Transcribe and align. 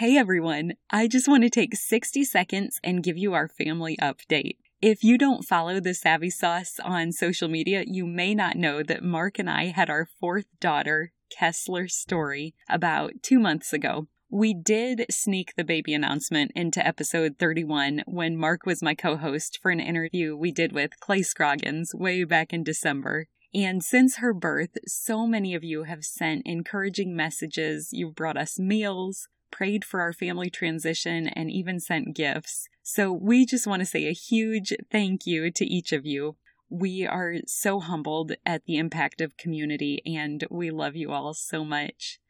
Hey 0.00 0.16
everyone, 0.16 0.76
I 0.88 1.08
just 1.08 1.28
want 1.28 1.42
to 1.42 1.50
take 1.50 1.76
60 1.76 2.24
seconds 2.24 2.80
and 2.82 3.02
give 3.02 3.18
you 3.18 3.34
our 3.34 3.48
family 3.48 3.98
update. 4.00 4.56
If 4.80 5.04
you 5.04 5.18
don't 5.18 5.44
follow 5.44 5.78
the 5.78 5.92
Savvy 5.92 6.30
Sauce 6.30 6.80
on 6.82 7.12
social 7.12 7.48
media, 7.48 7.84
you 7.86 8.06
may 8.06 8.34
not 8.34 8.56
know 8.56 8.82
that 8.82 9.04
Mark 9.04 9.38
and 9.38 9.50
I 9.50 9.66
had 9.66 9.90
our 9.90 10.08
fourth 10.18 10.46
daughter, 10.58 11.12
Kessler 11.28 11.86
Story, 11.86 12.54
about 12.66 13.22
two 13.22 13.38
months 13.38 13.74
ago. 13.74 14.06
We 14.30 14.54
did 14.54 15.04
sneak 15.10 15.52
the 15.54 15.64
baby 15.64 15.92
announcement 15.92 16.52
into 16.54 16.80
episode 16.86 17.34
31 17.38 18.04
when 18.06 18.38
Mark 18.38 18.64
was 18.64 18.82
my 18.82 18.94
co 18.94 19.18
host 19.18 19.58
for 19.60 19.70
an 19.70 19.80
interview 19.80 20.34
we 20.34 20.50
did 20.50 20.72
with 20.72 20.98
Clay 21.00 21.20
Scroggins 21.20 21.94
way 21.94 22.24
back 22.24 22.54
in 22.54 22.64
December. 22.64 23.26
And 23.52 23.84
since 23.84 24.16
her 24.16 24.32
birth, 24.32 24.78
so 24.86 25.26
many 25.26 25.54
of 25.54 25.62
you 25.62 25.82
have 25.82 26.04
sent 26.04 26.46
encouraging 26.46 27.14
messages. 27.14 27.90
You've 27.92 28.14
brought 28.14 28.38
us 28.38 28.58
meals, 28.58 29.28
prayed 29.50 29.84
for 29.84 30.00
our 30.00 30.12
family 30.12 30.50
transition, 30.50 31.28
and 31.28 31.50
even 31.50 31.80
sent 31.80 32.14
gifts. 32.14 32.68
So 32.82 33.12
we 33.12 33.46
just 33.46 33.66
want 33.66 33.80
to 33.80 33.86
say 33.86 34.06
a 34.06 34.12
huge 34.12 34.72
thank 34.90 35.26
you 35.26 35.50
to 35.50 35.64
each 35.64 35.92
of 35.92 36.06
you. 36.06 36.36
We 36.68 37.06
are 37.06 37.36
so 37.46 37.80
humbled 37.80 38.32
at 38.46 38.64
the 38.64 38.76
impact 38.76 39.20
of 39.20 39.36
community, 39.36 40.02
and 40.06 40.44
we 40.50 40.70
love 40.70 40.96
you 40.96 41.10
all 41.10 41.34
so 41.34 41.64
much. 41.64 42.20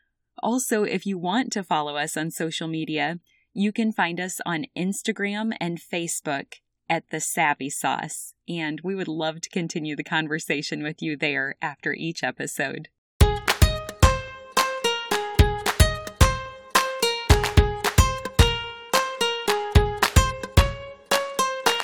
Also, 0.43 0.85
if 0.85 1.05
you 1.05 1.19
want 1.19 1.53
to 1.53 1.63
follow 1.63 1.97
us 1.97 2.17
on 2.17 2.31
social 2.31 2.69
media, 2.69 3.21
you 3.53 3.73
can 3.73 3.93
find 3.93 4.19
us 4.21 4.41
on 4.47 4.67
Instagram 4.77 5.53
and 5.61 5.79
Facebook 5.79 6.55
at 6.89 7.11
The 7.11 7.21
Savvy 7.21 7.71
Sauce, 7.71 8.35
and 8.49 8.81
we 8.83 8.95
would 8.95 9.09
love 9.09 9.41
to 9.43 9.51
continue 9.51 9.95
the 9.95 10.03
conversation 10.03 10.83
with 10.83 11.03
you 11.03 11.17
there 11.17 11.57
after 11.61 11.93
each 11.93 12.25
episode. 12.25 12.89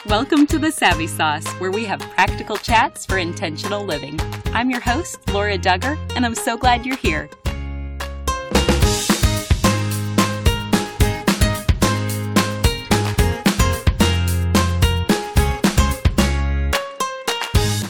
Welcome 0.09 0.47
to 0.49 0.61
the 0.61 0.71
Savvy 0.71 1.09
Sauce, 1.09 1.45
where 1.55 1.73
we 1.73 1.85
have 1.87 1.99
practical 1.99 2.57
chats 2.57 3.05
for 3.05 3.19
intentional 3.19 3.85
living. 3.85 4.21
I'm 4.55 4.71
your 4.71 4.79
host, 4.79 5.19
Laura 5.33 5.59
Dugger, 5.59 5.99
and 6.15 6.25
I'm 6.25 6.37
so 6.37 6.57
glad 6.57 6.87
you're 6.87 6.97
here. 6.97 7.29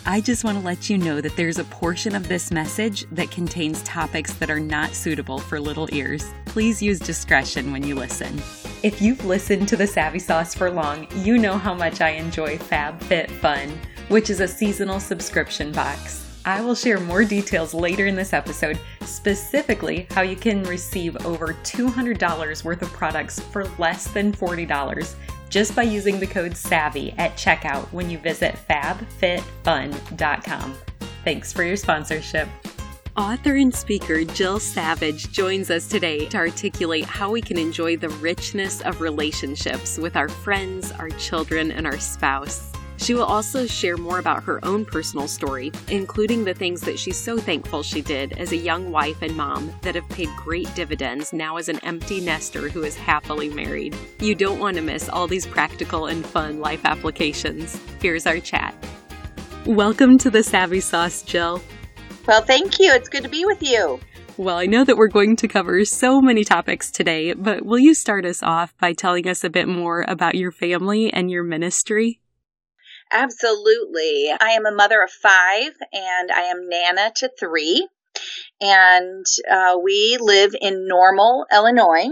I 0.06 0.22
just 0.22 0.42
want 0.42 0.56
to 0.58 0.64
let 0.64 0.88
you 0.88 0.96
know 0.96 1.20
that 1.20 1.36
there's 1.36 1.58
a 1.58 1.64
portion 1.64 2.14
of 2.14 2.28
this 2.28 2.50
message 2.50 3.04
that 3.12 3.30
contains 3.30 3.82
topics 3.82 4.32
that 4.36 4.48
are 4.48 4.58
not 4.58 4.94
suitable 4.94 5.38
for 5.38 5.60
little 5.60 5.86
ears. 5.92 6.32
Please 6.46 6.80
use 6.80 6.98
discretion 6.98 7.72
when 7.72 7.82
you 7.82 7.94
listen. 7.94 8.40
If 8.86 9.02
you've 9.02 9.24
listened 9.24 9.66
to 9.70 9.76
the 9.76 9.84
Savvy 9.84 10.20
Sauce 10.20 10.54
for 10.54 10.70
long, 10.70 11.08
you 11.16 11.38
know 11.38 11.58
how 11.58 11.74
much 11.74 12.00
I 12.00 12.10
enjoy 12.10 12.56
FabFitFun, 12.56 13.72
which 14.06 14.30
is 14.30 14.38
a 14.38 14.46
seasonal 14.46 15.00
subscription 15.00 15.72
box. 15.72 16.24
I 16.44 16.60
will 16.60 16.76
share 16.76 17.00
more 17.00 17.24
details 17.24 17.74
later 17.74 18.06
in 18.06 18.14
this 18.14 18.32
episode, 18.32 18.78
specifically 19.00 20.06
how 20.12 20.22
you 20.22 20.36
can 20.36 20.62
receive 20.62 21.16
over 21.26 21.54
$200 21.64 22.62
worth 22.62 22.80
of 22.80 22.92
products 22.92 23.40
for 23.40 23.64
less 23.76 24.06
than 24.06 24.30
$40 24.30 25.16
just 25.48 25.74
by 25.74 25.82
using 25.82 26.20
the 26.20 26.26
code 26.28 26.52
SAVVY 26.52 27.18
at 27.18 27.36
checkout 27.36 27.92
when 27.92 28.08
you 28.08 28.18
visit 28.18 28.54
fabfitfun.com. 28.70 30.74
Thanks 31.24 31.52
for 31.52 31.64
your 31.64 31.76
sponsorship. 31.76 32.48
Author 33.16 33.56
and 33.56 33.74
speaker 33.74 34.24
Jill 34.24 34.60
Savage 34.60 35.32
joins 35.32 35.70
us 35.70 35.88
today 35.88 36.26
to 36.26 36.36
articulate 36.36 37.06
how 37.06 37.30
we 37.30 37.40
can 37.40 37.56
enjoy 37.56 37.96
the 37.96 38.10
richness 38.10 38.82
of 38.82 39.00
relationships 39.00 39.96
with 39.96 40.16
our 40.16 40.28
friends, 40.28 40.92
our 40.92 41.08
children, 41.08 41.72
and 41.72 41.86
our 41.86 41.98
spouse. 41.98 42.70
She 42.98 43.14
will 43.14 43.24
also 43.24 43.66
share 43.66 43.96
more 43.96 44.18
about 44.18 44.44
her 44.44 44.62
own 44.66 44.84
personal 44.84 45.28
story, 45.28 45.72
including 45.88 46.44
the 46.44 46.52
things 46.52 46.82
that 46.82 46.98
she's 46.98 47.16
so 47.16 47.38
thankful 47.38 47.82
she 47.82 48.02
did 48.02 48.34
as 48.34 48.52
a 48.52 48.56
young 48.56 48.92
wife 48.92 49.22
and 49.22 49.34
mom 49.34 49.72
that 49.80 49.94
have 49.94 50.08
paid 50.10 50.28
great 50.36 50.72
dividends 50.74 51.32
now 51.32 51.56
as 51.56 51.70
an 51.70 51.78
empty 51.84 52.20
nester 52.20 52.68
who 52.68 52.82
is 52.82 52.96
happily 52.96 53.48
married. 53.48 53.96
You 54.20 54.34
don't 54.34 54.60
want 54.60 54.76
to 54.76 54.82
miss 54.82 55.08
all 55.08 55.26
these 55.26 55.46
practical 55.46 56.04
and 56.04 56.22
fun 56.22 56.60
life 56.60 56.84
applications. 56.84 57.80
Here's 57.98 58.26
our 58.26 58.40
chat. 58.40 58.74
Welcome 59.64 60.18
to 60.18 60.28
the 60.28 60.42
Savvy 60.42 60.80
Sauce, 60.80 61.22
Jill. 61.22 61.62
Well, 62.26 62.42
thank 62.42 62.80
you. 62.80 62.92
It's 62.92 63.08
good 63.08 63.22
to 63.22 63.28
be 63.28 63.44
with 63.44 63.62
you. 63.62 64.00
Well, 64.36 64.56
I 64.56 64.66
know 64.66 64.82
that 64.82 64.96
we're 64.96 65.06
going 65.06 65.36
to 65.36 65.48
cover 65.48 65.84
so 65.84 66.20
many 66.20 66.42
topics 66.42 66.90
today, 66.90 67.32
but 67.34 67.64
will 67.64 67.78
you 67.78 67.94
start 67.94 68.24
us 68.24 68.42
off 68.42 68.74
by 68.78 68.94
telling 68.94 69.28
us 69.28 69.44
a 69.44 69.50
bit 69.50 69.68
more 69.68 70.04
about 70.08 70.34
your 70.34 70.50
family 70.50 71.12
and 71.12 71.30
your 71.30 71.44
ministry? 71.44 72.20
Absolutely. 73.12 74.32
I 74.40 74.50
am 74.50 74.66
a 74.66 74.74
mother 74.74 75.02
of 75.04 75.10
five 75.10 75.72
and 75.92 76.32
I 76.32 76.42
am 76.42 76.68
Nana 76.68 77.12
to 77.16 77.30
three. 77.38 77.86
And 78.60 79.24
uh, 79.48 79.78
we 79.82 80.18
live 80.20 80.54
in 80.60 80.88
Normal, 80.88 81.46
Illinois. 81.52 82.08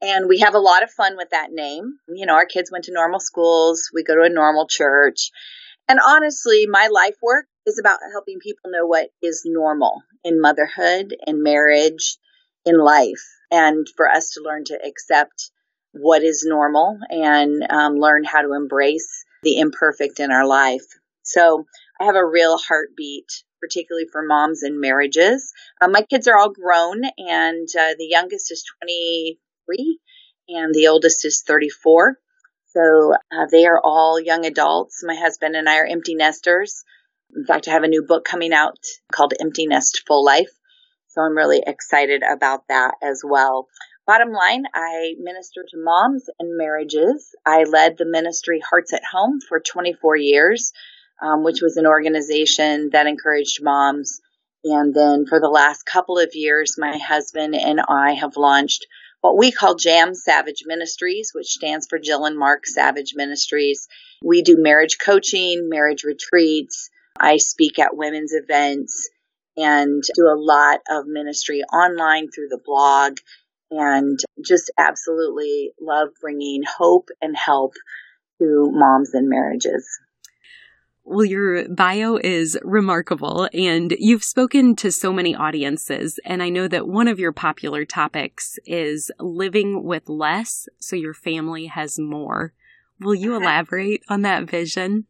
And 0.00 0.28
we 0.28 0.38
have 0.40 0.54
a 0.54 0.60
lot 0.60 0.84
of 0.84 0.90
fun 0.90 1.16
with 1.16 1.30
that 1.30 1.50
name. 1.50 1.94
You 2.08 2.26
know, 2.26 2.34
our 2.34 2.46
kids 2.46 2.70
went 2.70 2.84
to 2.84 2.92
normal 2.92 3.18
schools. 3.18 3.90
We 3.92 4.04
go 4.04 4.14
to 4.14 4.22
a 4.22 4.28
normal 4.28 4.68
church. 4.68 5.30
And 5.88 5.98
honestly, 6.06 6.66
my 6.68 6.86
life 6.86 7.16
work 7.20 7.46
is 7.66 7.78
about 7.78 8.00
helping 8.12 8.38
people 8.38 8.70
know 8.70 8.86
what 8.86 9.10
is 9.22 9.42
normal 9.44 10.02
in 10.22 10.40
motherhood, 10.40 11.14
in 11.26 11.42
marriage, 11.42 12.16
in 12.64 12.78
life, 12.78 13.24
and 13.50 13.86
for 13.96 14.08
us 14.08 14.30
to 14.30 14.42
learn 14.42 14.64
to 14.64 14.78
accept 14.84 15.50
what 15.92 16.22
is 16.22 16.44
normal 16.46 16.98
and 17.08 17.62
um, 17.70 17.94
learn 17.94 18.24
how 18.24 18.42
to 18.42 18.52
embrace 18.52 19.24
the 19.42 19.58
imperfect 19.58 20.18
in 20.20 20.30
our 20.30 20.46
life. 20.46 20.84
So 21.22 21.66
I 22.00 22.04
have 22.04 22.16
a 22.16 22.26
real 22.26 22.58
heartbeat, 22.58 23.30
particularly 23.60 24.06
for 24.10 24.22
moms 24.22 24.62
and 24.62 24.80
marriages. 24.80 25.52
Um, 25.80 25.92
my 25.92 26.02
kids 26.02 26.26
are 26.26 26.36
all 26.36 26.50
grown, 26.50 27.02
and 27.18 27.68
uh, 27.78 27.94
the 27.98 28.08
youngest 28.08 28.50
is 28.50 28.64
23, 28.82 29.98
and 30.48 30.74
the 30.74 30.88
oldest 30.88 31.24
is 31.24 31.44
34. 31.46 32.18
So 32.66 33.14
uh, 33.32 33.46
they 33.50 33.66
are 33.66 33.80
all 33.82 34.20
young 34.20 34.44
adults. 34.44 35.02
My 35.04 35.14
husband 35.14 35.54
and 35.54 35.68
I 35.68 35.78
are 35.78 35.86
empty 35.86 36.16
nesters. 36.16 36.82
In 37.36 37.44
fact, 37.44 37.66
I 37.68 37.72
have 37.72 37.82
a 37.82 37.88
new 37.88 38.04
book 38.04 38.24
coming 38.24 38.52
out 38.52 38.78
called 39.12 39.34
Empty 39.40 39.66
Nest 39.66 40.02
Full 40.06 40.24
Life. 40.24 40.50
So 41.08 41.20
I'm 41.20 41.36
really 41.36 41.62
excited 41.66 42.22
about 42.22 42.68
that 42.68 42.94
as 43.02 43.22
well. 43.24 43.68
Bottom 44.06 44.32
line, 44.32 44.64
I 44.74 45.14
minister 45.18 45.62
to 45.68 45.76
moms 45.76 46.24
and 46.38 46.56
marriages. 46.56 47.34
I 47.46 47.64
led 47.64 47.96
the 47.96 48.04
ministry 48.04 48.60
Hearts 48.60 48.92
at 48.92 49.02
Home 49.12 49.40
for 49.48 49.60
24 49.60 50.16
years, 50.16 50.72
um, 51.22 51.42
which 51.42 51.60
was 51.62 51.76
an 51.76 51.86
organization 51.86 52.90
that 52.92 53.06
encouraged 53.06 53.62
moms. 53.62 54.20
And 54.62 54.94
then 54.94 55.26
for 55.26 55.40
the 55.40 55.48
last 55.48 55.84
couple 55.84 56.18
of 56.18 56.34
years, 56.34 56.76
my 56.78 56.98
husband 56.98 57.54
and 57.54 57.80
I 57.80 58.12
have 58.12 58.36
launched 58.36 58.86
what 59.22 59.38
we 59.38 59.50
call 59.50 59.74
Jam 59.74 60.14
Savage 60.14 60.64
Ministries, 60.66 61.30
which 61.34 61.46
stands 61.46 61.86
for 61.88 61.98
Jill 61.98 62.26
and 62.26 62.38
Mark 62.38 62.66
Savage 62.66 63.14
Ministries. 63.14 63.88
We 64.22 64.42
do 64.42 64.56
marriage 64.58 64.98
coaching, 65.02 65.68
marriage 65.70 66.04
retreats. 66.04 66.90
I 67.18 67.36
speak 67.36 67.78
at 67.78 67.96
women's 67.96 68.32
events 68.32 69.08
and 69.56 70.02
do 70.14 70.24
a 70.24 70.36
lot 70.38 70.80
of 70.90 71.06
ministry 71.06 71.62
online 71.72 72.28
through 72.30 72.48
the 72.48 72.60
blog 72.64 73.18
and 73.70 74.18
just 74.44 74.70
absolutely 74.78 75.72
love 75.80 76.08
bringing 76.20 76.62
hope 76.78 77.08
and 77.20 77.36
help 77.36 77.74
to 78.40 78.70
moms 78.72 79.14
and 79.14 79.28
marriages. 79.28 79.86
Well, 81.06 81.24
your 81.24 81.68
bio 81.68 82.16
is 82.16 82.58
remarkable, 82.62 83.46
and 83.52 83.94
you've 83.98 84.24
spoken 84.24 84.74
to 84.76 84.90
so 84.90 85.12
many 85.12 85.34
audiences. 85.34 86.18
And 86.24 86.42
I 86.42 86.48
know 86.48 86.66
that 86.66 86.88
one 86.88 87.08
of 87.08 87.18
your 87.18 87.32
popular 87.32 87.84
topics 87.84 88.58
is 88.64 89.12
living 89.20 89.84
with 89.84 90.08
less 90.08 90.66
so 90.78 90.96
your 90.96 91.12
family 91.12 91.66
has 91.66 91.98
more. 91.98 92.54
Will 93.00 93.14
you 93.14 93.36
elaborate 93.40 94.02
on 94.08 94.22
that 94.22 94.48
vision? 94.48 95.06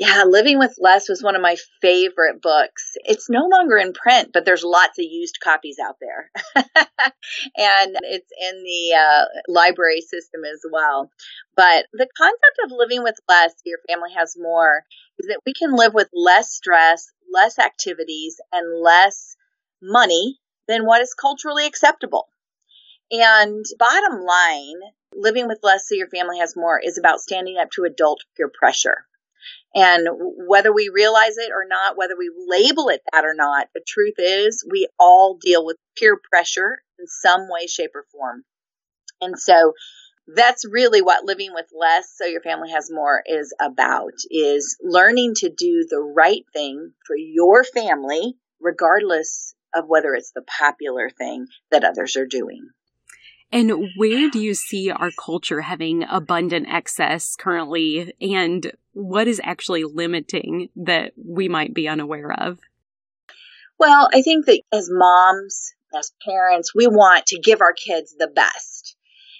Yeah, 0.00 0.24
Living 0.26 0.58
with 0.58 0.76
Less 0.78 1.10
was 1.10 1.22
one 1.22 1.36
of 1.36 1.42
my 1.42 1.56
favorite 1.82 2.40
books. 2.40 2.94
It's 3.04 3.28
no 3.28 3.44
longer 3.46 3.76
in 3.76 3.92
print, 3.92 4.30
but 4.32 4.46
there's 4.46 4.64
lots 4.64 4.98
of 4.98 5.04
used 5.04 5.40
copies 5.44 5.76
out 5.78 5.96
there. 6.00 6.30
and 6.56 7.96
it's 8.04 8.32
in 8.50 8.62
the 8.64 8.96
uh, 8.98 9.24
library 9.46 10.00
system 10.00 10.40
as 10.50 10.62
well. 10.72 11.10
But 11.54 11.84
the 11.92 12.08
concept 12.16 12.60
of 12.64 12.72
living 12.72 13.02
with 13.02 13.16
less, 13.28 13.52
your 13.66 13.78
family 13.90 14.12
has 14.16 14.36
more, 14.38 14.84
is 15.18 15.26
that 15.28 15.42
we 15.44 15.52
can 15.52 15.74
live 15.74 15.92
with 15.92 16.08
less 16.14 16.50
stress, 16.50 17.12
less 17.30 17.58
activities, 17.58 18.40
and 18.52 18.82
less 18.82 19.36
money 19.82 20.38
than 20.66 20.86
what 20.86 21.02
is 21.02 21.12
culturally 21.12 21.66
acceptable. 21.66 22.26
And 23.12 23.64
bottom 23.78 24.22
line, 24.24 24.80
living 25.14 25.48
with 25.48 25.60
less 25.62 25.88
so 25.88 25.94
your 25.94 26.08
family 26.08 26.38
has 26.38 26.56
more 26.56 26.80
is 26.80 26.98
about 26.98 27.20
standing 27.20 27.58
up 27.58 27.70
to 27.72 27.84
adult 27.84 28.22
peer 28.36 28.48
pressure. 28.48 29.06
And 29.74 30.08
whether 30.46 30.72
we 30.72 30.90
realize 30.92 31.36
it 31.36 31.50
or 31.52 31.64
not, 31.68 31.96
whether 31.96 32.16
we 32.16 32.30
label 32.48 32.88
it 32.88 33.02
that 33.12 33.24
or 33.24 33.34
not, 33.34 33.68
the 33.74 33.82
truth 33.86 34.14
is 34.18 34.64
we 34.70 34.88
all 34.98 35.38
deal 35.40 35.64
with 35.64 35.76
peer 35.96 36.18
pressure 36.30 36.82
in 36.98 37.06
some 37.06 37.48
way, 37.48 37.66
shape, 37.66 37.92
or 37.94 38.04
form. 38.12 38.44
And 39.20 39.38
so 39.38 39.74
that's 40.34 40.64
really 40.64 41.02
what 41.02 41.24
living 41.24 41.52
with 41.52 41.66
less 41.78 42.12
so 42.14 42.24
your 42.24 42.40
family 42.40 42.70
has 42.70 42.90
more 42.90 43.22
is 43.26 43.54
about 43.60 44.12
is 44.30 44.76
learning 44.82 45.34
to 45.36 45.48
do 45.48 45.86
the 45.88 46.00
right 46.00 46.44
thing 46.52 46.92
for 47.06 47.16
your 47.16 47.64
family 47.64 48.36
regardless 48.60 49.54
of 49.74 49.84
whether 49.88 50.14
it's 50.14 50.32
the 50.32 50.44
popular 50.58 51.10
thing 51.10 51.46
that 51.70 51.84
others 51.84 52.16
are 52.16 52.26
doing. 52.26 52.68
And 53.52 53.90
where 53.96 54.30
do 54.30 54.38
you 54.38 54.54
see 54.54 54.90
our 54.90 55.10
culture 55.10 55.60
having 55.60 56.04
abundant 56.04 56.68
excess 56.68 57.34
currently? 57.36 58.12
And 58.20 58.70
what 58.92 59.26
is 59.26 59.40
actually 59.42 59.84
limiting 59.84 60.68
that 60.76 61.12
we 61.16 61.48
might 61.48 61.74
be 61.74 61.88
unaware 61.88 62.32
of? 62.32 62.60
Well, 63.78 64.08
I 64.12 64.22
think 64.22 64.46
that 64.46 64.62
as 64.72 64.88
moms, 64.90 65.74
as 65.94 66.12
parents, 66.24 66.74
we 66.74 66.86
want 66.86 67.26
to 67.26 67.40
give 67.40 67.60
our 67.60 67.72
kids 67.72 68.14
the 68.16 68.28
best. 68.28 68.96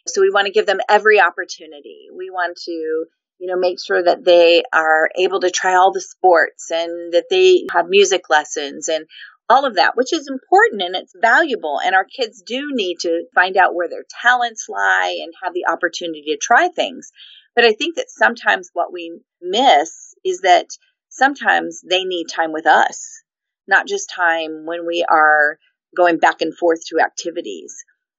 So 0.09 0.21
we 0.21 0.31
want 0.31 0.47
to 0.47 0.53
give 0.53 0.67
them 0.67 0.81
every 0.89 1.21
opportunity. 1.21 2.09
We 2.17 2.31
want 2.31 2.57
to, 2.65 2.73
you 2.73 3.47
know, 3.47 3.57
make 3.57 3.79
sure 3.81 4.03
that 4.03 4.25
they 4.25 4.63
are 4.73 5.11
able 5.17 5.41
to 5.41 5.51
try 5.51 5.75
all 5.75 5.93
the 5.93 6.01
sports 6.01 6.71
and 6.71 7.13
that 7.13 7.27
they 7.31 7.67
have 7.73 7.87
music 7.89 8.31
lessons 8.31 8.89
and 8.89 9.07
all 9.51 9.67
of 9.67 9.75
that, 9.75 9.97
which 9.97 10.13
is 10.13 10.29
important 10.29 10.81
and 10.81 10.95
it's 10.95 11.13
valuable. 11.21 11.81
And 11.85 11.95
our 11.95 12.05
kids 12.05 12.43
do 12.47 12.69
need 12.71 12.99
to 13.01 13.25
find 13.35 13.57
out 13.57 13.75
where 13.75 13.89
their 13.89 14.05
talents 14.23 14.67
lie 14.69 15.19
and 15.23 15.35
have 15.43 15.53
the 15.53 15.67
opportunity 15.71 16.23
to 16.29 16.39
try 16.41 16.69
things. 16.69 17.11
But 17.57 17.65
I 17.65 17.73
think 17.73 17.97
that 17.97 18.09
sometimes 18.09 18.71
what 18.73 18.93
we 18.93 19.21
miss 19.43 20.15
is 20.25 20.43
that 20.43 20.67
sometimes 21.09 21.83
they 21.89 22.05
need 22.05 22.27
time 22.29 22.53
with 22.53 22.65
us, 22.65 23.25
not 23.67 23.89
just 23.89 24.13
time 24.15 24.67
when 24.67 24.87
we 24.87 25.05
are 25.11 25.59
going 25.97 26.19
back 26.19 26.41
and 26.41 26.57
forth 26.57 26.81
to 26.87 27.01
activities. 27.01 27.75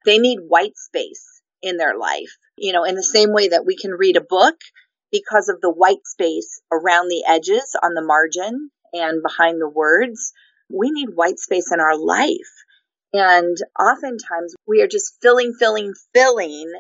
They 0.06 0.18
need 0.18 0.40
white 0.46 0.76
space 0.76 1.42
in 1.62 1.78
their 1.78 1.98
life. 1.98 2.38
You 2.58 2.74
know, 2.74 2.84
in 2.84 2.96
the 2.96 3.04
same 3.04 3.32
way 3.32 3.48
that 3.48 3.66
we 3.66 3.78
can 3.78 3.92
read 3.92 4.18
a 4.18 4.22
book 4.22 4.56
because 5.12 5.48
of 5.48 5.62
the 5.62 5.72
white 5.72 6.06
space 6.06 6.62
around 6.72 7.08
the 7.08 7.24
edges 7.26 7.76
on 7.82 7.94
the 7.94 8.04
margin 8.04 8.72
and 8.94 9.24
behind 9.24 9.62
the 9.62 9.70
words, 9.70 10.34
we 10.74 10.92
need 10.92 11.10
white 11.16 11.40
space 11.40 11.72
in 11.72 11.80
our 11.80 11.98
life. 11.98 12.52
And 13.14 13.58
oftentimes 13.80 14.56
we 14.68 14.82
are 14.82 14.88
just 14.88 15.18
filling, 15.22 15.54
filling, 15.54 15.94
filling 16.14 16.72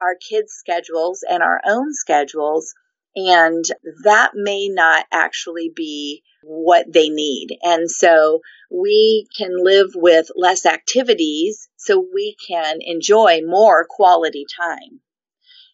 our 0.00 0.14
kids' 0.28 0.52
schedules 0.52 1.24
and 1.28 1.42
our 1.42 1.60
own 1.66 1.92
schedules. 1.92 2.74
And 3.16 3.64
that 4.04 4.32
may 4.34 4.68
not 4.68 5.06
actually 5.12 5.72
be 5.74 6.22
what 6.42 6.86
they 6.92 7.08
need. 7.08 7.58
And 7.62 7.90
so 7.90 8.40
we 8.70 9.26
can 9.36 9.50
live 9.62 9.90
with 9.94 10.30
less 10.36 10.64
activities 10.64 11.68
so 11.76 12.06
we 12.14 12.36
can 12.46 12.78
enjoy 12.80 13.40
more 13.44 13.86
quality 13.88 14.46
time. 14.56 15.00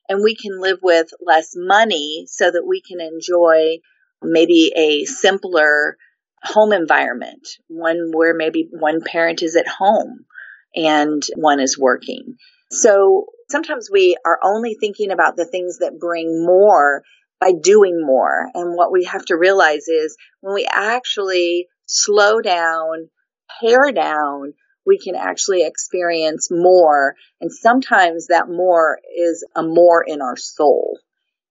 And 0.08 0.22
we 0.22 0.34
can 0.34 0.60
live 0.60 0.78
with 0.82 1.08
less 1.20 1.52
money 1.54 2.24
so 2.28 2.50
that 2.50 2.64
we 2.66 2.80
can 2.80 3.00
enjoy 3.00 3.78
maybe 4.22 4.72
a 4.74 5.04
simpler 5.04 5.98
home 6.42 6.72
environment, 6.72 7.46
one 7.68 8.10
where 8.12 8.34
maybe 8.34 8.68
one 8.70 9.00
parent 9.00 9.42
is 9.42 9.56
at 9.56 9.68
home 9.68 10.24
and 10.74 11.22
one 11.36 11.60
is 11.60 11.78
working. 11.78 12.36
So 12.70 13.26
sometimes 13.48 13.88
we 13.90 14.16
are 14.24 14.38
only 14.42 14.76
thinking 14.78 15.10
about 15.10 15.36
the 15.36 15.46
things 15.46 15.78
that 15.78 15.98
bring 15.98 16.44
more 16.44 17.02
by 17.40 17.52
doing 17.52 18.00
more. 18.04 18.48
And 18.54 18.74
what 18.74 18.92
we 18.92 19.04
have 19.04 19.24
to 19.26 19.36
realize 19.36 19.88
is 19.88 20.16
when 20.40 20.54
we 20.54 20.66
actually 20.70 21.68
slow 21.86 22.40
down, 22.40 23.08
pare 23.60 23.92
down, 23.92 24.54
we 24.84 24.98
can 24.98 25.16
actually 25.16 25.64
experience 25.64 26.48
more. 26.50 27.16
And 27.40 27.52
sometimes 27.52 28.28
that 28.28 28.48
more 28.48 28.98
is 29.16 29.44
a 29.54 29.62
more 29.62 30.04
in 30.06 30.22
our 30.22 30.36
soul. 30.36 30.98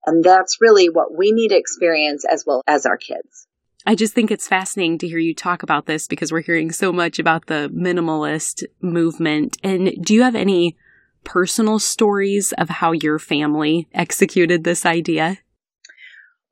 And 0.06 0.22
that's 0.22 0.58
really 0.60 0.88
what 0.88 1.16
we 1.16 1.32
need 1.32 1.48
to 1.48 1.58
experience 1.58 2.24
as 2.24 2.44
well 2.46 2.62
as 2.66 2.86
our 2.86 2.96
kids. 2.96 3.46
I 3.86 3.94
just 3.94 4.14
think 4.14 4.32
it's 4.32 4.48
fascinating 4.48 4.98
to 4.98 5.08
hear 5.08 5.18
you 5.18 5.32
talk 5.32 5.62
about 5.62 5.86
this 5.86 6.08
because 6.08 6.32
we're 6.32 6.42
hearing 6.42 6.72
so 6.72 6.92
much 6.92 7.20
about 7.20 7.46
the 7.46 7.70
minimalist 7.72 8.64
movement. 8.82 9.58
And 9.62 9.92
do 10.04 10.12
you 10.12 10.24
have 10.24 10.34
any 10.34 10.76
personal 11.22 11.78
stories 11.78 12.52
of 12.58 12.68
how 12.68 12.90
your 12.90 13.20
family 13.20 13.86
executed 13.94 14.64
this 14.64 14.84
idea? 14.84 15.38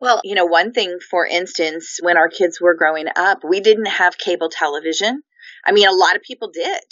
Well, 0.01 0.21
you 0.23 0.37
know, 0.37 0.45
one 0.45 0.73
thing, 0.73 0.99
for 1.11 1.27
instance, 1.27 1.99
when 2.03 2.17
our 2.17 2.29
kids 2.29 2.61
were 2.61 2.77
growing 2.77 3.07
up, 3.17 3.43
we 3.43 3.61
didn't 3.61 3.87
have 3.87 4.17
cable 4.17 4.51
television. 4.51 5.23
I 5.67 5.73
mean, 5.73 5.89
a 5.89 5.93
lot 5.93 6.15
of 6.15 6.23
people 6.23 6.51
did, 6.53 6.83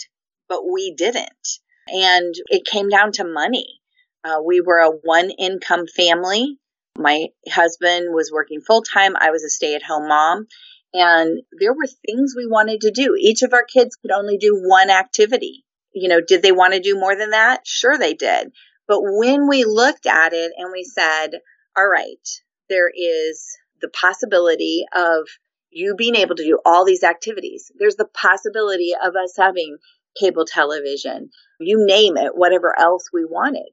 but 0.49 0.61
we 0.69 0.93
didn't. 0.93 1.47
And 1.87 2.33
it 2.47 2.65
came 2.65 2.89
down 2.89 3.13
to 3.13 3.23
money. 3.23 3.79
Uh, 4.25 4.37
we 4.43 4.61
were 4.61 4.79
a 4.79 4.89
one 4.89 5.29
income 5.29 5.85
family. 5.87 6.57
My 6.97 7.27
husband 7.49 8.13
was 8.13 8.31
working 8.31 8.61
full 8.61 8.83
time. 8.83 9.15
I 9.17 9.31
was 9.31 9.43
a 9.43 9.49
stay 9.49 9.75
at 9.75 9.83
home 9.83 10.07
mom. 10.07 10.47
And 10.93 11.41
there 11.59 11.73
were 11.73 11.87
things 12.05 12.35
we 12.37 12.45
wanted 12.45 12.81
to 12.81 12.91
do. 12.91 13.15
Each 13.19 13.41
of 13.41 13.53
our 13.53 13.65
kids 13.65 13.95
could 13.95 14.11
only 14.11 14.37
do 14.37 14.61
one 14.63 14.91
activity. 14.91 15.65
You 15.91 16.07
know, 16.07 16.21
did 16.25 16.43
they 16.43 16.51
want 16.51 16.73
to 16.73 16.79
do 16.79 16.95
more 16.99 17.15
than 17.15 17.31
that? 17.31 17.65
Sure, 17.65 17.97
they 17.97 18.13
did. 18.13 18.51
But 18.87 18.99
when 19.01 19.47
we 19.47 19.63
looked 19.63 20.05
at 20.05 20.33
it 20.33 20.51
and 20.57 20.71
we 20.71 20.83
said, 20.83 21.39
all 21.75 21.87
right, 21.87 22.27
there 22.69 22.89
is 22.89 23.57
the 23.81 23.89
possibility 23.89 24.85
of 24.93 25.27
you 25.71 25.95
being 25.97 26.15
able 26.15 26.35
to 26.35 26.43
do 26.43 26.59
all 26.63 26.85
these 26.85 27.03
activities. 27.03 27.71
There's 27.79 27.95
the 27.95 28.09
possibility 28.13 28.91
of 28.93 29.15
us 29.15 29.33
having 29.37 29.77
cable 30.19 30.45
television, 30.45 31.31
you 31.59 31.85
name 31.87 32.17
it, 32.17 32.33
whatever 32.35 32.77
else 32.77 33.09
we 33.11 33.25
wanted. 33.25 33.69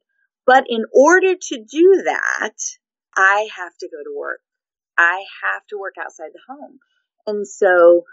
But 0.47 0.65
in 0.69 0.85
order 0.95 1.35
to 1.35 1.57
do 1.59 2.03
that, 2.07 2.55
I 3.17 3.49
have 3.57 3.77
to 3.79 3.89
go 3.89 4.03
to 4.03 4.19
work. 4.19 4.41
I 4.99 5.25
have 5.45 5.67
to 5.71 5.79
work 5.79 5.95
outside 6.01 6.31
the 6.33 6.41
home. 6.49 6.79
And 7.27 7.47
so 7.47 8.05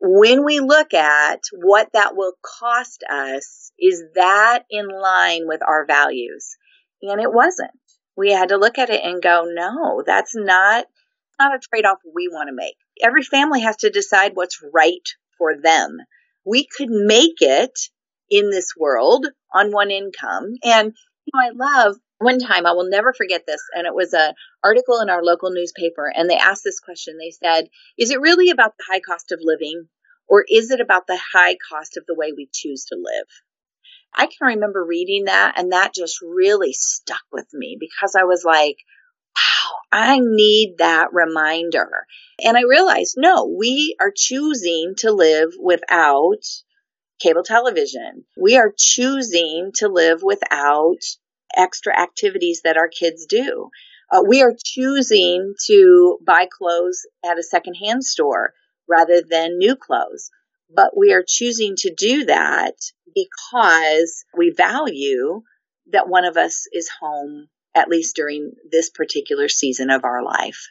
when 0.00 0.44
we 0.44 0.60
look 0.60 0.94
at 0.94 1.40
what 1.52 1.88
that 1.92 2.16
will 2.16 2.34
cost 2.42 3.02
us, 3.08 3.72
is 3.78 4.02
that 4.14 4.64
in 4.70 4.88
line 4.88 5.46
with 5.46 5.62
our 5.66 5.86
values? 5.86 6.56
And 7.02 7.20
it 7.20 7.32
wasn't. 7.32 7.70
We 8.16 8.32
had 8.32 8.50
to 8.50 8.56
look 8.56 8.78
at 8.78 8.90
it 8.90 9.02
and 9.04 9.22
go, 9.22 9.44
no, 9.46 10.02
that's 10.06 10.34
not, 10.34 10.86
not 11.38 11.54
a 11.54 11.58
trade 11.58 11.84
off 11.84 11.98
we 12.14 12.28
want 12.28 12.48
to 12.48 12.54
make. 12.54 12.76
Every 13.02 13.22
family 13.22 13.60
has 13.60 13.76
to 13.78 13.90
decide 13.90 14.32
what's 14.34 14.62
right 14.72 15.06
for 15.38 15.56
them. 15.60 15.98
We 16.44 16.66
could 16.66 16.88
make 16.88 17.40
it 17.40 17.78
in 18.30 18.50
this 18.50 18.72
world 18.76 19.26
on 19.54 19.72
one 19.72 19.90
income. 19.90 20.54
And 20.64 20.94
you 21.24 21.32
know, 21.34 21.40
I 21.40 21.50
love 21.54 21.96
one 22.18 22.38
time 22.38 22.66
I 22.66 22.72
will 22.72 22.88
never 22.88 23.12
forget 23.12 23.44
this, 23.46 23.60
and 23.74 23.86
it 23.86 23.94
was 23.94 24.12
an 24.12 24.34
article 24.64 25.00
in 25.00 25.10
our 25.10 25.22
local 25.22 25.50
newspaper, 25.50 26.10
and 26.14 26.28
they 26.28 26.36
asked 26.36 26.64
this 26.64 26.80
question. 26.80 27.18
They 27.18 27.30
said, 27.30 27.68
"Is 27.98 28.10
it 28.10 28.20
really 28.20 28.50
about 28.50 28.76
the 28.78 28.84
high 28.90 29.00
cost 29.00 29.32
of 29.32 29.40
living, 29.42 29.88
or 30.26 30.44
is 30.48 30.70
it 30.70 30.80
about 30.80 31.06
the 31.06 31.20
high 31.32 31.56
cost 31.68 31.96
of 31.96 32.06
the 32.06 32.14
way 32.14 32.32
we 32.32 32.48
choose 32.52 32.86
to 32.86 32.96
live?" 32.96 33.26
I 34.14 34.26
can 34.26 34.46
remember 34.46 34.82
reading 34.82 35.24
that, 35.24 35.54
and 35.58 35.72
that 35.72 35.94
just 35.94 36.20
really 36.22 36.72
stuck 36.72 37.24
with 37.30 37.52
me 37.52 37.76
because 37.78 38.14
I 38.14 38.24
was 38.24 38.44
like, 38.44 38.78
"Wow, 39.36 39.76
I 39.92 40.18
need 40.20 40.76
that 40.78 41.12
reminder." 41.12 42.06
And 42.42 42.56
I 42.56 42.62
realized, 42.62 43.16
no, 43.18 43.44
we 43.44 43.94
are 44.00 44.12
choosing 44.14 44.94
to 44.98 45.12
live 45.12 45.52
without 45.58 46.44
cable 47.18 47.42
television. 47.42 48.24
We 48.36 48.56
are 48.56 48.72
choosing 48.76 49.72
to 49.76 49.88
live 49.88 50.22
without 50.22 51.02
extra 51.56 51.98
activities 51.98 52.62
that 52.64 52.76
our 52.76 52.88
kids 52.88 53.26
do. 53.26 53.70
Uh, 54.12 54.22
we 54.26 54.42
are 54.42 54.54
choosing 54.64 55.54
to 55.66 56.18
buy 56.24 56.46
clothes 56.50 57.06
at 57.24 57.38
a 57.38 57.42
secondhand 57.42 58.04
store 58.04 58.52
rather 58.88 59.22
than 59.28 59.58
new 59.58 59.74
clothes. 59.74 60.30
But 60.74 60.96
we 60.96 61.12
are 61.12 61.24
choosing 61.26 61.74
to 61.78 61.94
do 61.94 62.24
that 62.26 62.74
because 63.14 64.24
we 64.36 64.52
value 64.56 65.42
that 65.92 66.08
one 66.08 66.24
of 66.24 66.36
us 66.36 66.66
is 66.72 66.90
home, 67.00 67.48
at 67.74 67.88
least 67.88 68.16
during 68.16 68.52
this 68.70 68.90
particular 68.90 69.48
season 69.48 69.90
of 69.90 70.04
our 70.04 70.24
life. 70.24 70.68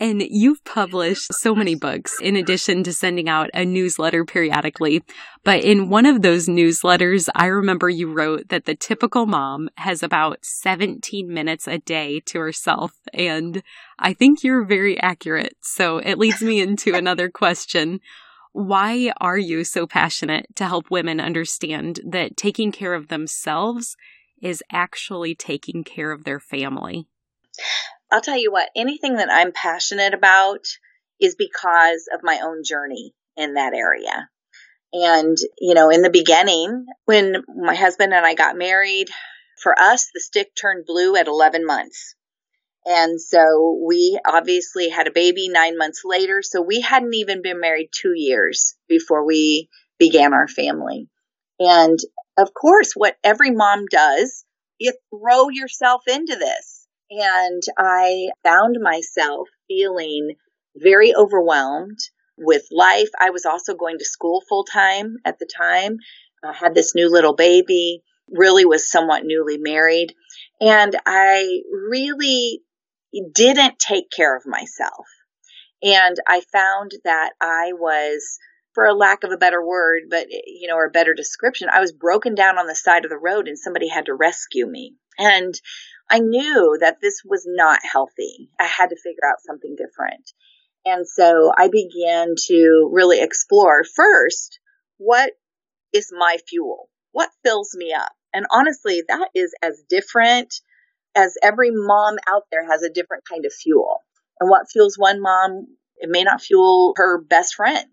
And 0.00 0.20
you've 0.20 0.64
published 0.64 1.32
so 1.32 1.54
many 1.54 1.76
books 1.76 2.16
in 2.20 2.34
addition 2.34 2.82
to 2.84 2.92
sending 2.92 3.28
out 3.28 3.50
a 3.54 3.64
newsletter 3.64 4.24
periodically. 4.24 5.04
But 5.44 5.62
in 5.62 5.90
one 5.90 6.06
of 6.06 6.22
those 6.22 6.48
newsletters, 6.48 7.28
I 7.34 7.46
remember 7.46 7.88
you 7.88 8.12
wrote 8.12 8.48
that 8.48 8.64
the 8.64 8.74
typical 8.74 9.26
mom 9.26 9.68
has 9.76 10.02
about 10.02 10.38
17 10.42 11.32
minutes 11.32 11.68
a 11.68 11.78
day 11.78 12.20
to 12.26 12.40
herself. 12.40 12.94
And 13.14 13.62
I 13.98 14.12
think 14.12 14.42
you're 14.42 14.64
very 14.64 14.98
accurate. 15.00 15.56
So 15.60 15.98
it 15.98 16.18
leads 16.18 16.42
me 16.42 16.60
into 16.60 16.94
another 16.96 17.28
question. 17.30 18.00
Why 18.52 19.12
are 19.20 19.38
you 19.38 19.64
so 19.64 19.86
passionate 19.86 20.46
to 20.56 20.66
help 20.66 20.90
women 20.90 21.20
understand 21.20 22.00
that 22.04 22.36
taking 22.36 22.72
care 22.72 22.94
of 22.94 23.08
themselves 23.08 23.96
is 24.42 24.62
actually 24.70 25.34
taking 25.34 25.84
care 25.84 26.12
of 26.12 26.24
their 26.24 26.40
family? 26.40 27.06
I'll 28.12 28.20
tell 28.20 28.38
you 28.38 28.52
what, 28.52 28.68
anything 28.76 29.16
that 29.16 29.30
I'm 29.32 29.52
passionate 29.52 30.12
about 30.12 30.66
is 31.18 31.34
because 31.34 32.08
of 32.14 32.20
my 32.22 32.40
own 32.44 32.62
journey 32.62 33.14
in 33.36 33.54
that 33.54 33.72
area. 33.72 34.28
And, 34.92 35.36
you 35.58 35.74
know, 35.74 35.88
in 35.88 36.02
the 36.02 36.10
beginning, 36.10 36.84
when 37.06 37.42
my 37.56 37.74
husband 37.74 38.12
and 38.12 38.26
I 38.26 38.34
got 38.34 38.58
married 38.58 39.08
for 39.62 39.74
us, 39.78 40.10
the 40.12 40.20
stick 40.20 40.48
turned 40.54 40.84
blue 40.86 41.16
at 41.16 41.26
11 41.26 41.64
months. 41.64 42.14
And 42.84 43.20
so 43.20 43.80
we 43.86 44.18
obviously 44.26 44.90
had 44.90 45.06
a 45.06 45.12
baby 45.12 45.48
nine 45.48 45.78
months 45.78 46.02
later. 46.04 46.42
So 46.42 46.60
we 46.60 46.80
hadn't 46.80 47.14
even 47.14 47.40
been 47.40 47.60
married 47.60 47.90
two 47.92 48.12
years 48.14 48.74
before 48.88 49.24
we 49.24 49.70
began 49.98 50.34
our 50.34 50.48
family. 50.48 51.08
And 51.60 51.98
of 52.36 52.52
course, 52.52 52.92
what 52.94 53.16
every 53.22 53.52
mom 53.52 53.86
does, 53.90 54.44
you 54.78 54.92
throw 55.10 55.48
yourself 55.48 56.02
into 56.08 56.36
this. 56.36 56.71
And 57.14 57.62
I 57.76 58.28
found 58.42 58.78
myself 58.80 59.48
feeling 59.68 60.36
very 60.74 61.14
overwhelmed 61.14 61.98
with 62.38 62.62
life. 62.72 63.10
I 63.20 63.30
was 63.30 63.44
also 63.44 63.74
going 63.74 63.98
to 63.98 64.04
school 64.04 64.42
full 64.48 64.64
time 64.64 65.16
at 65.26 65.38
the 65.38 65.46
time. 65.46 65.98
I 66.42 66.54
had 66.54 66.74
this 66.74 66.94
new 66.94 67.10
little 67.10 67.34
baby, 67.34 68.02
really 68.30 68.64
was 68.64 68.90
somewhat 68.90 69.24
newly 69.26 69.58
married. 69.58 70.14
And 70.60 70.96
I 71.04 71.60
really 71.70 72.62
didn't 73.34 73.78
take 73.78 74.10
care 74.10 74.34
of 74.34 74.46
myself. 74.46 75.06
And 75.82 76.16
I 76.26 76.40
found 76.50 76.92
that 77.04 77.32
I 77.42 77.72
was, 77.74 78.38
for 78.72 78.86
a 78.86 78.94
lack 78.94 79.22
of 79.22 79.32
a 79.32 79.36
better 79.36 79.62
word, 79.62 80.04
but, 80.08 80.28
you 80.30 80.66
know, 80.66 80.76
or 80.76 80.86
a 80.86 80.90
better 80.90 81.12
description, 81.12 81.68
I 81.70 81.80
was 81.80 81.92
broken 81.92 82.34
down 82.34 82.56
on 82.56 82.66
the 82.66 82.74
side 82.74 83.04
of 83.04 83.10
the 83.10 83.18
road 83.18 83.48
and 83.48 83.58
somebody 83.58 83.88
had 83.88 84.06
to 84.06 84.14
rescue 84.14 84.66
me. 84.66 84.94
And 85.18 85.54
I 86.12 86.18
knew 86.18 86.76
that 86.80 86.98
this 87.00 87.22
was 87.24 87.44
not 87.48 87.80
healthy. 87.90 88.50
I 88.60 88.66
had 88.66 88.90
to 88.90 88.96
figure 89.02 89.26
out 89.26 89.40
something 89.46 89.74
different. 89.78 90.30
And 90.84 91.08
so 91.08 91.50
I 91.56 91.68
began 91.68 92.34
to 92.48 92.90
really 92.92 93.22
explore 93.22 93.82
first, 93.96 94.58
what 94.98 95.32
is 95.94 96.12
my 96.12 96.36
fuel? 96.46 96.90
What 97.12 97.30
fills 97.42 97.74
me 97.74 97.94
up? 97.94 98.12
And 98.34 98.44
honestly, 98.50 99.02
that 99.08 99.30
is 99.34 99.54
as 99.62 99.82
different 99.88 100.54
as 101.14 101.34
every 101.42 101.70
mom 101.72 102.16
out 102.28 102.42
there 102.50 102.70
has 102.70 102.82
a 102.82 102.92
different 102.92 103.24
kind 103.26 103.46
of 103.46 103.52
fuel. 103.54 104.00
And 104.38 104.50
what 104.50 104.70
fuels 104.70 104.96
one 104.98 105.22
mom, 105.22 105.66
it 105.96 106.10
may 106.10 106.24
not 106.24 106.42
fuel 106.42 106.92
her 106.96 107.22
best 107.22 107.54
friend. 107.54 107.88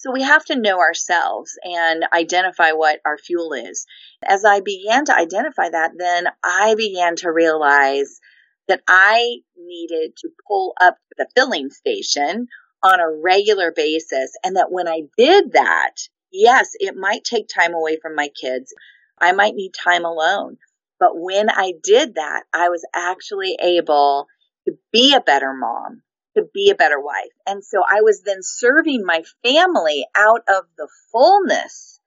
So 0.00 0.10
we 0.10 0.22
have 0.22 0.46
to 0.46 0.58
know 0.58 0.78
ourselves 0.78 1.58
and 1.62 2.06
identify 2.10 2.72
what 2.72 3.00
our 3.04 3.18
fuel 3.18 3.52
is. 3.52 3.84
As 4.26 4.46
I 4.46 4.60
began 4.60 5.04
to 5.04 5.14
identify 5.14 5.68
that, 5.68 5.90
then 5.94 6.26
I 6.42 6.74
began 6.74 7.16
to 7.16 7.30
realize 7.30 8.18
that 8.66 8.80
I 8.88 9.40
needed 9.58 10.16
to 10.16 10.30
pull 10.48 10.72
up 10.80 10.94
to 10.94 11.14
the 11.18 11.28
filling 11.36 11.68
station 11.68 12.48
on 12.82 12.98
a 12.98 13.12
regular 13.22 13.72
basis. 13.76 14.32
And 14.42 14.56
that 14.56 14.72
when 14.72 14.88
I 14.88 15.02
did 15.18 15.52
that, 15.52 15.96
yes, 16.32 16.70
it 16.80 16.96
might 16.96 17.24
take 17.24 17.48
time 17.48 17.74
away 17.74 17.98
from 18.00 18.14
my 18.14 18.28
kids. 18.28 18.72
I 19.20 19.32
might 19.32 19.54
need 19.54 19.72
time 19.74 20.06
alone. 20.06 20.56
But 20.98 21.10
when 21.12 21.50
I 21.50 21.74
did 21.82 22.14
that, 22.14 22.44
I 22.54 22.70
was 22.70 22.86
actually 22.94 23.58
able 23.62 24.28
to 24.66 24.72
be 24.94 25.14
a 25.14 25.20
better 25.20 25.52
mom, 25.52 26.00
to 26.36 26.44
be 26.54 26.70
a 26.70 26.76
better 26.76 27.00
wife. 27.00 27.32
And 27.46 27.64
so 27.64 27.82
I 27.86 28.02
was 28.02 28.22
then 28.22 28.38
serving 28.40 29.04
my 29.04 29.22
family 29.44 30.06
out 30.16 30.42
of 30.48 30.64
the 30.76 30.88
fullness 31.12 32.00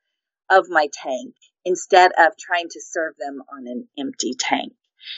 of 0.50 0.70
my 0.70 0.88
tank 0.94 1.36
instead 1.66 2.12
of 2.18 2.38
trying 2.38 2.70
to 2.70 2.82
serve 2.82 3.16
them 3.18 3.42
on 3.52 3.68
an 3.68 3.88
empty 3.98 4.34
tank. 4.38 4.74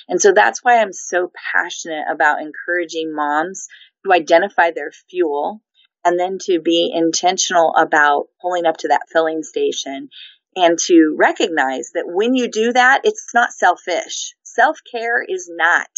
And 0.07 0.21
so 0.21 0.31
that's 0.31 0.63
why 0.63 0.79
I'm 0.79 0.93
so 0.93 1.31
passionate 1.53 2.05
about 2.11 2.41
encouraging 2.41 3.13
moms 3.13 3.67
to 4.05 4.13
identify 4.13 4.71
their 4.71 4.91
fuel 5.09 5.61
and 6.03 6.19
then 6.19 6.37
to 6.41 6.59
be 6.59 6.91
intentional 6.93 7.73
about 7.75 8.27
pulling 8.41 8.65
up 8.65 8.77
to 8.77 8.87
that 8.89 9.07
filling 9.11 9.43
station 9.43 10.09
and 10.55 10.77
to 10.79 11.15
recognize 11.17 11.91
that 11.93 12.05
when 12.07 12.33
you 12.33 12.47
do 12.49 12.71
that, 12.73 13.01
it's 13.03 13.31
not 13.33 13.51
selfish. 13.51 14.33
Self 14.43 14.79
care 14.89 15.21
is 15.21 15.49
not 15.51 15.89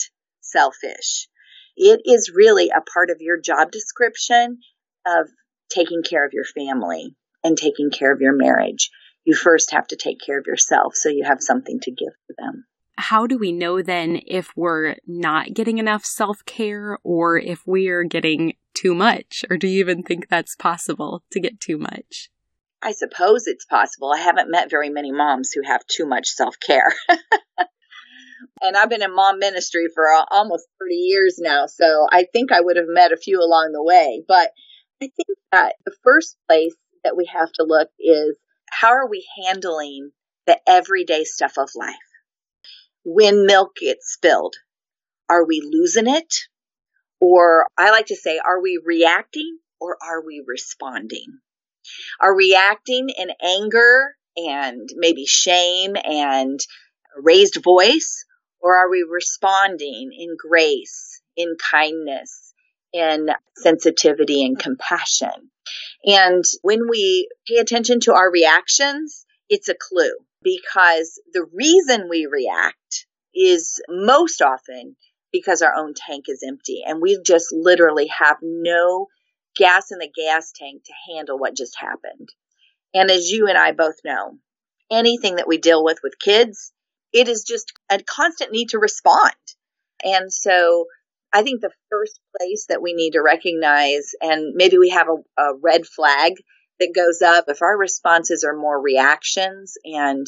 selfish. 0.42 1.28
It 1.78 2.02
is 2.06 2.32
really 2.34 2.70
a 2.70 2.82
part 2.82 3.12
of 3.12 3.22
your 3.22 3.40
job 3.40 3.72
description 3.72 4.60
of 5.06 5.30
taking 5.70 6.02
care 6.02 6.26
of 6.26 6.34
your 6.34 6.44
family 6.44 7.16
and 7.44 7.56
taking 7.56 7.92
care 7.92 8.12
of 8.12 8.20
your 8.20 8.36
marriage. 8.36 8.90
You 9.26 9.36
first 9.36 9.72
have 9.72 9.88
to 9.88 9.96
take 9.96 10.18
care 10.26 10.40
of 10.40 10.48
yourself 10.48 10.96
so 10.96 11.10
you 11.10 11.24
have 11.26 11.38
something 11.40 11.80
to 11.82 11.92
give 11.92 12.14
to 12.28 12.34
them. 12.38 12.66
How 12.98 13.28
do 13.28 13.38
we 13.38 13.52
know 13.52 13.84
then 13.84 14.22
if 14.26 14.50
we're 14.56 14.96
not 15.06 15.54
getting 15.54 15.78
enough 15.78 16.04
self 16.04 16.44
care 16.46 16.98
or 17.04 17.38
if 17.38 17.62
we're 17.68 18.04
getting 18.04 18.54
too 18.74 18.96
much? 18.96 19.46
Or 19.50 19.58
do 19.58 19.68
you 19.68 19.80
even 19.80 20.02
think 20.02 20.30
that's 20.30 20.56
possible 20.56 21.24
to 21.32 21.40
get 21.40 21.60
too 21.60 21.78
much? 21.78 22.32
I 22.82 22.92
suppose 22.92 23.46
it's 23.46 23.66
possible. 23.66 24.12
I 24.12 24.20
haven't 24.20 24.50
met 24.50 24.72
very 24.72 24.90
many 24.90 25.12
moms 25.12 25.52
who 25.52 25.62
have 25.64 25.86
too 25.86 26.08
much 26.08 26.30
self 26.30 26.60
care. 26.60 26.92
and 28.62 28.76
I've 28.76 28.90
been 28.90 29.04
in 29.04 29.14
mom 29.14 29.40
ministry 29.40 29.88
for 29.94 30.06
uh, 30.06 30.26
almost 30.32 30.68
30 30.80 30.96
years 30.96 31.38
now, 31.40 31.66
so 31.68 32.08
I 32.12 32.26
think 32.32 32.52
I 32.52 32.62
would 32.62 32.78
have 32.78 32.88
met 32.88 33.12
a 33.12 33.18
few 33.18 33.40
along 33.40 33.72
the 33.74 33.84
way. 33.84 34.24
But 34.28 34.52
I 35.02 35.10
think 35.16 35.38
that 35.52 35.76
the 35.86 35.96
first 36.04 36.38
place 36.48 36.76
that 37.04 37.18
we 37.18 37.30
have 37.34 37.52
to 37.54 37.64
look 37.64 37.90
is 38.00 38.38
how 38.70 38.90
are 38.90 39.10
we 39.10 39.26
handling 39.46 40.12
the 40.46 40.60
everyday 40.68 41.24
stuff 41.24 41.54
of 41.58 41.70
life? 41.76 41.96
When 43.04 43.46
milk 43.46 43.76
gets 43.78 44.14
spilled, 44.14 44.56
are 45.30 45.46
we 45.46 45.62
losing 45.62 46.08
it? 46.08 46.34
Or 47.20 47.68
I 47.78 47.92
like 47.92 48.08
to 48.08 48.16
say, 48.16 48.40
are 48.40 48.62
we 48.62 48.82
reacting 48.84 49.60
or 49.80 49.98
are 50.02 50.26
we 50.26 50.44
responding? 50.46 51.40
are 52.20 52.36
we 52.36 52.52
reacting 52.52 53.10
in 53.10 53.30
anger 53.42 54.16
and 54.36 54.90
maybe 54.96 55.26
shame 55.26 55.96
and 56.04 56.60
raised 57.16 57.62
voice? 57.64 58.26
Or 58.62 58.78
are 58.78 58.90
we 58.90 59.06
responding 59.10 60.12
in 60.18 60.36
grace, 60.38 61.22
in 61.36 61.56
kindness, 61.72 62.54
in 62.94 63.30
sensitivity 63.56 64.44
and 64.44 64.58
compassion? 64.58 65.52
And 66.06 66.44
when 66.62 66.88
we 66.90 67.30
pay 67.48 67.58
attention 67.58 68.00
to 68.02 68.14
our 68.14 68.32
reactions, 68.32 69.26
it's 69.50 69.70
a 69.70 69.76
clue 69.76 70.14
because 70.44 71.22
the 71.34 71.46
reason 71.54 72.10
we 72.10 72.28
react 72.32 73.06
is 73.34 73.82
most 73.90 74.42
often 74.42 74.96
because 75.32 75.62
our 75.62 75.74
own 75.76 75.94
tank 75.94 76.26
is 76.28 76.44
empty 76.48 76.82
and 76.86 77.02
we 77.02 77.20
just 77.26 77.48
literally 77.52 78.08
have 78.08 78.38
no 78.42 79.08
gas 79.56 79.92
in 79.92 80.00
the 80.00 80.10
gas 80.16 80.52
tank 80.56 80.84
to 80.86 81.14
handle 81.14 81.38
what 81.38 81.56
just 81.56 81.76
happened. 81.80 82.30
And 82.94 83.12
as 83.12 83.30
you 83.30 83.48
and 83.48 83.58
I 83.58 83.72
both 83.74 83.98
know, 84.06 84.38
anything 84.90 85.36
that 85.36 85.48
we 85.48 85.58
deal 85.58 85.84
with 85.84 86.00
with 86.04 86.20
kids, 86.20 86.72
it 87.14 87.28
is 87.28 87.44
just 87.44 87.74
a 87.90 88.00
constant 88.00 88.52
need 88.52 88.70
to 88.70 88.80
respond. 88.80 89.34
And 90.04 90.32
so 90.32 90.86
I 91.34 91.44
think 91.44 91.62
the 91.62 91.72
first 91.90 92.20
place 92.38 92.66
that 92.70 92.82
we 92.82 92.94
need 92.94 93.12
to 93.12 93.22
recognize, 93.22 94.12
and 94.22 94.54
maybe 94.56 94.78
we 94.78 94.90
have 94.90 95.08
a, 95.08 95.42
a 95.42 95.56
red 95.62 95.86
flag 95.86 96.34
that 96.80 96.94
goes 96.96 97.22
up 97.22 97.46
if 97.48 97.62
our 97.62 97.78
responses 97.78 98.44
are 98.44 98.56
more 98.56 98.80
reactions 98.80 99.74
and 99.84 100.28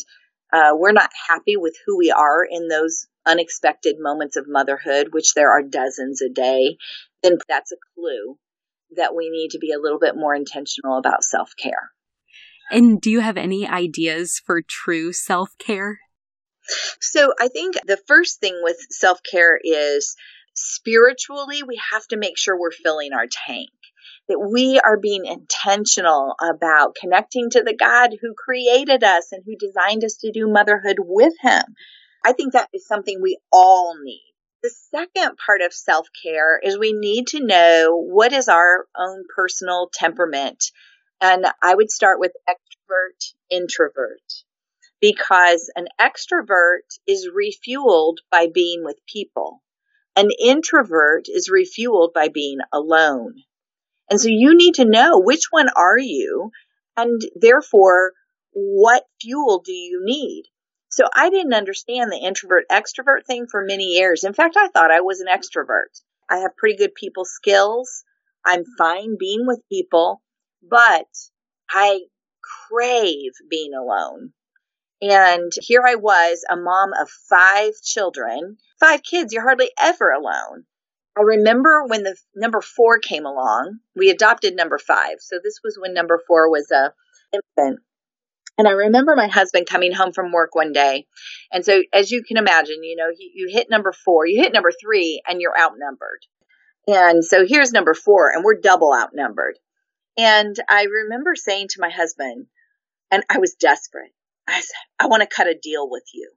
uh, 0.52 0.72
we're 0.74 0.92
not 0.92 1.12
happy 1.28 1.56
with 1.58 1.76
who 1.86 1.98
we 1.98 2.12
are 2.12 2.44
in 2.44 2.68
those 2.68 3.06
unexpected 3.26 3.98
moments 4.00 4.36
of 4.36 4.46
motherhood, 4.48 5.10
which 5.12 5.34
there 5.36 5.52
are 5.52 5.62
dozens 5.62 6.22
a 6.22 6.30
day, 6.30 6.78
then 7.22 7.38
that's 7.48 7.72
a 7.72 7.78
clue 7.94 8.38
that 8.96 9.16
we 9.16 9.30
need 9.30 9.50
to 9.52 9.60
be 9.60 9.72
a 9.72 9.80
little 9.80 10.00
bit 10.00 10.16
more 10.16 10.34
intentional 10.34 10.98
about 10.98 11.24
self 11.24 11.52
care. 11.62 11.92
And 12.72 13.00
do 13.00 13.12
you 13.12 13.20
have 13.20 13.38
any 13.38 13.68
ideas 13.68 14.42
for 14.44 14.62
true 14.62 15.14
self 15.14 15.50
care? 15.60 16.00
So 17.00 17.34
I 17.40 17.48
think 17.48 17.76
the 17.86 18.00
first 18.08 18.40
thing 18.40 18.60
with 18.64 18.78
self 18.90 19.20
care 19.30 19.60
is 19.62 20.16
spiritually, 20.54 21.64
we 21.64 21.80
have 21.92 22.06
to 22.08 22.18
make 22.18 22.38
sure 22.38 22.58
we're 22.58 22.72
filling 22.72 23.14
our 23.14 23.28
tank. 23.48 23.70
That 24.28 24.40
we 24.40 24.80
are 24.80 25.00
being 25.00 25.26
intentional 25.26 26.36
about 26.40 26.96
connecting 26.96 27.50
to 27.50 27.64
the 27.64 27.76
God 27.76 28.12
who 28.22 28.36
created 28.38 29.04
us 29.04 29.32
and 29.32 29.44
who 29.44 29.56
designed 29.56 30.04
us 30.04 30.18
to 30.18 30.32
do 30.32 30.48
motherhood 30.48 30.98
with 31.00 31.34
Him. 31.42 31.64
I 32.24 32.34
think 32.34 32.54
that 32.54 32.70
is 32.72 32.86
something 32.86 33.20
we 33.22 33.40
all 33.52 33.96
need. 34.00 34.34
The 34.62 34.72
second 34.92 35.38
part 35.44 35.62
of 35.62 35.74
self 35.74 36.08
care 36.22 36.60
is 36.62 36.78
we 36.78 36.94
need 36.94 37.28
to 37.28 37.44
know 37.44 37.96
what 37.96 38.34
is 38.34 38.50
our 38.50 38.86
own 38.96 39.24
personal 39.36 39.90
temperament. 39.92 40.64
And 41.22 41.46
I 41.64 41.74
would 41.74 41.90
start 41.90 42.20
with 42.20 42.34
extrovert, 42.48 43.34
introvert, 43.50 44.22
because 45.02 45.72
an 45.76 45.88
extrovert 46.00 46.88
is 47.08 47.30
refueled 47.30 48.18
by 48.32 48.48
being 48.54 48.84
with 48.84 48.98
people. 49.12 49.62
An 50.16 50.30
introvert 50.40 51.26
is 51.28 51.50
refueled 51.50 52.14
by 52.14 52.28
being 52.28 52.60
alone. 52.74 53.36
And 54.10 54.20
so 54.20 54.28
you 54.30 54.56
need 54.56 54.76
to 54.76 54.86
know 54.86 55.20
which 55.20 55.46
one 55.52 55.70
are 55.76 56.00
you 56.00 56.52
and 56.98 57.22
therefore 57.36 58.14
what 58.52 59.04
fuel 59.22 59.62
do 59.64 59.72
you 59.72 60.02
need? 60.04 60.44
So 60.90 61.08
I 61.16 61.30
didn't 61.30 61.54
understand 61.54 62.12
the 62.12 62.18
introvert 62.18 62.66
extrovert 62.72 63.26
thing 63.26 63.46
for 63.50 63.64
many 63.64 63.86
years. 63.86 64.24
In 64.24 64.34
fact, 64.34 64.58
I 64.58 64.68
thought 64.70 64.92
I 64.92 65.02
was 65.02 65.22
an 65.22 65.28
extrovert. 65.28 66.02
I 66.30 66.40
have 66.40 66.58
pretty 66.58 66.78
good 66.78 66.96
people 66.96 67.26
skills. 67.26 68.04
I'm 68.46 68.64
fine 68.78 69.16
being 69.20 69.46
with 69.46 69.62
people, 69.72 70.22
but 70.68 71.08
I 71.70 72.02
crave 72.70 73.32
being 73.50 73.74
alone. 73.74 74.34
And 75.02 75.52
here 75.62 75.84
I 75.86 75.96
was, 75.96 76.44
a 76.50 76.58
mom 76.58 76.92
of 77.00 77.10
five 77.10 77.74
children, 77.84 78.58
five 78.80 79.02
kids. 79.04 79.32
You're 79.32 79.44
hardly 79.44 79.72
ever 79.80 80.12
alone. 80.12 80.66
I 81.18 81.22
remember 81.22 81.86
when 81.86 82.04
the 82.04 82.16
number 82.36 82.62
four 82.62 83.00
came 83.00 83.26
along, 83.26 83.80
we 83.96 84.10
adopted 84.10 84.56
number 84.56 84.78
five. 84.78 85.18
So 85.20 85.38
this 85.44 85.60
was 85.64 85.78
when 85.80 85.94
number 85.94 86.20
four 86.28 86.50
was 86.50 86.70
a 86.72 86.94
infant. 87.34 87.80
And 88.58 88.68
I 88.68 88.72
remember 88.72 89.16
my 89.16 89.28
husband 89.28 89.68
coming 89.68 89.94
home 89.94 90.12
from 90.12 90.34
work 90.34 90.54
one 90.54 90.74
day. 90.74 91.08
And 91.52 91.64
so, 91.64 91.82
as 91.94 92.12
you 92.12 92.24
can 92.24 92.36
imagine, 92.36 92.84
you 92.84 92.98
know, 92.98 93.08
you, 93.18 93.48
hit 93.50 93.70
number 93.70 93.94
four, 93.94 94.26
you 94.26 94.42
hit 94.42 94.52
number 94.52 94.72
three, 94.72 95.22
and 95.26 95.40
you're 95.40 95.58
outnumbered. 95.58 96.26
And 96.86 97.24
so 97.24 97.46
here's 97.48 97.72
number 97.72 97.94
four, 97.94 98.32
and 98.34 98.44
we're 98.44 98.60
double 98.60 98.94
outnumbered. 98.94 99.58
And 100.18 100.58
I 100.68 100.84
remember 100.84 101.36
saying 101.36 101.70
to 101.70 101.82
my 101.82 101.90
husband, 101.90 102.48
and 103.10 103.24
I 103.30 103.38
was 103.38 103.54
desperate. 103.54 104.12
I 104.52 104.62
said, 104.62 104.76
I 105.00 105.08
want 105.08 105.22
to 105.22 105.36
cut 105.36 105.48
a 105.48 105.58
deal 105.62 105.90
with 105.90 106.04
you. 106.14 106.32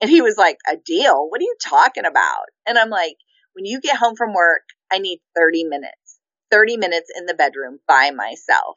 And 0.00 0.10
he 0.10 0.20
was 0.20 0.36
like, 0.36 0.58
A 0.70 0.76
deal? 0.76 1.28
What 1.28 1.40
are 1.40 1.44
you 1.44 1.56
talking 1.62 2.04
about? 2.04 2.46
And 2.66 2.78
I'm 2.78 2.90
like, 2.90 3.16
When 3.54 3.64
you 3.64 3.80
get 3.80 3.96
home 3.96 4.16
from 4.16 4.34
work, 4.34 4.62
I 4.90 4.98
need 4.98 5.20
30 5.36 5.64
minutes, 5.64 6.18
30 6.50 6.76
minutes 6.76 7.10
in 7.16 7.26
the 7.26 7.34
bedroom 7.34 7.78
by 7.86 8.10
myself. 8.10 8.76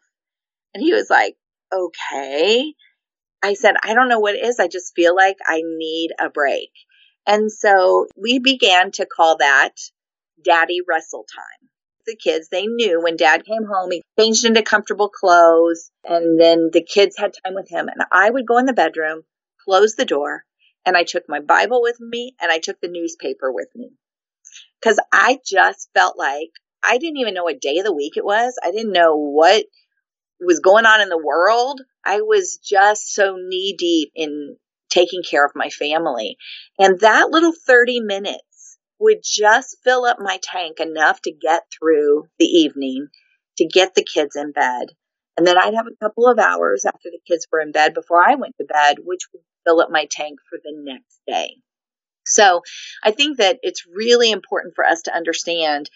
And 0.73 0.83
he 0.83 0.93
was 0.93 1.09
like, 1.09 1.35
Okay. 1.73 2.73
I 3.43 3.53
said, 3.53 3.75
I 3.83 3.93
don't 3.93 4.09
know 4.09 4.19
what 4.19 4.35
it 4.35 4.45
is. 4.45 4.59
I 4.59 4.67
just 4.67 4.95
feel 4.95 5.15
like 5.15 5.37
I 5.45 5.61
need 5.63 6.11
a 6.19 6.29
break. 6.29 6.71
And 7.27 7.51
so 7.51 8.07
we 8.15 8.39
began 8.39 8.91
to 8.93 9.05
call 9.05 9.37
that 9.37 9.73
daddy 10.43 10.79
wrestle 10.87 11.25
time. 11.35 11.69
The 12.07 12.15
kids, 12.15 12.49
they 12.49 12.67
knew 12.67 13.01
when 13.01 13.15
dad 13.15 13.45
came 13.45 13.65
home, 13.65 13.91
he 13.91 14.03
changed 14.19 14.45
into 14.45 14.61
comfortable 14.61 15.09
clothes 15.09 15.89
and 16.03 16.39
then 16.39 16.69
the 16.71 16.83
kids 16.83 17.17
had 17.17 17.33
time 17.43 17.55
with 17.55 17.69
him. 17.69 17.87
And 17.87 18.05
I 18.11 18.29
would 18.29 18.45
go 18.45 18.57
in 18.57 18.65
the 18.65 18.73
bedroom, 18.73 19.23
close 19.63 19.95
the 19.95 20.05
door, 20.05 20.43
and 20.85 20.95
I 20.95 21.03
took 21.03 21.23
my 21.27 21.39
Bible 21.39 21.81
with 21.81 21.99
me 21.99 22.35
and 22.39 22.51
I 22.51 22.59
took 22.59 22.79
the 22.79 22.89
newspaper 22.89 23.51
with 23.51 23.69
me. 23.75 23.91
Cause 24.83 24.99
I 25.11 25.39
just 25.43 25.89
felt 25.95 26.17
like 26.17 26.49
I 26.83 26.99
didn't 26.99 27.17
even 27.17 27.33
know 27.33 27.45
what 27.45 27.61
day 27.61 27.79
of 27.79 27.85
the 27.85 27.93
week 27.93 28.17
it 28.17 28.25
was. 28.25 28.53
I 28.63 28.71
didn't 28.71 28.91
know 28.93 29.17
what 29.17 29.65
was 30.39 30.59
going 30.59 30.85
on 30.85 31.01
in 31.01 31.09
the 31.09 31.17
world. 31.17 31.81
I 32.05 32.21
was 32.21 32.59
just 32.63 33.13
so 33.13 33.35
knee 33.37 33.75
deep 33.77 34.11
in 34.15 34.57
taking 34.89 35.23
care 35.23 35.45
of 35.45 35.53
my 35.55 35.69
family. 35.69 36.37
And 36.77 36.99
that 36.99 37.29
little 37.31 37.53
30 37.65 38.01
minutes 38.01 38.43
would 38.99 39.17
just 39.23 39.77
fill 39.83 40.05
up 40.05 40.17
my 40.19 40.39
tank 40.41 40.79
enough 40.79 41.21
to 41.23 41.31
get 41.31 41.63
through 41.77 42.27
the 42.39 42.45
evening 42.45 43.07
to 43.57 43.65
get 43.65 43.95
the 43.95 44.03
kids 44.03 44.35
in 44.35 44.51
bed. 44.51 44.87
And 45.37 45.45
then 45.45 45.57
I'd 45.57 45.73
have 45.73 45.87
a 45.87 46.03
couple 46.03 46.27
of 46.27 46.39
hours 46.39 46.85
after 46.85 47.09
the 47.09 47.19
kids 47.27 47.47
were 47.51 47.59
in 47.59 47.71
bed 47.71 47.93
before 47.93 48.21
I 48.25 48.35
went 48.35 48.55
to 48.57 48.65
bed, 48.65 48.97
which 49.03 49.21
would 49.33 49.41
fill 49.65 49.81
up 49.81 49.89
my 49.89 50.07
tank 50.09 50.39
for 50.49 50.57
the 50.63 50.73
next 50.73 51.19
day. 51.27 51.55
So 52.25 52.61
I 53.03 53.11
think 53.11 53.37
that 53.37 53.59
it's 53.61 53.85
really 53.85 54.31
important 54.31 54.73
for 54.75 54.85
us 54.85 55.03
to 55.03 55.15
understand 55.15 55.89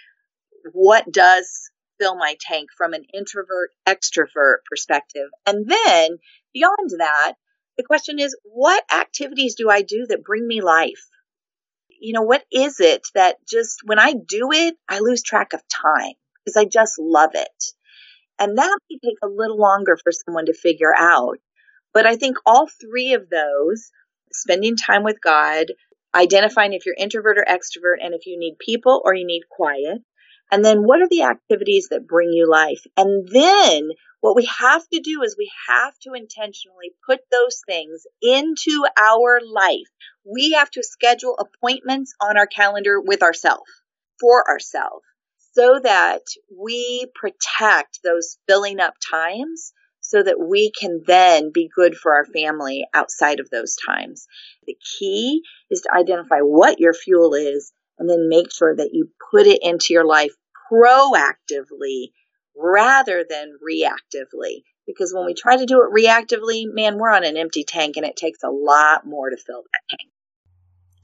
what 0.74 1.06
does 1.12 1.72
fill 2.00 2.16
my 2.16 2.36
tank 2.40 2.70
from 2.78 2.94
an 2.94 3.04
introvert 3.14 3.72
extrovert 3.88 4.58
perspective. 4.70 5.30
And 5.46 5.70
then 5.70 6.18
beyond 6.54 6.92
that, 6.98 7.34
the 7.78 7.84
question 7.84 8.20
is, 8.20 8.38
what 8.44 8.84
activities 8.94 9.56
do 9.56 9.70
I 9.70 9.82
do 9.82 10.06
that 10.10 10.24
bring 10.24 10.46
me 10.46 10.62
life? 10.62 11.08
You 12.00 12.14
know, 12.14 12.22
what 12.24 12.44
is 12.52 12.80
it 12.80 13.08
that 13.16 13.38
just 13.48 13.80
when 13.86 14.00
I 14.00 14.14
do 14.14 14.50
it, 14.52 14.76
I 14.88 15.00
lose 15.00 15.24
track 15.24 15.54
of 15.54 15.62
time 15.68 16.14
because 16.44 16.58
I 16.58 16.66
just 16.66 17.00
love 17.00 17.32
it. 17.34 17.64
And 18.40 18.58
that 18.58 18.80
may 18.90 19.00
take 19.04 19.18
a 19.22 19.28
little 19.28 19.58
longer 19.58 19.98
for 20.02 20.12
someone 20.12 20.46
to 20.46 20.54
figure 20.54 20.94
out. 20.98 21.40
But 21.94 22.06
I 22.06 22.16
think 22.16 22.38
all 22.46 22.68
three 22.68 23.14
of 23.14 23.30
those, 23.30 23.92
spending 24.32 24.78
time 24.78 25.04
with 25.04 25.18
God, 25.22 25.68
identifying 26.16 26.74
if 26.74 26.86
you're 26.86 26.96
introvert 26.98 27.38
or 27.38 27.46
extrovert, 27.46 27.98
and 28.02 28.14
if 28.14 28.26
you 28.26 28.38
need 28.40 28.58
people 28.60 29.02
or 29.04 29.14
you 29.14 29.26
need 29.26 29.44
quiet, 29.50 30.02
and 30.52 30.64
then 30.64 30.80
what 30.80 31.02
are 31.02 31.08
the 31.10 31.24
activities 31.24 31.90
that 31.92 32.08
bring 32.08 32.32
you 32.32 32.50
life? 32.50 32.86
And 32.98 33.28
then 33.32 33.90
what 34.22 34.36
we 34.36 34.46
have 34.60 34.88
to 34.90 35.00
do 35.00 35.22
is 35.24 35.36
we 35.38 35.52
have 35.68 35.94
to 36.00 36.14
intentionally 36.14 36.92
put 37.06 37.20
those 37.32 37.62
things 37.66 38.04
into 38.22 38.86
our 38.98 39.40
life. 39.46 39.88
We 40.26 40.52
have 40.52 40.70
to 40.72 40.84
schedule 40.84 41.38
appointments 41.38 42.14
on 42.22 42.38
our 42.38 42.48
calendar 42.48 43.00
with 43.00 43.22
ourselves, 43.22 43.70
for 44.20 44.50
ourselves, 44.50 45.04
so 45.54 45.80
that 45.84 46.24
we 46.56 47.08
protect 47.16 48.00
those 48.04 48.38
filling 48.48 48.80
up 48.80 48.96
times 49.10 49.74
so 50.10 50.24
that 50.24 50.40
we 50.40 50.72
can 50.72 51.04
then 51.06 51.52
be 51.54 51.70
good 51.74 51.96
for 51.96 52.16
our 52.16 52.26
family 52.26 52.84
outside 52.94 53.40
of 53.40 53.50
those 53.52 53.76
times. 53.76 54.26
The 54.66 54.76
key 54.98 55.44
is 55.70 55.82
to 55.82 55.94
identify 55.96 56.40
what 56.40 56.80
your 56.80 56.94
fuel 56.94 57.36
is 57.36 57.72
and 58.00 58.10
then 58.10 58.30
make 58.30 58.52
sure 58.52 58.76
that 58.76 58.94
you 58.94 59.10
put 59.32 59.46
it 59.46 59.60
into 59.62 59.94
your 59.94 60.06
life 60.06 60.32
proactively 60.72 62.12
rather 62.56 63.26
than 63.30 63.54
reactively. 63.64 64.64
Because 64.88 65.14
when 65.14 65.26
we 65.26 65.36
try 65.36 65.58
to 65.58 65.66
do 65.66 65.84
it 65.84 65.94
reactively, 65.94 66.64
man, 66.66 66.98
we're 66.98 67.12
on 67.12 67.24
an 67.24 67.38
empty 67.38 67.64
tank 67.64 67.98
and 67.98 68.06
it 68.06 68.16
takes 68.16 68.42
a 68.44 68.50
lot 68.50 69.06
more 69.06 69.30
to 69.30 69.38
fill 69.38 69.62
that 69.62 69.82
tank. 69.90 70.12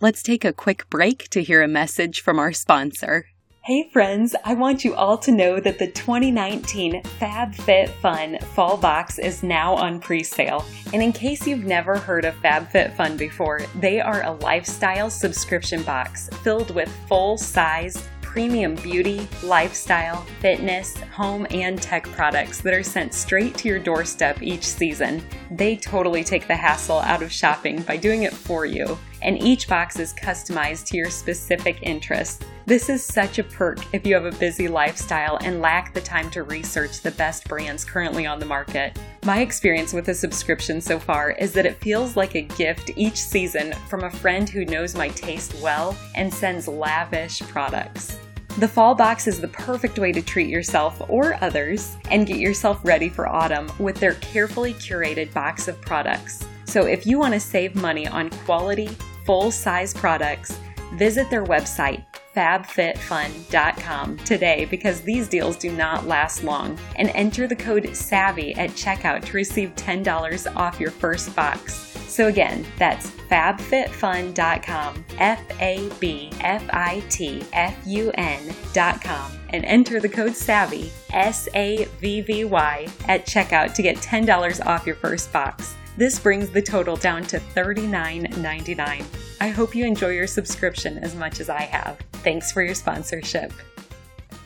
Let's 0.02 0.24
take 0.24 0.44
a 0.44 0.54
quick 0.54 0.90
break 0.90 1.30
to 1.30 1.44
hear 1.44 1.62
a 1.62 1.68
message 1.68 2.22
from 2.22 2.40
our 2.40 2.52
sponsor. 2.52 3.28
Hey 3.66 3.90
friends, 3.90 4.36
I 4.44 4.54
want 4.54 4.86
you 4.86 4.94
all 4.94 5.18
to 5.18 5.32
know 5.32 5.60
that 5.60 5.80
the 5.80 5.88
2019 5.88 7.02
FabFitFun 7.02 8.44
Fall 8.44 8.78
Box 8.78 9.18
is 9.18 9.42
now 9.42 9.74
on 9.74 10.00
pre-sale. 10.00 10.64
And 10.94 11.02
in 11.02 11.12
case 11.12 11.48
you've 11.48 11.66
never 11.66 11.98
heard 11.98 12.26
of 12.26 12.36
FabFitFun 12.44 13.18
before, 13.18 13.62
they 13.80 14.00
are 14.00 14.22
a 14.22 14.34
lifestyle 14.34 15.10
subscription 15.10 15.82
box 15.82 16.30
filled 16.44 16.76
with 16.76 16.96
full-size 17.08 18.08
premium 18.22 18.76
beauty, 18.76 19.28
lifestyle, 19.42 20.22
fitness, 20.42 20.96
home, 20.98 21.48
and 21.50 21.82
tech 21.82 22.04
products 22.10 22.62
that 22.62 22.74
are 22.74 22.84
sent 22.84 23.16
straight 23.16 23.56
to 23.56 23.68
your 23.68 23.80
doorstep 23.80 24.44
each 24.44 24.66
season. 24.68 25.24
They 25.50 25.76
totally 25.76 26.24
take 26.24 26.46
the 26.48 26.56
hassle 26.56 27.00
out 27.00 27.24
of 27.24 27.32
shopping 27.32 27.82
by 27.82 27.98
doing 27.98 28.24
it 28.24 28.34
for 28.34 28.68
you 28.68 28.96
and 29.26 29.42
each 29.42 29.68
box 29.68 30.00
is 30.00 30.14
customized 30.14 30.86
to 30.86 30.98
your 30.98 31.10
specific 31.10 31.80
interests. 31.82 32.46
This 32.68 32.90
is 32.90 33.04
such 33.04 33.40
a 33.40 33.44
perk 33.44 33.80
if 33.92 34.06
you 34.06 34.14
have 34.14 34.26
a 34.26 34.38
busy 34.38 34.68
lifestyle 34.68 35.38
and 35.42 35.62
lack 35.62 35.94
the 35.94 36.02
time 36.02 36.30
to 36.32 36.44
research 36.44 37.02
the 37.02 37.12
best 37.12 37.48
brands 37.50 37.84
currently 37.84 38.28
on 38.28 38.40
the 38.40 38.46
market. 38.46 38.98
My 39.26 39.40
experience 39.40 39.94
with 39.94 40.10
a 40.10 40.14
subscription 40.14 40.80
so 40.80 41.00
far 41.00 41.32
is 41.32 41.52
that 41.54 41.66
it 41.66 41.82
feels 41.82 42.16
like 42.16 42.36
a 42.36 42.44
gift 42.44 42.92
each 42.96 43.18
season 43.18 43.74
from 43.90 44.04
a 44.04 44.12
friend 44.12 44.48
who 44.48 44.64
knows 44.64 44.96
my 44.96 45.10
taste 45.10 45.56
well 45.62 45.98
and 46.14 46.32
sends 46.32 46.68
lavish 46.68 47.42
products. 47.42 48.20
The 48.60 48.68
fall 48.68 48.94
box 48.96 49.28
is 49.28 49.42
the 49.42 49.48
perfect 49.50 49.98
way 49.98 50.12
to 50.12 50.22
treat 50.22 50.48
yourself 50.48 51.02
or 51.10 51.38
others 51.44 51.98
and 52.12 52.28
get 52.28 52.38
yourself 52.38 52.80
ready 52.84 53.10
for 53.10 53.28
autumn 53.28 53.70
with 53.80 53.98
their 53.98 54.14
carefully 54.16 54.76
curated 54.76 55.34
box 55.34 55.68
of 55.68 55.82
products. 55.82 56.46
So 56.66 56.86
if 56.86 57.06
you 57.06 57.20
want 57.20 57.34
to 57.34 57.40
save 57.40 57.76
money 57.76 58.08
on 58.08 58.30
quality, 58.30 58.90
full 59.26 59.52
size 59.52 59.94
products, 59.94 60.58
visit 60.94 61.30
their 61.30 61.44
website, 61.44 62.04
fabfitfun.com, 62.36 64.18
today 64.18 64.66
because 64.66 65.02
these 65.02 65.28
deals 65.28 65.58
do 65.58 65.72
not 65.72 66.08
last 66.08 66.44
long. 66.44 66.78
And 66.96 67.10
enter 67.10 67.48
the 67.48 67.56
code 67.56 67.84
SAVVY 67.84 68.58
at 68.58 68.72
checkout 68.72 69.26
to 69.26 69.34
receive 69.34 69.76
$10 69.76 70.56
off 70.56 70.80
your 70.80 70.92
first 70.92 71.36
box. 71.36 71.74
So 72.08 72.28
again, 72.28 72.66
that's 72.78 73.10
fabfitfun.com, 73.30 75.06
F 75.18 75.42
A 75.60 75.90
B 76.00 76.30
F 76.40 76.64
I 76.70 77.04
T 77.10 77.44
F 77.52 77.76
U 77.86 78.12
N.com, 78.14 79.32
and 79.50 79.66
enter 79.66 80.00
the 80.00 80.08
code 80.08 80.32
SAVVY, 80.32 80.90
S 81.12 81.50
A 81.56 81.86
V 82.00 82.22
V 82.22 82.46
Y, 82.46 82.88
at 83.08 83.26
checkout 83.26 83.74
to 83.74 83.82
get 83.82 83.98
$10 83.98 84.66
off 84.66 84.86
your 84.86 84.96
first 84.96 85.34
box. 85.34 85.76
This 85.98 86.20
brings 86.20 86.50
the 86.50 86.62
total 86.62 86.98
down 86.98 87.24
to 87.24 87.40
$39.99. 87.40 89.06
I 89.40 89.48
hope 89.48 89.74
you 89.74 89.86
enjoy 89.86 90.10
your 90.10 90.28
subscription 90.28 90.98
as 90.98 91.16
much 91.16 91.40
as 91.40 91.50
I 91.50 91.62
have. 91.62 91.98
Thanks 92.16 92.52
for 92.52 92.62
your 92.62 92.76
sponsorship. 92.76 93.54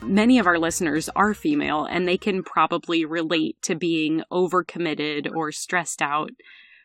Many 0.00 0.38
of 0.38 0.46
our 0.46 0.58
listeners 0.60 1.08
are 1.16 1.34
female 1.34 1.84
and 1.84 2.06
they 2.06 2.16
can 2.16 2.44
probably 2.44 3.04
relate 3.04 3.60
to 3.62 3.74
being 3.74 4.22
overcommitted 4.32 5.28
or 5.34 5.50
stressed 5.50 6.00
out. 6.00 6.30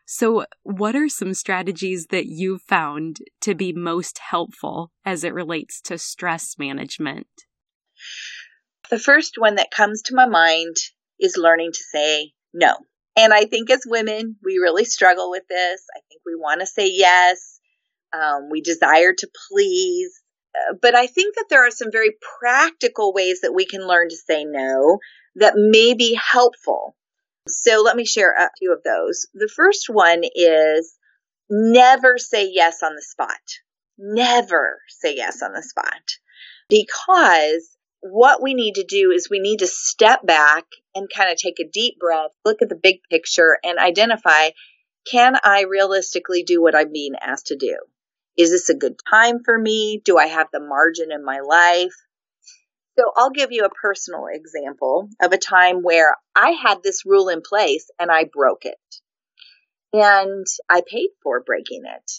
So, 0.07 0.45
what 0.63 0.95
are 0.95 1.09
some 1.09 1.33
strategies 1.33 2.07
that 2.07 2.25
you've 2.25 2.61
found 2.61 3.19
to 3.41 3.55
be 3.55 3.71
most 3.71 4.19
helpful 4.19 4.91
as 5.05 5.23
it 5.23 5.33
relates 5.33 5.79
to 5.81 5.97
stress 5.97 6.57
management? 6.57 7.27
The 8.89 8.99
first 8.99 9.35
one 9.37 9.55
that 9.55 9.71
comes 9.71 10.01
to 10.03 10.15
my 10.15 10.27
mind 10.27 10.75
is 11.19 11.37
learning 11.37 11.71
to 11.73 11.83
say 11.91 12.33
no. 12.53 12.75
And 13.17 13.33
I 13.33 13.45
think 13.45 13.69
as 13.69 13.83
women, 13.85 14.35
we 14.43 14.57
really 14.57 14.85
struggle 14.85 15.31
with 15.31 15.43
this. 15.47 15.81
I 15.95 15.99
think 16.09 16.21
we 16.25 16.35
want 16.35 16.59
to 16.61 16.67
say 16.67 16.89
yes. 16.91 17.59
Um, 18.13 18.49
we 18.51 18.61
desire 18.61 19.13
to 19.17 19.29
please. 19.49 20.21
Uh, 20.55 20.75
but 20.81 20.95
I 20.95 21.07
think 21.07 21.35
that 21.35 21.45
there 21.49 21.65
are 21.65 21.71
some 21.71 21.91
very 21.91 22.11
practical 22.39 23.13
ways 23.13 23.41
that 23.41 23.53
we 23.53 23.65
can 23.65 23.87
learn 23.87 24.09
to 24.09 24.15
say 24.15 24.45
no 24.45 24.99
that 25.35 25.53
may 25.55 25.93
be 25.93 26.17
helpful. 26.31 26.95
So 27.47 27.81
let 27.83 27.95
me 27.95 28.05
share 28.05 28.31
a 28.31 28.49
few 28.57 28.73
of 28.73 28.83
those. 28.83 29.27
The 29.33 29.51
first 29.53 29.85
one 29.89 30.21
is 30.35 30.95
never 31.49 32.17
say 32.17 32.49
yes 32.51 32.81
on 32.83 32.95
the 32.95 33.01
spot. 33.01 33.29
Never 33.97 34.79
say 34.89 35.15
yes 35.15 35.41
on 35.41 35.53
the 35.53 35.63
spot 35.63 36.17
because 36.69 37.74
what 38.07 38.41
we 38.41 38.53
need 38.53 38.75
to 38.75 38.83
do 38.83 39.11
is 39.11 39.29
we 39.29 39.39
need 39.39 39.57
to 39.57 39.67
step 39.67 40.23
back 40.23 40.65
and 40.93 41.07
kind 41.13 41.31
of 41.31 41.37
take 41.37 41.59
a 41.59 41.67
deep 41.67 41.97
breath, 41.99 42.29
look 42.45 42.61
at 42.61 42.69
the 42.69 42.75
big 42.75 42.97
picture 43.09 43.57
and 43.63 43.79
identify, 43.79 44.49
can 45.09 45.35
I 45.43 45.63
realistically 45.63 46.43
do 46.43 46.61
what 46.61 46.75
I'm 46.75 46.91
being 46.91 47.15
asked 47.19 47.47
to 47.47 47.55
do? 47.55 47.75
Is 48.37 48.51
this 48.51 48.69
a 48.69 48.75
good 48.75 48.95
time 49.09 49.39
for 49.43 49.57
me? 49.57 50.01
Do 50.05 50.17
I 50.17 50.27
have 50.27 50.47
the 50.53 50.59
margin 50.59 51.11
in 51.11 51.25
my 51.25 51.39
life? 51.39 51.95
So 52.99 53.11
I'll 53.17 53.31
give 53.31 53.51
you 53.51 53.65
a 53.65 53.69
personal 53.69 54.25
example 54.31 55.09
of 55.21 55.31
a 55.31 55.37
time 55.37 55.81
where 55.81 56.15
I 56.35 56.51
had 56.51 56.83
this 56.83 57.07
rule 57.07 57.29
in 57.29 57.41
place 57.41 57.89
and 57.99 58.11
I 58.11 58.25
broke 58.31 58.65
it. 58.65 58.77
And 59.93 60.45
I 60.69 60.83
paid 60.87 61.09
for 61.23 61.41
breaking 61.41 61.83
it. 61.85 62.11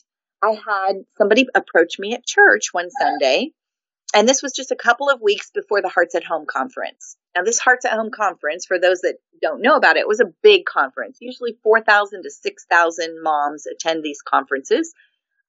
I 0.42 0.50
had 0.50 0.96
somebody 1.16 1.46
approach 1.54 2.00
me 2.00 2.14
at 2.14 2.26
church 2.26 2.70
one 2.72 2.88
Sunday, 3.00 3.52
and 4.14 4.28
this 4.28 4.42
was 4.42 4.52
just 4.52 4.70
a 4.70 4.76
couple 4.76 5.10
of 5.10 5.20
weeks 5.20 5.50
before 5.50 5.82
the 5.82 5.88
Hearts 5.88 6.14
at 6.14 6.24
Home 6.24 6.46
conference. 6.46 7.16
Now, 7.34 7.42
this 7.42 7.58
Hearts 7.58 7.84
at 7.84 7.92
Home 7.92 8.10
conference, 8.10 8.64
for 8.64 8.78
those 8.78 9.00
that 9.00 9.16
don't 9.42 9.62
know 9.62 9.76
about 9.76 9.96
it, 9.96 10.08
was 10.08 10.20
a 10.20 10.32
big 10.42 10.64
conference. 10.64 11.18
Usually 11.20 11.58
4,000 11.62 12.22
to 12.22 12.30
6,000 12.30 13.22
moms 13.22 13.66
attend 13.66 14.02
these 14.02 14.22
conferences. 14.22 14.94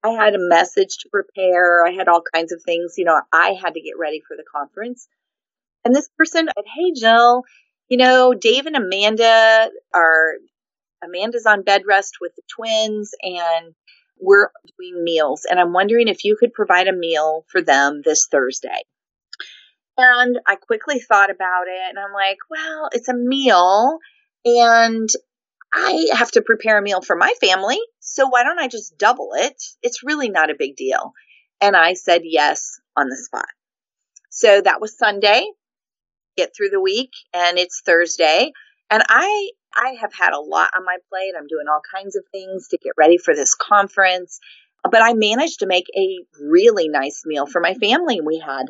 I 0.03 0.09
had 0.09 0.35
a 0.35 0.39
message 0.39 0.97
to 0.99 1.09
prepare. 1.09 1.85
I 1.85 1.91
had 1.91 2.07
all 2.07 2.21
kinds 2.33 2.51
of 2.51 2.61
things. 2.63 2.95
You 2.97 3.05
know, 3.05 3.19
I 3.31 3.57
had 3.61 3.73
to 3.75 3.81
get 3.81 3.97
ready 3.97 4.21
for 4.27 4.35
the 4.35 4.43
conference. 4.43 5.07
And 5.85 5.95
this 5.95 6.09
person 6.17 6.47
said, 6.47 6.65
Hey, 6.65 6.91
Jill, 6.93 7.43
you 7.89 7.97
know, 7.97 8.33
Dave 8.33 8.65
and 8.65 8.75
Amanda 8.75 9.69
are, 9.93 10.33
Amanda's 11.03 11.45
on 11.45 11.63
bed 11.63 11.83
rest 11.87 12.15
with 12.19 12.33
the 12.35 12.41
twins 12.53 13.11
and 13.21 13.73
we're 14.19 14.49
doing 14.77 15.03
meals. 15.03 15.45
And 15.49 15.59
I'm 15.59 15.73
wondering 15.73 16.07
if 16.07 16.23
you 16.23 16.37
could 16.39 16.53
provide 16.53 16.87
a 16.87 16.93
meal 16.93 17.45
for 17.49 17.61
them 17.61 18.01
this 18.03 18.27
Thursday. 18.31 18.83
And 19.97 20.39
I 20.45 20.55
quickly 20.55 20.99
thought 20.99 21.31
about 21.31 21.67
it 21.67 21.89
and 21.89 21.97
I'm 21.97 22.13
like, 22.13 22.37
well, 22.49 22.89
it's 22.91 23.09
a 23.09 23.15
meal 23.15 23.97
and 24.45 25.09
I 25.73 26.07
have 26.13 26.31
to 26.31 26.41
prepare 26.41 26.77
a 26.77 26.83
meal 26.83 27.01
for 27.01 27.15
my 27.15 27.33
family. 27.41 27.79
So 27.99 28.27
why 28.27 28.43
don't 28.43 28.59
I 28.59 28.67
just 28.67 28.97
double 28.97 29.31
it? 29.33 29.61
It's 29.81 30.03
really 30.03 30.29
not 30.29 30.51
a 30.51 30.55
big 30.57 30.75
deal. 30.75 31.13
And 31.61 31.75
I 31.75 31.93
said 31.93 32.21
yes 32.23 32.79
on 32.95 33.09
the 33.09 33.17
spot. 33.17 33.47
So 34.29 34.61
that 34.61 34.79
was 34.79 34.97
Sunday 34.97 35.47
get 36.37 36.55
through 36.55 36.69
the 36.69 36.79
week 36.79 37.11
and 37.33 37.57
it's 37.57 37.81
Thursday. 37.85 38.53
And 38.89 39.03
I, 39.09 39.49
I 39.77 39.95
have 40.01 40.11
had 40.13 40.33
a 40.33 40.39
lot 40.39 40.71
on 40.75 40.83
my 40.83 40.97
plate. 41.09 41.33
I'm 41.37 41.47
doing 41.47 41.67
all 41.71 41.81
kinds 41.93 42.15
of 42.15 42.23
things 42.31 42.67
to 42.69 42.77
get 42.77 42.93
ready 42.97 43.17
for 43.17 43.35
this 43.35 43.53
conference. 43.53 44.39
But 44.83 45.03
I 45.03 45.13
managed 45.13 45.59
to 45.59 45.67
make 45.67 45.85
a 45.95 46.19
really 46.41 46.89
nice 46.89 47.23
meal 47.25 47.45
for 47.45 47.61
my 47.61 47.75
family. 47.75 48.19
We 48.21 48.39
had, 48.39 48.65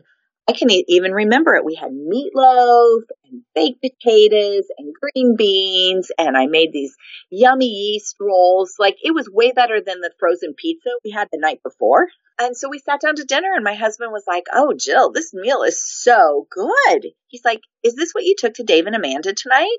I 0.50 0.54
can 0.54 0.70
even 0.70 1.14
remember 1.14 1.56
it. 1.56 1.64
We 1.66 1.76
had 1.76 1.92
meatloaf 1.92 3.02
and 3.26 3.42
baked 3.56 3.82
potatoes 3.82 4.66
and 4.78 4.94
green 4.94 5.36
beans. 5.38 6.12
And 6.18 6.36
I 6.36 6.48
made 6.48 6.74
these 6.74 6.96
yummy 7.30 7.68
yeast 7.68 8.16
rolls. 8.20 8.76
Like 8.78 8.98
it 9.02 9.14
was 9.14 9.30
way 9.32 9.52
better 9.52 9.80
than 9.80 10.02
the 10.02 10.12
frozen 10.20 10.56
pizza 10.56 10.90
we 11.06 11.12
had 11.12 11.30
the 11.32 11.40
night 11.40 11.62
before. 11.64 12.08
And 12.40 12.56
so 12.56 12.70
we 12.70 12.80
sat 12.80 13.02
down 13.02 13.16
to 13.16 13.24
dinner 13.24 13.54
and 13.54 13.64
my 13.64 13.76
husband 13.76 14.12
was 14.12 14.26
like, 14.28 14.46
Oh, 14.54 14.74
Jill, 14.78 15.12
this 15.12 15.34
meal 15.34 15.64
is 15.64 15.82
so 15.84 16.48
good. 16.50 17.08
He's 17.28 17.46
like, 17.46 17.62
Is 17.84 17.96
this 17.96 18.12
what 18.12 18.26
you 18.26 18.36
took 18.38 18.56
to 18.56 18.64
Dave 18.64 18.88
and 18.88 18.96
Amanda 18.96 19.34
tonight? 19.34 19.78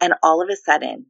And 0.00 0.14
all 0.22 0.42
of 0.42 0.48
a 0.48 0.56
sudden, 0.56 1.06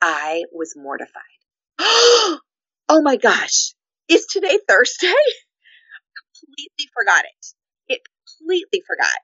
I 0.00 0.44
was 0.52 0.74
mortified. 0.76 1.22
oh 1.78 2.40
my 2.88 3.16
gosh. 3.16 3.74
Is 4.08 4.26
today 4.26 4.58
Thursday? 4.68 5.06
completely 6.42 6.90
forgot 6.92 7.24
it. 7.24 7.94
It 7.94 8.00
completely 8.38 8.82
forgot. 8.86 9.18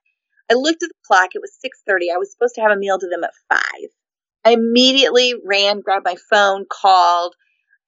I 0.51 0.55
looked 0.55 0.83
at 0.83 0.89
the 0.89 1.07
clock. 1.07 1.31
It 1.35 1.43
was 1.43 1.53
6:30. 1.63 2.13
I 2.15 2.19
was 2.19 2.33
supposed 2.33 2.55
to 2.55 2.63
have 2.63 2.71
a 2.71 2.77
meal 2.77 2.99
to 2.99 3.09
them 3.09 3.25
at 3.25 3.35
5. 3.49 3.61
I 4.45 4.53
immediately 4.53 5.35
ran, 5.45 5.81
grabbed 5.81 6.07
my 6.07 6.17
phone, 6.31 6.65
called, 6.71 7.35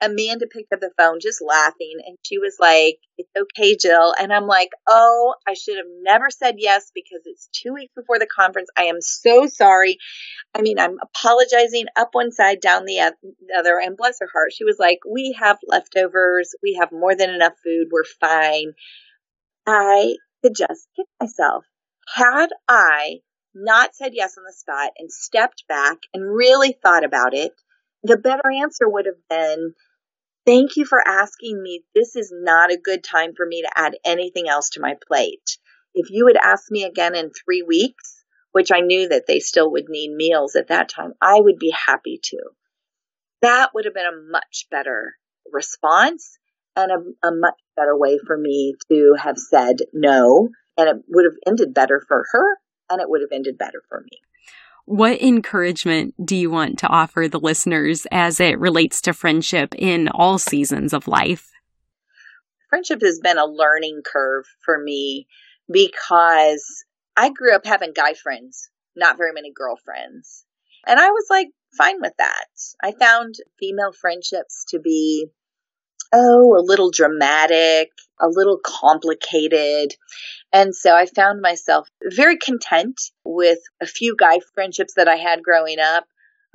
Amanda 0.02 0.46
picked 0.46 0.72
up 0.72 0.80
the 0.80 0.90
phone 0.96 1.18
just 1.20 1.42
laughing 1.42 1.94
and 2.06 2.16
she 2.22 2.38
was 2.38 2.56
like, 2.58 2.96
It's 3.18 3.30
okay, 3.36 3.76
Jill. 3.76 4.14
And 4.18 4.32
I'm 4.32 4.46
like, 4.46 4.70
Oh, 4.88 5.34
I 5.46 5.54
should 5.54 5.76
have 5.76 5.86
never 6.02 6.30
said 6.30 6.56
yes 6.58 6.90
because 6.94 7.20
it's 7.24 7.48
two 7.52 7.74
weeks 7.74 7.92
before 7.94 8.18
the 8.18 8.26
conference. 8.26 8.70
I 8.76 8.84
am 8.84 9.00
so 9.00 9.46
sorry. 9.46 9.98
I 10.54 10.62
mean, 10.62 10.78
I'm 10.78 10.96
apologizing 11.02 11.86
up 11.96 12.10
one 12.12 12.32
side, 12.32 12.60
down 12.60 12.84
the 12.84 13.00
other. 13.00 13.78
And 13.78 13.96
bless 13.96 14.18
her 14.20 14.28
heart, 14.32 14.52
she 14.52 14.64
was 14.64 14.76
like, 14.78 14.98
We 15.10 15.36
have 15.38 15.58
leftovers. 15.66 16.54
We 16.62 16.78
have 16.80 16.92
more 16.92 17.14
than 17.14 17.30
enough 17.30 17.54
food. 17.64 17.88
We're 17.90 18.04
fine. 18.04 18.72
I 19.66 20.16
could 20.42 20.54
just 20.56 20.88
kick 20.96 21.06
myself. 21.20 21.64
Had 22.14 22.48
I 22.68 23.18
not 23.54 23.94
said 23.94 24.12
yes 24.14 24.36
on 24.38 24.44
the 24.44 24.52
spot 24.52 24.92
and 24.98 25.10
stepped 25.12 25.64
back 25.68 25.98
and 26.14 26.24
really 26.24 26.76
thought 26.82 27.04
about 27.04 27.34
it, 27.34 27.52
the 28.02 28.16
better 28.16 28.50
answer 28.50 28.88
would 28.88 29.06
have 29.06 29.28
been 29.28 29.74
Thank 30.50 30.74
you 30.74 30.84
for 30.84 30.98
asking 31.06 31.62
me. 31.62 31.84
This 31.94 32.16
is 32.16 32.32
not 32.34 32.72
a 32.72 32.76
good 32.76 33.04
time 33.04 33.34
for 33.36 33.46
me 33.46 33.62
to 33.62 33.70
add 33.76 33.96
anything 34.04 34.48
else 34.48 34.70
to 34.70 34.80
my 34.80 34.96
plate. 35.06 35.58
If 35.94 36.10
you 36.10 36.26
had 36.26 36.36
asked 36.36 36.72
me 36.72 36.82
again 36.82 37.14
in 37.14 37.30
three 37.30 37.62
weeks, 37.62 38.24
which 38.50 38.72
I 38.72 38.80
knew 38.80 39.08
that 39.10 39.28
they 39.28 39.38
still 39.38 39.70
would 39.70 39.84
need 39.88 40.12
meals 40.12 40.56
at 40.56 40.66
that 40.66 40.88
time, 40.88 41.12
I 41.22 41.38
would 41.40 41.60
be 41.60 41.72
happy 41.86 42.18
to. 42.20 42.38
That 43.42 43.70
would 43.74 43.84
have 43.84 43.94
been 43.94 44.06
a 44.06 44.32
much 44.32 44.66
better 44.72 45.14
response 45.52 46.36
and 46.74 46.90
a, 46.90 47.28
a 47.28 47.30
much 47.30 47.60
better 47.76 47.96
way 47.96 48.18
for 48.26 48.36
me 48.36 48.74
to 48.90 49.14
have 49.22 49.38
said 49.38 49.76
no. 49.92 50.48
And 50.76 50.88
it 50.88 50.96
would 51.06 51.26
have 51.26 51.38
ended 51.46 51.74
better 51.74 52.04
for 52.08 52.24
her 52.32 52.58
and 52.90 53.00
it 53.00 53.08
would 53.08 53.20
have 53.20 53.30
ended 53.32 53.56
better 53.56 53.84
for 53.88 54.00
me. 54.00 54.18
What 54.90 55.22
encouragement 55.22 56.14
do 56.26 56.34
you 56.34 56.50
want 56.50 56.80
to 56.80 56.88
offer 56.88 57.28
the 57.28 57.38
listeners 57.38 58.08
as 58.10 58.40
it 58.40 58.58
relates 58.58 59.00
to 59.02 59.12
friendship 59.12 59.72
in 59.78 60.08
all 60.08 60.36
seasons 60.36 60.92
of 60.92 61.06
life? 61.06 61.48
Friendship 62.70 63.00
has 63.02 63.20
been 63.22 63.38
a 63.38 63.46
learning 63.46 64.00
curve 64.04 64.46
for 64.64 64.82
me 64.82 65.28
because 65.72 66.64
I 67.16 67.30
grew 67.30 67.54
up 67.54 67.64
having 67.64 67.92
guy 67.94 68.14
friends, 68.14 68.68
not 68.96 69.16
very 69.16 69.32
many 69.32 69.52
girlfriends. 69.54 70.44
And 70.84 70.98
I 70.98 71.10
was 71.10 71.26
like 71.30 71.50
fine 71.78 72.00
with 72.00 72.14
that. 72.18 72.48
I 72.82 72.90
found 72.90 73.36
female 73.60 73.92
friendships 73.92 74.64
to 74.70 74.80
be 74.80 75.28
oh, 76.12 76.56
a 76.56 76.64
little 76.64 76.90
dramatic, 76.90 77.90
a 78.20 78.28
little 78.28 78.58
complicated. 78.64 79.94
And 80.52 80.74
so 80.74 80.94
I 80.94 81.06
found 81.06 81.40
myself 81.40 81.88
very 82.04 82.36
content 82.36 83.00
with 83.24 83.58
a 83.80 83.86
few 83.86 84.16
guy 84.18 84.40
friendships 84.54 84.94
that 84.96 85.08
I 85.08 85.16
had 85.16 85.42
growing 85.42 85.78
up. 85.78 86.04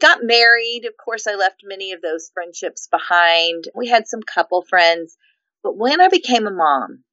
Got 0.01 0.19
married. 0.23 0.83
Of 0.85 0.93
course, 1.03 1.25
I 1.27 1.35
left 1.35 1.61
many 1.63 1.93
of 1.93 2.01
those 2.01 2.29
friendships 2.33 2.87
behind. 2.91 3.65
We 3.73 3.87
had 3.87 4.07
some 4.07 4.21
couple 4.21 4.61
friends. 4.63 5.15
But 5.63 5.77
when 5.77 6.01
I 6.01 6.09
became 6.09 6.47
a 6.47 6.51
mom, 6.51 7.03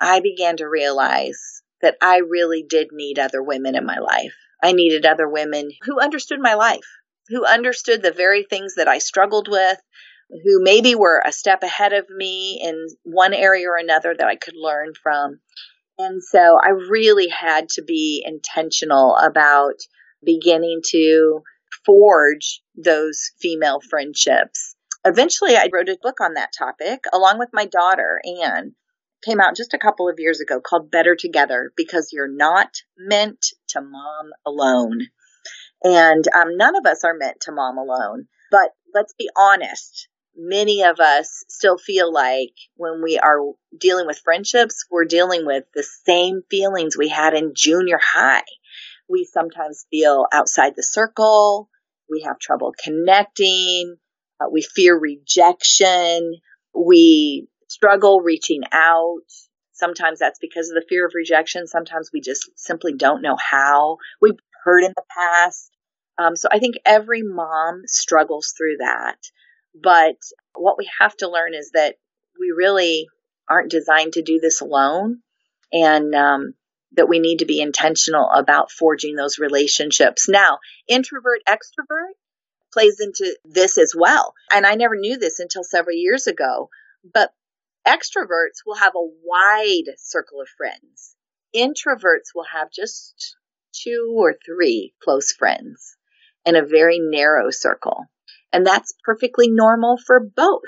I 0.00 0.20
began 0.20 0.58
to 0.58 0.68
realize 0.68 1.62
that 1.80 1.96
I 2.02 2.18
really 2.18 2.62
did 2.62 2.88
need 2.92 3.18
other 3.18 3.42
women 3.42 3.74
in 3.74 3.86
my 3.86 3.98
life. 3.98 4.34
I 4.62 4.72
needed 4.72 5.06
other 5.06 5.28
women 5.28 5.70
who 5.82 6.00
understood 6.00 6.40
my 6.40 6.54
life, 6.54 6.86
who 7.28 7.46
understood 7.46 8.02
the 8.02 8.12
very 8.12 8.44
things 8.44 8.74
that 8.76 8.88
I 8.88 8.98
struggled 8.98 9.48
with, 9.48 9.78
who 10.30 10.62
maybe 10.62 10.94
were 10.94 11.22
a 11.24 11.32
step 11.32 11.62
ahead 11.62 11.92
of 11.92 12.06
me 12.10 12.60
in 12.62 12.86
one 13.04 13.34
area 13.34 13.68
or 13.68 13.76
another 13.78 14.14
that 14.16 14.26
I 14.26 14.36
could 14.36 14.54
learn 14.56 14.92
from. 15.00 15.40
And 15.98 16.22
so 16.22 16.58
I 16.62 16.70
really 16.70 17.28
had 17.28 17.68
to 17.70 17.82
be 17.82 18.22
intentional 18.26 19.16
about 19.16 19.74
beginning 20.24 20.80
to 20.90 21.42
forge 21.84 22.60
those 22.76 23.30
female 23.40 23.80
friendships. 23.88 24.74
Eventually, 25.04 25.56
I 25.56 25.68
wrote 25.72 25.88
a 25.88 25.96
book 26.02 26.20
on 26.20 26.34
that 26.34 26.50
topic 26.56 27.00
along 27.12 27.38
with 27.38 27.50
my 27.52 27.64
daughter, 27.66 28.20
Anne. 28.42 28.74
Came 29.24 29.40
out 29.40 29.56
just 29.56 29.72
a 29.72 29.78
couple 29.78 30.08
of 30.08 30.16
years 30.18 30.40
ago 30.40 30.60
called 30.60 30.90
Better 30.90 31.16
Together 31.16 31.72
because 31.76 32.10
you're 32.12 32.28
not 32.28 32.68
meant 32.98 33.46
to 33.68 33.80
mom 33.80 34.30
alone. 34.44 35.06
And 35.82 36.24
um, 36.34 36.56
none 36.56 36.76
of 36.76 36.84
us 36.86 37.02
are 37.04 37.14
meant 37.14 37.40
to 37.42 37.52
mom 37.52 37.78
alone. 37.78 38.26
But 38.50 38.70
let's 38.94 39.14
be 39.14 39.30
honest, 39.36 40.08
many 40.36 40.82
of 40.82 41.00
us 41.00 41.44
still 41.48 41.78
feel 41.78 42.12
like 42.12 42.52
when 42.76 43.02
we 43.02 43.18
are 43.18 43.40
dealing 43.78 44.06
with 44.06 44.18
friendships, 44.18 44.84
we're 44.90 45.04
dealing 45.04 45.46
with 45.46 45.64
the 45.74 45.86
same 46.04 46.42
feelings 46.50 46.96
we 46.96 47.08
had 47.08 47.34
in 47.34 47.52
junior 47.54 47.98
high. 48.02 48.42
We 49.08 49.24
sometimes 49.24 49.86
feel 49.90 50.26
outside 50.32 50.74
the 50.76 50.82
circle. 50.82 51.68
We 52.10 52.22
have 52.22 52.38
trouble 52.38 52.74
connecting. 52.82 53.96
Uh, 54.40 54.48
we 54.50 54.62
fear 54.62 54.98
rejection. 54.98 56.34
We 56.74 57.48
struggle 57.68 58.20
reaching 58.20 58.62
out. 58.72 59.22
Sometimes 59.72 60.18
that's 60.18 60.38
because 60.38 60.70
of 60.70 60.74
the 60.74 60.86
fear 60.88 61.06
of 61.06 61.12
rejection. 61.14 61.66
Sometimes 61.66 62.10
we 62.12 62.20
just 62.20 62.50
simply 62.56 62.94
don't 62.94 63.22
know 63.22 63.36
how. 63.36 63.98
We've 64.20 64.38
hurt 64.64 64.84
in 64.84 64.92
the 64.94 65.04
past. 65.10 65.70
Um, 66.18 66.34
so 66.34 66.48
I 66.50 66.58
think 66.58 66.76
every 66.84 67.22
mom 67.22 67.82
struggles 67.86 68.54
through 68.56 68.78
that. 68.78 69.18
But 69.80 70.16
what 70.54 70.78
we 70.78 70.88
have 71.00 71.16
to 71.18 71.30
learn 71.30 71.54
is 71.54 71.70
that 71.74 71.96
we 72.38 72.52
really 72.56 73.06
aren't 73.48 73.70
designed 73.70 74.14
to 74.14 74.22
do 74.22 74.40
this 74.40 74.60
alone. 74.60 75.20
And 75.72 76.14
um, 76.14 76.54
that 76.96 77.08
we 77.08 77.18
need 77.18 77.38
to 77.38 77.46
be 77.46 77.60
intentional 77.60 78.28
about 78.30 78.70
forging 78.70 79.16
those 79.16 79.38
relationships. 79.38 80.28
Now, 80.28 80.58
introvert, 80.88 81.40
extrovert 81.48 82.14
plays 82.72 83.00
into 83.00 83.36
this 83.44 83.78
as 83.78 83.94
well. 83.96 84.34
And 84.52 84.66
I 84.66 84.74
never 84.74 84.96
knew 84.96 85.18
this 85.18 85.38
until 85.38 85.64
several 85.64 85.96
years 85.96 86.26
ago, 86.26 86.70
but 87.14 87.32
extroverts 87.86 88.64
will 88.66 88.76
have 88.76 88.94
a 88.94 89.10
wide 89.24 89.94
circle 89.98 90.40
of 90.40 90.48
friends. 90.56 91.14
Introverts 91.54 92.34
will 92.34 92.46
have 92.52 92.70
just 92.70 93.36
two 93.72 94.14
or 94.16 94.34
three 94.34 94.94
close 95.02 95.32
friends 95.32 95.96
in 96.44 96.56
a 96.56 96.64
very 96.64 96.98
narrow 96.98 97.50
circle. 97.50 98.06
And 98.56 98.66
that's 98.66 98.94
perfectly 99.04 99.50
normal 99.50 99.98
for 99.98 100.18
both. 100.18 100.62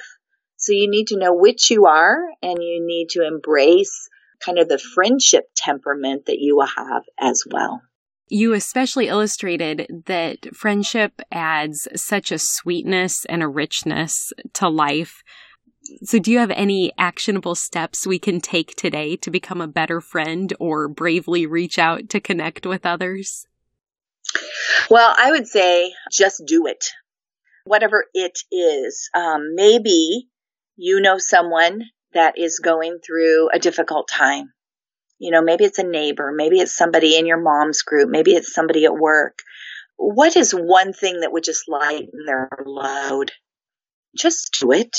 So 0.59 0.73
you 0.75 0.91
need 0.91 1.07
to 1.07 1.17
know 1.17 1.33
which 1.33 1.71
you 1.71 1.87
are 1.87 2.19
and 2.43 2.59
you 2.61 2.85
need 2.87 3.09
to 3.13 3.27
embrace 3.27 4.11
kind 4.45 4.59
of 4.59 4.69
the 4.69 4.77
friendship 4.77 5.45
temperament 5.57 6.27
that 6.27 6.39
you 6.39 6.57
will 6.57 6.67
have 6.67 7.05
as 7.19 7.45
well. 7.51 7.81
You 8.29 8.53
especially 8.53 9.09
illustrated 9.09 10.05
that 10.05 10.55
friendship 10.55 11.23
adds 11.33 11.89
such 11.97 12.31
a 12.31 12.39
sweetness 12.39 13.25
and 13.25 13.43
a 13.43 13.49
richness 13.49 14.35
to 14.53 14.69
life. 14.69 15.23
So, 16.03 16.19
do 16.19 16.31
you 16.31 16.41
have 16.41 16.51
any 16.51 16.93
actionable 16.99 17.55
steps 17.55 18.07
we 18.07 18.19
can 18.19 18.43
take 18.43 18.77
today 18.77 19.17
to 19.17 19.31
become 19.31 19.63
a 19.63 19.67
better 19.67 20.03
friend 20.03 20.53
or 20.61 20.89
bravely 20.89 21.47
reach 21.47 21.79
out 21.79 22.11
to 22.11 22.21
connect 22.21 22.67
with 22.67 22.85
others? 22.85 23.47
Well, 24.91 25.15
I 25.17 25.31
would 25.31 25.47
say 25.47 25.95
just 26.13 26.43
do 26.47 26.67
it. 26.67 26.85
Whatever 27.69 28.07
it 28.15 28.39
is. 28.51 29.11
Um, 29.15 29.55
maybe 29.55 30.29
you 30.77 31.01
know 31.01 31.19
someone 31.19 31.83
that 32.15 32.39
is 32.39 32.61
going 32.61 32.99
through 33.05 33.51
a 33.53 33.59
difficult 33.59 34.09
time. 34.09 34.53
You 35.19 35.33
know, 35.33 35.43
maybe 35.43 35.65
it's 35.65 35.79
a 35.79 35.85
neighbor, 35.85 36.33
maybe 36.35 36.61
it's 36.61 36.75
somebody 36.75 37.17
in 37.19 37.27
your 37.27 37.41
mom's 37.41 37.83
group, 37.83 38.09
maybe 38.09 38.33
it's 38.33 38.55
somebody 38.55 38.85
at 38.85 38.95
work. 38.95 39.41
What 39.97 40.37
is 40.37 40.53
one 40.53 40.93
thing 40.93 41.21
that 41.21 41.33
would 41.33 41.45
just 41.45 41.69
lighten 41.69 42.25
their 42.25 42.49
load? 42.65 43.33
Just 44.17 44.57
do 44.61 44.73
it. 44.73 44.97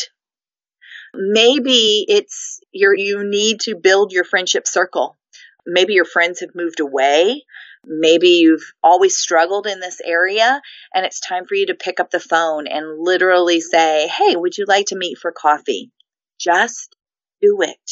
Maybe 1.15 2.05
it's 2.07 2.59
your, 2.71 2.95
you 2.95 3.23
need 3.23 3.61
to 3.61 3.75
build 3.75 4.11
your 4.11 4.25
friendship 4.25 4.67
circle. 4.67 5.17
Maybe 5.65 5.93
your 5.93 6.05
friends 6.05 6.41
have 6.41 6.53
moved 6.53 6.81
away. 6.81 7.43
Maybe 7.85 8.27
you've 8.27 8.73
always 8.83 9.17
struggled 9.17 9.65
in 9.65 9.79
this 9.79 9.99
area 10.03 10.61
and 10.93 11.05
it's 11.05 11.19
time 11.19 11.45
for 11.45 11.55
you 11.55 11.67
to 11.67 11.75
pick 11.75 11.99
up 11.99 12.11
the 12.11 12.19
phone 12.19 12.67
and 12.67 12.99
literally 12.99 13.61
say, 13.61 14.07
Hey, 14.07 14.35
would 14.35 14.57
you 14.57 14.65
like 14.67 14.87
to 14.87 14.97
meet 14.97 15.17
for 15.17 15.31
coffee? 15.31 15.91
Just 16.39 16.95
do 17.41 17.61
it. 17.61 17.91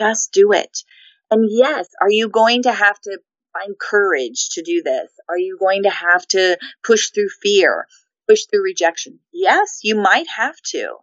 Just 0.00 0.32
do 0.32 0.52
it. 0.52 0.78
And 1.30 1.46
yes, 1.50 1.88
are 2.00 2.10
you 2.10 2.28
going 2.28 2.62
to 2.62 2.72
have 2.72 2.98
to 3.00 3.18
find 3.52 3.78
courage 3.78 4.50
to 4.52 4.62
do 4.62 4.82
this? 4.82 5.10
Are 5.28 5.38
you 5.38 5.58
going 5.58 5.82
to 5.82 5.90
have 5.90 6.26
to 6.28 6.58
push 6.84 7.10
through 7.10 7.28
fear, 7.42 7.86
push 8.28 8.44
through 8.44 8.62
rejection? 8.62 9.20
Yes, 9.32 9.80
you 9.82 9.96
might 9.96 10.26
have 10.36 10.56
to. 10.68 10.96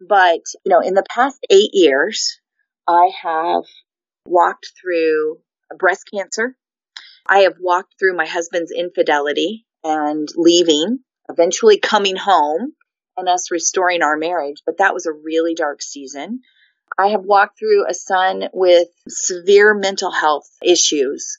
But, 0.00 0.40
you 0.64 0.70
know, 0.70 0.80
in 0.80 0.94
the 0.94 1.04
past 1.08 1.44
eight 1.50 1.70
years, 1.72 2.40
I 2.88 3.10
have 3.22 3.64
walked 4.26 4.72
through 4.80 5.38
breast 5.78 6.04
cancer. 6.12 6.56
I 7.26 7.40
have 7.40 7.56
walked 7.60 7.94
through 7.98 8.16
my 8.16 8.26
husband's 8.26 8.72
infidelity 8.72 9.66
and 9.84 10.28
leaving, 10.36 10.98
eventually 11.28 11.78
coming 11.78 12.16
home 12.16 12.74
and 13.16 13.28
us 13.28 13.50
restoring 13.50 14.02
our 14.02 14.16
marriage. 14.16 14.62
But 14.66 14.78
that 14.78 14.94
was 14.94 15.06
a 15.06 15.12
really 15.12 15.54
dark 15.54 15.82
season. 15.82 16.40
I 16.98 17.08
have 17.08 17.24
walked 17.24 17.58
through 17.58 17.88
a 17.88 17.94
son 17.94 18.48
with 18.52 18.88
severe 19.08 19.74
mental 19.74 20.10
health 20.10 20.48
issues 20.62 21.38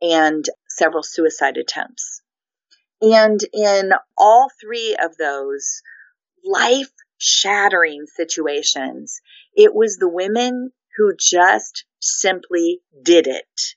and 0.00 0.44
several 0.68 1.02
suicide 1.02 1.56
attempts. 1.56 2.22
And 3.02 3.40
in 3.52 3.92
all 4.16 4.48
three 4.60 4.96
of 5.02 5.16
those 5.16 5.82
life 6.44 6.90
shattering 7.18 8.06
situations, 8.06 9.20
it 9.54 9.74
was 9.74 9.96
the 9.96 10.08
women 10.08 10.70
who 10.96 11.12
just 11.18 11.84
simply 12.00 12.80
did 13.02 13.26
it 13.26 13.74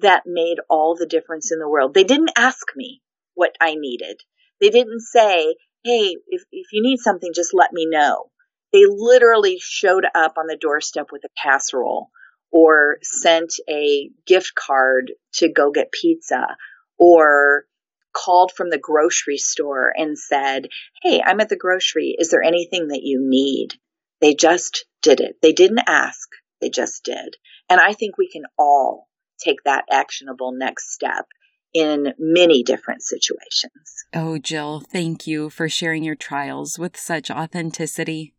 that 0.00 0.22
made 0.26 0.58
all 0.68 0.96
the 0.96 1.06
difference 1.06 1.52
in 1.52 1.58
the 1.58 1.68
world. 1.68 1.94
They 1.94 2.04
didn't 2.04 2.32
ask 2.36 2.66
me 2.76 3.02
what 3.34 3.54
I 3.60 3.74
needed. 3.74 4.20
They 4.60 4.70
didn't 4.70 5.00
say, 5.00 5.56
Hey, 5.84 6.16
if, 6.26 6.42
if 6.50 6.66
you 6.72 6.82
need 6.82 6.98
something, 6.98 7.32
just 7.34 7.54
let 7.54 7.72
me 7.72 7.86
know 7.88 8.30
they 8.72 8.84
literally 8.86 9.58
showed 9.60 10.04
up 10.14 10.34
on 10.36 10.46
the 10.46 10.58
doorstep 10.60 11.06
with 11.10 11.24
a 11.24 11.28
casserole 11.42 12.10
or 12.50 12.98
sent 13.02 13.54
a 13.68 14.10
gift 14.26 14.52
card 14.54 15.12
to 15.34 15.52
go 15.52 15.70
get 15.70 15.92
pizza 15.92 16.56
or 16.98 17.64
called 18.12 18.52
from 18.52 18.70
the 18.70 18.78
grocery 18.78 19.38
store 19.38 19.92
and 19.96 20.18
said, 20.18 20.68
Hey, 21.02 21.22
I'm 21.24 21.40
at 21.40 21.48
the 21.48 21.56
grocery. 21.56 22.16
Is 22.18 22.30
there 22.30 22.42
anything 22.42 22.88
that 22.88 23.02
you 23.02 23.20
need? 23.22 23.74
They 24.20 24.34
just 24.34 24.84
did 25.02 25.20
it. 25.20 25.36
They 25.42 25.52
didn't 25.52 25.82
ask. 25.86 26.28
They 26.60 26.70
just 26.70 27.04
did. 27.04 27.36
And 27.70 27.80
I 27.80 27.92
think 27.92 28.18
we 28.18 28.28
can 28.28 28.42
all 28.58 29.07
take 29.38 29.62
that 29.64 29.84
actionable 29.90 30.52
next 30.52 30.92
step 30.92 31.26
in 31.74 32.14
many 32.18 32.62
different 32.62 33.02
situations. 33.02 34.04
Oh, 34.14 34.38
Jill, 34.38 34.80
thank 34.80 35.26
you 35.26 35.50
for 35.50 35.68
sharing 35.68 36.02
your 36.02 36.14
trials 36.14 36.78
with 36.78 36.96
such 36.96 37.30
authenticity. 37.30 38.34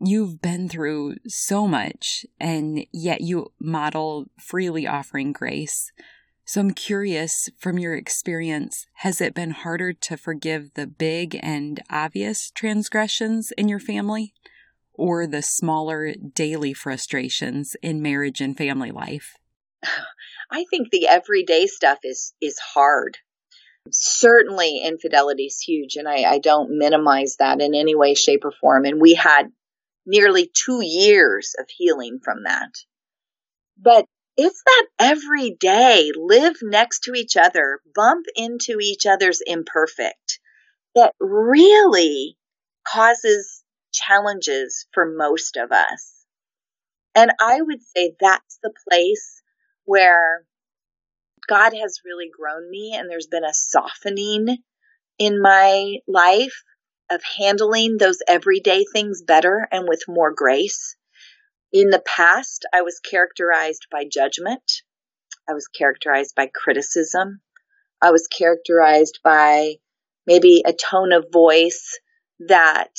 You've 0.00 0.40
been 0.40 0.68
through 0.68 1.16
so 1.28 1.68
much, 1.68 2.26
and 2.40 2.84
yet 2.92 3.20
you 3.20 3.52
model 3.60 4.26
freely 4.38 4.86
offering 4.86 5.32
grace. 5.32 5.92
So 6.44 6.60
I'm 6.60 6.72
curious 6.72 7.48
from 7.58 7.78
your 7.78 7.94
experience, 7.94 8.86
has 8.94 9.20
it 9.20 9.34
been 9.34 9.52
harder 9.52 9.92
to 9.92 10.16
forgive 10.16 10.74
the 10.74 10.88
big 10.88 11.38
and 11.40 11.80
obvious 11.88 12.50
transgressions 12.50 13.52
in 13.56 13.68
your 13.68 13.78
family 13.78 14.34
or 14.94 15.26
the 15.26 15.42
smaller 15.42 16.14
daily 16.14 16.72
frustrations 16.74 17.76
in 17.80 18.02
marriage 18.02 18.40
and 18.40 18.56
family 18.56 18.90
life? 18.90 19.36
I 20.50 20.64
think 20.70 20.90
the 20.90 21.08
everyday 21.08 21.66
stuff 21.66 21.98
is 22.04 22.34
is 22.40 22.58
hard. 22.58 23.16
Certainly 23.90 24.82
infidelity 24.84 25.44
is 25.44 25.60
huge 25.60 25.96
and 25.96 26.08
I, 26.08 26.22
I 26.22 26.38
don't 26.38 26.78
minimize 26.78 27.36
that 27.38 27.60
in 27.60 27.74
any 27.74 27.96
way, 27.96 28.14
shape, 28.14 28.44
or 28.44 28.52
form. 28.52 28.84
And 28.84 29.00
we 29.00 29.14
had 29.14 29.50
nearly 30.06 30.50
two 30.52 30.80
years 30.82 31.54
of 31.58 31.66
healing 31.68 32.20
from 32.22 32.44
that. 32.44 32.70
But 33.76 34.06
it's 34.36 34.62
that 34.64 34.86
every 34.98 35.50
day, 35.50 36.10
live 36.16 36.56
next 36.62 37.00
to 37.04 37.14
each 37.14 37.36
other, 37.36 37.80
bump 37.94 38.26
into 38.34 38.78
each 38.80 39.04
other's 39.04 39.40
imperfect 39.44 40.40
that 40.94 41.12
really 41.20 42.36
causes 42.84 43.62
challenges 43.92 44.86
for 44.92 45.06
most 45.06 45.56
of 45.56 45.70
us. 45.70 46.24
And 47.14 47.30
I 47.40 47.60
would 47.60 47.82
say 47.82 48.14
that's 48.18 48.58
the 48.62 48.72
place 48.88 49.41
where 49.84 50.44
God 51.48 51.72
has 51.74 52.00
really 52.04 52.30
grown 52.30 52.70
me 52.70 52.94
and 52.96 53.10
there's 53.10 53.26
been 53.26 53.44
a 53.44 53.54
softening 53.54 54.58
in 55.18 55.40
my 55.40 55.96
life 56.06 56.62
of 57.10 57.22
handling 57.38 57.98
those 57.98 58.18
everyday 58.26 58.84
things 58.92 59.22
better 59.22 59.68
and 59.70 59.86
with 59.88 60.02
more 60.08 60.32
grace. 60.32 60.96
In 61.72 61.90
the 61.90 62.02
past, 62.04 62.66
I 62.72 62.82
was 62.82 63.00
characterized 63.00 63.86
by 63.90 64.04
judgment. 64.10 64.82
I 65.48 65.54
was 65.54 65.68
characterized 65.68 66.34
by 66.36 66.50
criticism. 66.52 67.40
I 68.00 68.10
was 68.10 68.26
characterized 68.26 69.20
by 69.24 69.76
maybe 70.26 70.62
a 70.66 70.72
tone 70.72 71.12
of 71.12 71.32
voice 71.32 71.98
that 72.40 72.94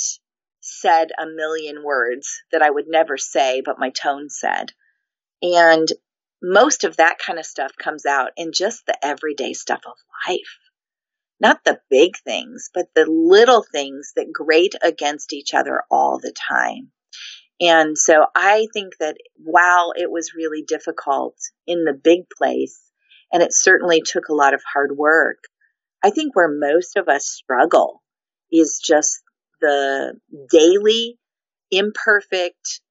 said 0.62 1.10
a 1.20 1.26
million 1.26 1.84
words 1.84 2.42
that 2.52 2.62
I 2.62 2.70
would 2.70 2.86
never 2.88 3.18
say, 3.18 3.62
but 3.64 3.80
my 3.80 3.90
tone 3.90 4.30
said. 4.30 4.72
And 5.42 5.88
most 6.44 6.84
of 6.84 6.98
that 6.98 7.18
kind 7.26 7.40
of 7.40 7.46
stuff 7.46 7.72
comes 7.82 8.06
out 8.06 8.32
in 8.36 8.52
just 8.54 8.86
the 8.86 8.98
everyday 9.02 9.54
stuff 9.54 9.80
of 9.86 9.94
life. 10.28 10.60
Not 11.40 11.64
the 11.64 11.80
big 11.90 12.12
things, 12.24 12.70
but 12.74 12.88
the 12.94 13.06
little 13.10 13.64
things 13.72 14.12
that 14.18 14.32
grate 14.32 14.76
against 14.84 15.32
each 15.32 15.54
other 15.54 15.84
all 15.90 16.20
the 16.22 16.34
time. 16.34 16.92
And 17.62 17.98
so 17.98 18.26
I 18.36 18.68
think 18.74 18.98
that 19.00 19.16
while 19.38 19.94
it 19.96 20.12
was 20.12 20.34
really 20.36 20.64
difficult 20.68 21.36
in 21.66 21.86
the 21.86 21.94
big 21.94 22.24
place, 22.38 22.80
and 23.32 23.42
it 23.42 23.54
certainly 23.54 24.02
took 24.06 24.28
a 24.28 24.36
lot 24.36 24.54
of 24.54 24.62
hard 24.74 24.92
work, 24.98 25.38
I 26.04 26.10
think 26.10 26.36
where 26.36 26.52
most 26.52 26.98
of 26.98 27.08
us 27.08 27.26
struggle 27.26 28.02
is 28.52 28.82
just 28.86 29.22
the 29.62 30.16
daily, 30.52 31.18
imperfect 31.72 32.82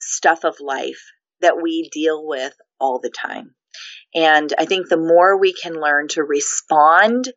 stuff 0.00 0.44
of 0.44 0.60
life 0.60 1.02
that 1.40 1.60
we 1.60 1.88
deal 1.92 2.24
with 2.24 2.54
all 2.80 3.00
the 3.00 3.10
time. 3.10 3.54
And 4.14 4.52
I 4.58 4.64
think 4.64 4.88
the 4.88 4.96
more 4.96 5.38
we 5.38 5.52
can 5.52 5.74
learn 5.74 6.08
to 6.08 6.22
respond 6.22 7.32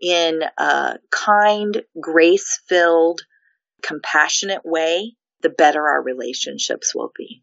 in 0.00 0.42
a 0.58 0.98
kind, 1.10 1.82
grace 2.00 2.60
filled, 2.68 3.20
compassionate 3.82 4.62
way, 4.64 5.14
the 5.42 5.50
better 5.50 5.86
our 5.86 6.02
relationships 6.02 6.94
will 6.94 7.12
be. 7.16 7.42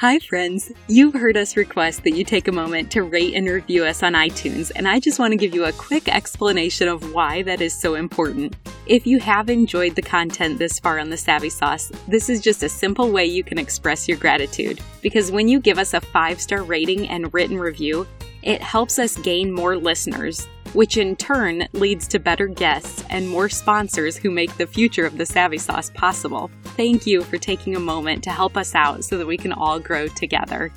Hi, 0.00 0.20
friends. 0.20 0.70
You've 0.86 1.14
heard 1.14 1.36
us 1.36 1.56
request 1.56 2.04
that 2.04 2.14
you 2.14 2.22
take 2.22 2.46
a 2.46 2.52
moment 2.52 2.92
to 2.92 3.02
rate 3.02 3.34
and 3.34 3.48
review 3.48 3.84
us 3.84 4.04
on 4.04 4.12
iTunes, 4.12 4.70
and 4.76 4.86
I 4.86 5.00
just 5.00 5.18
want 5.18 5.32
to 5.32 5.36
give 5.36 5.56
you 5.56 5.64
a 5.64 5.72
quick 5.72 6.08
explanation 6.08 6.86
of 6.86 7.12
why 7.12 7.42
that 7.42 7.60
is 7.60 7.74
so 7.74 7.96
important. 7.96 8.54
If 8.86 9.08
you 9.08 9.18
have 9.18 9.50
enjoyed 9.50 9.96
the 9.96 10.02
content 10.02 10.60
this 10.60 10.78
far 10.78 11.00
on 11.00 11.10
the 11.10 11.16
Savvy 11.16 11.50
Sauce, 11.50 11.90
this 12.06 12.30
is 12.30 12.40
just 12.40 12.62
a 12.62 12.68
simple 12.68 13.10
way 13.10 13.26
you 13.26 13.42
can 13.42 13.58
express 13.58 14.06
your 14.06 14.18
gratitude. 14.18 14.80
Because 15.02 15.32
when 15.32 15.48
you 15.48 15.58
give 15.58 15.78
us 15.78 15.94
a 15.94 16.00
five 16.00 16.40
star 16.40 16.62
rating 16.62 17.08
and 17.08 17.34
written 17.34 17.58
review, 17.58 18.06
it 18.44 18.62
helps 18.62 19.00
us 19.00 19.16
gain 19.16 19.50
more 19.50 19.76
listeners, 19.76 20.46
which 20.74 20.96
in 20.96 21.16
turn 21.16 21.66
leads 21.72 22.06
to 22.08 22.18
better 22.18 22.46
guests 22.46 23.04
and 23.08 23.28
more 23.28 23.48
sponsors 23.48 24.16
who 24.16 24.30
make 24.30 24.56
the 24.56 24.66
future 24.66 25.06
of 25.06 25.16
the 25.16 25.26
Savvy 25.26 25.58
Sauce 25.58 25.90
possible. 25.94 26.50
Thank 26.76 27.06
you 27.06 27.22
for 27.22 27.38
taking 27.38 27.74
a 27.74 27.80
moment 27.80 28.22
to 28.24 28.30
help 28.30 28.56
us 28.56 28.74
out 28.74 29.04
so 29.04 29.16
that 29.18 29.26
we 29.26 29.36
can 29.36 29.52
all 29.52 29.80
grow 29.80 30.08
together. 30.08 30.72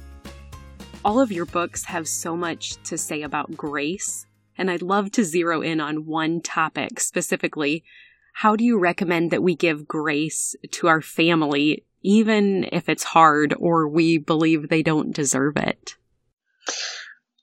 All 1.04 1.20
of 1.20 1.32
your 1.32 1.46
books 1.46 1.86
have 1.86 2.08
so 2.08 2.38
much 2.38 2.82
to 2.84 2.98
say 2.98 3.24
about 3.24 3.58
grace, 3.58 4.26
and 4.58 4.70
I'd 4.70 4.82
love 4.82 5.12
to 5.14 5.24
zero 5.24 5.62
in 5.62 5.82
on 5.82 6.06
one 6.06 6.42
topic 6.42 7.00
specifically. 7.00 7.84
How 8.34 8.56
do 8.56 8.64
you 8.64 8.80
recommend 8.80 9.32
that 9.32 9.44
we 9.44 9.56
give 9.56 9.88
grace 9.88 10.56
to 10.72 10.88
our 10.88 11.02
family, 11.02 11.86
even 12.02 12.68
if 12.72 12.88
it's 12.88 13.04
hard 13.04 13.54
or 13.60 13.88
we 13.88 14.18
believe 14.18 14.70
they 14.70 14.84
don't 14.84 15.14
deserve 15.14 15.58
it? 15.58 15.96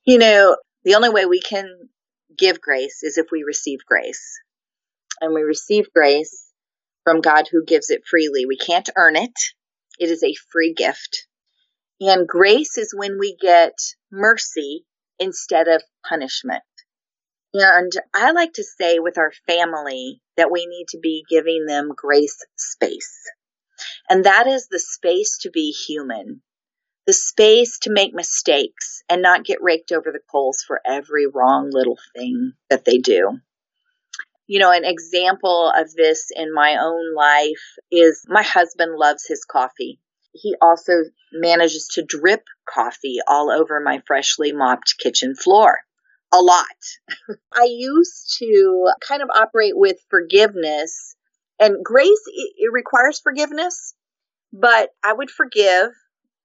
You 0.05 0.19
know, 0.19 0.57
the 0.85 0.95
only 0.95 1.11
way 1.11 1.27
we 1.27 1.41
can 1.41 1.67
give 2.39 2.61
grace 2.61 3.03
is 3.03 3.19
if 3.19 3.27
we 3.31 3.43
receive 3.43 3.81
grace. 3.87 4.41
And 5.21 5.35
we 5.35 5.43
receive 5.43 5.93
grace 5.93 6.47
from 7.05 7.21
God 7.21 7.49
who 7.51 7.65
gives 7.65 7.91
it 7.91 8.07
freely. 8.09 8.47
We 8.47 8.57
can't 8.57 8.89
earn 8.97 9.17
it, 9.17 9.39
it 9.99 10.11
is 10.11 10.23
a 10.23 10.35
free 10.53 10.75
gift. 10.75 11.27
And 12.01 12.29
grace 12.29 12.79
is 12.79 12.95
when 12.97 13.19
we 13.19 13.37
get 13.41 13.75
mercy 14.13 14.85
instead 15.19 15.67
of 15.67 15.83
punishment. 16.09 16.63
And 17.53 17.93
I 18.15 18.31
like 18.33 18.53
to 18.55 18.65
say 18.65 18.99
with 18.99 19.19
our 19.19 19.33
family 19.47 20.21
that 20.37 20.53
we 20.53 20.67
need 20.67 20.87
to 20.89 20.99
be 20.99 21.25
giving 21.29 21.67
them 21.67 21.91
grace 21.97 22.39
space. 22.57 23.19
And 24.09 24.25
that 24.25 24.47
is 24.47 24.69
the 24.69 24.79
space 24.79 25.39
to 25.43 25.51
be 25.51 25.71
human 25.71 26.43
the 27.09 27.15
space 27.15 27.79
to 27.79 27.91
make 27.91 28.13
mistakes 28.13 29.03
and 29.09 29.23
not 29.23 29.43
get 29.43 29.63
raked 29.63 29.93
over 29.93 30.13
the 30.13 30.21
coals 30.31 30.63
for 30.67 30.83
every 30.87 31.27
wrong 31.27 31.71
little 31.73 31.97
thing 32.15 32.53
that 32.69 32.85
they 32.85 32.99
do. 32.99 33.41
You 34.47 34.61
know, 34.61 34.71
an 34.71 34.85
example 34.85 35.73
of 35.75 35.91
this 35.95 36.27
in 36.37 36.53
my 36.53 36.77
own 36.79 37.15
life 37.15 37.63
is 37.91 38.27
my 38.29 38.43
husband 38.43 38.95
loves 38.95 39.27
his 39.27 39.47
coffee. 39.47 39.99
He 40.35 40.55
also 40.61 40.93
manages 41.33 41.89
to 41.95 42.05
drip 42.05 42.45
coffee 42.69 43.21
all 43.27 43.51
over 43.51 43.81
my 43.81 44.03
freshly 44.07 44.53
mopped 44.53 44.99
kitchen 44.99 45.35
floor. 45.35 45.79
A 46.35 46.43
lot. 46.43 46.67
I 47.55 47.69
used 47.71 48.37
to 48.41 48.93
kind 49.01 49.23
of 49.23 49.31
operate 49.35 49.79
with 49.79 49.97
forgiveness 50.11 51.17
and 51.59 51.83
grace, 51.83 52.23
it, 52.27 52.71
requires 52.71 53.19
forgiveness, 53.19 53.95
but 54.53 54.91
I 55.03 55.15
would 55.15 55.31
forgive 55.31 55.89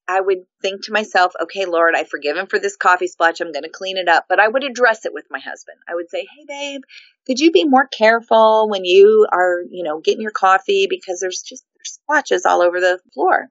I 0.08 0.20
would 0.20 0.40
think 0.62 0.84
to 0.84 0.92
myself, 0.92 1.34
okay, 1.42 1.66
Lord, 1.66 1.96
I 1.96 2.04
forgive 2.04 2.36
him 2.36 2.48
for 2.48 2.60
this 2.60 2.76
coffee 2.76 3.08
splotch. 3.08 3.40
I'm 3.40 3.52
going 3.52 3.64
to 3.64 3.70
clean 3.70 3.98
it 3.98 4.10
up. 4.10 4.26
But 4.28 4.40
I 4.40 4.48
would 4.48 4.64
address 4.64 5.06
it 5.06 5.14
with 5.14 5.26
my 5.32 5.40
husband. 5.40 5.78
I 5.88 5.96
would 5.96 6.10
say, 6.10 6.22
hey, 6.22 6.46
babe, 6.48 6.82
could 7.26 7.40
you 7.40 7.52
be 7.52 7.66
more 7.66 7.88
careful 7.88 8.70
when 8.70 8.84
you 8.86 9.28
are, 9.32 9.62
you 9.70 9.84
know, 9.84 10.00
getting 10.02 10.22
your 10.22 10.32
coffee 10.32 10.88
because 10.90 11.20
there's 11.20 11.42
just 11.42 11.64
there's 11.78 11.94
splotches 11.94 12.46
all 12.46 12.62
over 12.62 12.80
the 12.80 13.00
floor. 13.14 13.50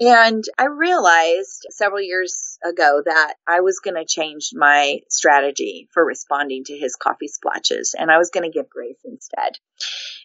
And 0.00 0.44
I 0.56 0.66
realized 0.66 1.66
several 1.70 2.00
years 2.00 2.58
ago 2.64 3.02
that 3.04 3.34
I 3.48 3.60
was 3.60 3.80
going 3.80 3.96
to 3.96 4.04
change 4.06 4.50
my 4.52 5.00
strategy 5.08 5.88
for 5.92 6.04
responding 6.04 6.64
to 6.64 6.78
his 6.78 6.94
coffee 6.94 7.26
splotches 7.26 7.96
and 7.98 8.10
I 8.10 8.18
was 8.18 8.30
going 8.30 8.44
to 8.44 8.56
give 8.56 8.70
grace 8.70 9.00
instead. 9.04 9.58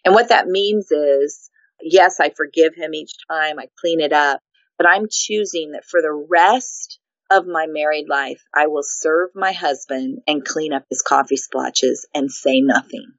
And 0.04 0.14
what 0.14 0.28
that 0.28 0.46
means 0.46 0.92
is, 0.92 1.50
yes, 1.82 2.20
I 2.20 2.30
forgive 2.30 2.76
him 2.76 2.94
each 2.94 3.14
time 3.28 3.58
I 3.58 3.66
clean 3.80 4.00
it 4.00 4.12
up, 4.12 4.40
but 4.78 4.88
I'm 4.88 5.06
choosing 5.10 5.72
that 5.72 5.84
for 5.84 6.00
the 6.02 6.12
rest 6.12 6.98
of 7.30 7.46
my 7.46 7.66
married 7.66 8.08
life, 8.08 8.42
I 8.54 8.66
will 8.66 8.82
serve 8.82 9.30
my 9.34 9.52
husband 9.52 10.20
and 10.26 10.44
clean 10.44 10.72
up 10.72 10.84
his 10.90 11.02
coffee 11.02 11.36
splotches 11.36 12.06
and 12.14 12.30
say 12.30 12.60
nothing. 12.60 13.12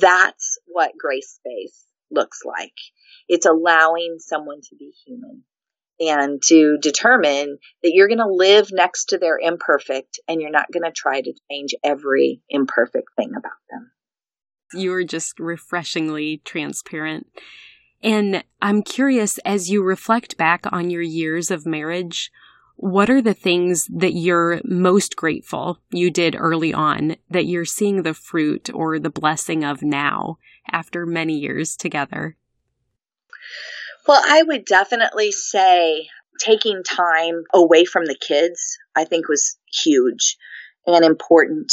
That's 0.00 0.58
what 0.66 0.92
grace 0.98 1.38
space 1.38 1.84
looks 2.10 2.40
like. 2.44 2.72
It's 3.28 3.46
allowing 3.46 4.16
someone 4.18 4.60
to 4.68 4.76
be 4.76 4.92
human 5.06 5.44
and 6.00 6.42
to 6.42 6.78
determine 6.80 7.58
that 7.82 7.92
you're 7.94 8.08
going 8.08 8.18
to 8.18 8.26
live 8.26 8.70
next 8.72 9.06
to 9.06 9.18
their 9.18 9.38
imperfect 9.38 10.18
and 10.28 10.40
you're 10.40 10.50
not 10.50 10.70
going 10.72 10.84
to 10.84 10.92
try 10.92 11.20
to 11.20 11.32
change 11.50 11.74
every 11.84 12.42
imperfect 12.48 13.08
thing 13.16 13.32
about 13.36 13.52
them. 13.70 13.90
You 14.72 14.92
are 14.94 15.04
just 15.04 15.38
refreshingly 15.38 16.42
transparent. 16.44 17.28
And 18.04 18.44
I'm 18.60 18.82
curious, 18.82 19.38
as 19.46 19.70
you 19.70 19.82
reflect 19.82 20.36
back 20.36 20.66
on 20.70 20.90
your 20.90 21.00
years 21.00 21.50
of 21.50 21.64
marriage, 21.64 22.30
what 22.76 23.08
are 23.08 23.22
the 23.22 23.32
things 23.32 23.86
that 23.86 24.12
you're 24.12 24.60
most 24.62 25.16
grateful 25.16 25.78
you 25.90 26.10
did 26.10 26.36
early 26.38 26.74
on 26.74 27.16
that 27.30 27.46
you're 27.46 27.64
seeing 27.64 28.02
the 28.02 28.12
fruit 28.12 28.68
or 28.74 28.98
the 28.98 29.08
blessing 29.08 29.64
of 29.64 29.82
now 29.82 30.36
after 30.70 31.06
many 31.06 31.38
years 31.38 31.76
together? 31.76 32.36
Well, 34.06 34.20
I 34.22 34.42
would 34.42 34.66
definitely 34.66 35.32
say 35.32 36.08
taking 36.38 36.82
time 36.82 37.44
away 37.54 37.86
from 37.86 38.04
the 38.04 38.18
kids, 38.20 38.76
I 38.94 39.06
think 39.06 39.28
was 39.28 39.56
huge 39.82 40.36
and 40.86 41.06
important. 41.06 41.72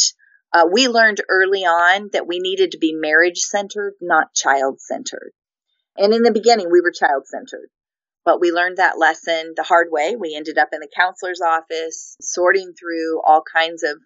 Uh, 0.54 0.68
we 0.72 0.88
learned 0.88 1.20
early 1.28 1.64
on 1.64 2.10
that 2.14 2.28
we 2.28 2.40
needed 2.40 2.72
to 2.72 2.78
be 2.78 2.94
marriage 2.94 3.40
centered, 3.40 3.96
not 4.00 4.34
child 4.34 4.80
centered. 4.80 5.34
And 5.98 6.14
in 6.14 6.24
the 6.24 6.32
beginning, 6.32 6.70
we 6.72 6.82
were 6.82 6.92
child 6.92 7.28
centered. 7.28 7.70
But 8.24 8.40
we 8.40 8.52
learned 8.52 8.78
that 8.78 9.00
lesson 9.00 9.54
the 9.56 9.64
hard 9.64 9.88
way. 9.90 10.16
We 10.16 10.36
ended 10.36 10.58
up 10.58 10.70
in 10.72 10.80
the 10.80 10.90
counselor's 10.96 11.42
office, 11.42 12.16
sorting 12.22 12.74
through 12.80 13.22
all 13.26 13.44
kinds 13.52 13.84
of 13.84 13.98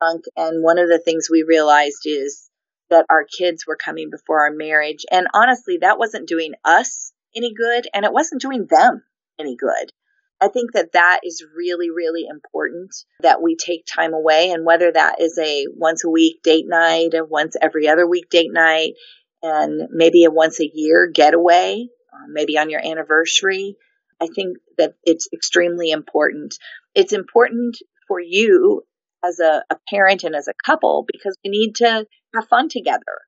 junk. 0.00 0.24
And 0.36 0.62
one 0.62 0.78
of 0.78 0.88
the 0.88 0.98
things 0.98 1.28
we 1.30 1.44
realized 1.46 2.02
is 2.04 2.50
that 2.90 3.06
our 3.08 3.24
kids 3.24 3.64
were 3.66 3.76
coming 3.76 4.10
before 4.10 4.40
our 4.40 4.52
marriage. 4.52 5.04
And 5.10 5.28
honestly, 5.32 5.78
that 5.80 5.98
wasn't 5.98 6.28
doing 6.28 6.54
us 6.64 7.12
any 7.34 7.52
good, 7.54 7.86
and 7.94 8.04
it 8.04 8.12
wasn't 8.12 8.42
doing 8.42 8.66
them 8.68 9.02
any 9.38 9.56
good. 9.56 9.92
I 10.40 10.48
think 10.48 10.72
that 10.72 10.92
that 10.94 11.20
is 11.22 11.44
really, 11.56 11.90
really 11.90 12.26
important 12.28 12.90
that 13.20 13.40
we 13.40 13.54
take 13.54 13.86
time 13.86 14.12
away. 14.12 14.50
And 14.50 14.66
whether 14.66 14.90
that 14.90 15.20
is 15.20 15.38
a 15.38 15.66
once 15.72 16.04
a 16.04 16.10
week 16.10 16.42
date 16.42 16.66
night, 16.66 17.14
a 17.14 17.24
once 17.24 17.54
every 17.62 17.86
other 17.88 18.08
week 18.08 18.28
date 18.28 18.52
night, 18.52 18.94
and 19.42 19.88
maybe 19.90 20.24
a 20.24 20.30
once 20.30 20.60
a 20.60 20.70
year 20.72 21.10
getaway, 21.12 21.86
uh, 22.12 22.26
maybe 22.28 22.58
on 22.58 22.70
your 22.70 22.84
anniversary. 22.84 23.76
I 24.20 24.28
think 24.28 24.58
that 24.78 24.94
it's 25.04 25.28
extremely 25.32 25.90
important. 25.90 26.56
It's 26.94 27.12
important 27.12 27.76
for 28.06 28.20
you 28.20 28.82
as 29.24 29.40
a, 29.40 29.64
a 29.70 29.76
parent 29.88 30.24
and 30.24 30.34
as 30.34 30.48
a 30.48 30.54
couple 30.64 31.04
because 31.10 31.36
we 31.44 31.50
need 31.50 31.76
to 31.76 32.06
have 32.34 32.48
fun 32.48 32.68
together. 32.68 33.20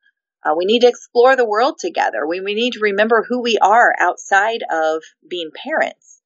Uh, 0.45 0.55
we 0.57 0.67
need 0.67 0.81
to 0.81 0.89
explore 0.89 1.37
the 1.37 1.49
world 1.49 1.77
together. 1.79 2.27
We, 2.29 2.41
we 2.41 2.55
need 2.55 2.75
to 2.75 2.81
remember 2.81 3.25
who 3.27 3.43
we 3.43 3.57
are 3.61 3.95
outside 3.99 4.61
of 4.71 5.03
being 5.29 5.51
parents. 5.55 6.21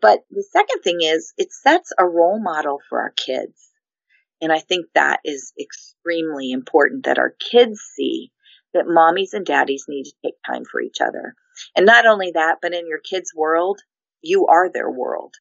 But 0.00 0.20
the 0.30 0.44
second 0.52 0.82
thing 0.82 0.98
is 1.00 1.32
it 1.38 1.50
sets 1.50 1.92
a 1.98 2.06
role 2.06 2.38
model 2.38 2.80
for 2.88 3.00
our 3.00 3.12
kids. 3.12 3.70
And 4.40 4.52
I 4.52 4.58
think 4.58 4.86
that 4.94 5.20
is 5.24 5.54
extremely 5.58 6.50
important 6.50 7.06
that 7.06 7.18
our 7.18 7.34
kids 7.50 7.80
see 7.80 8.30
that 8.74 8.86
mommies 8.86 9.32
and 9.32 9.46
daddies 9.46 9.86
need 9.88 10.04
to 10.04 10.12
take 10.24 10.34
time 10.46 10.64
for 10.70 10.80
each 10.80 11.00
other. 11.00 11.34
And 11.76 11.86
not 11.86 12.06
only 12.06 12.32
that, 12.34 12.58
but 12.60 12.74
in 12.74 12.86
your 12.86 12.98
kids' 12.98 13.32
world, 13.34 13.80
you 14.20 14.46
are 14.46 14.70
their 14.70 14.90
world. 14.90 15.34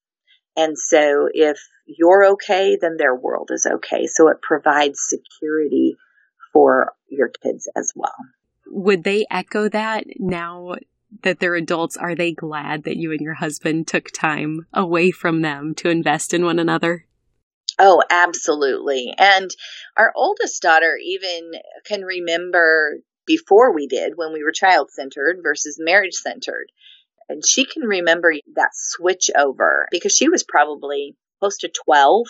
And 0.56 0.78
so 0.78 1.28
if 1.34 1.60
you're 1.86 2.26
okay, 2.34 2.78
then 2.80 2.98
their 2.98 3.16
world 3.16 3.50
is 3.52 3.66
okay. 3.66 4.06
So 4.08 4.30
it 4.30 4.42
provides 4.42 5.00
security 5.02 5.96
for 6.52 6.94
your 7.10 7.32
kids 7.42 7.68
as 7.76 7.92
well. 7.96 8.14
Would 8.68 9.04
they 9.04 9.26
echo 9.32 9.68
that 9.70 10.06
now 10.20 10.76
that 11.24 11.40
they're 11.40 11.56
adults? 11.56 11.98
Are 11.98 12.16
they 12.16 12.32
glad 12.32 12.84
that 12.84 12.98
you 12.98 13.12
and 13.12 13.22
your 13.22 13.36
husband 13.36 13.88
took 13.88 14.12
time 14.12 14.68
away 14.74 15.12
from 15.12 15.42
them 15.42 15.74
to 15.76 15.90
invest 15.90 16.34
in 16.34 16.46
one 16.46 16.60
another? 16.60 17.06
Oh, 17.80 18.04
absolutely. 18.10 19.14
And 19.18 19.50
our 19.98 20.14
oldest 20.16 20.62
daughter 20.62 20.98
even 21.04 21.52
can 21.86 22.04
remember 22.04 22.98
before 23.26 23.74
we 23.74 23.88
did 23.88 24.14
when 24.16 24.34
we 24.34 24.44
were 24.44 24.52
child 24.52 24.92
centered 24.92 25.40
versus 25.44 25.78
marriage 25.80 26.16
centered. 26.16 26.68
And 27.30 27.42
she 27.46 27.66
can 27.66 27.84
remember 27.84 28.34
that 28.56 28.72
switch 28.74 29.30
over 29.38 29.88
because 29.92 30.14
she 30.16 30.30
was 30.30 30.44
probably 30.44 31.16
close 31.40 31.58
to 31.60 31.70
12 31.86 32.28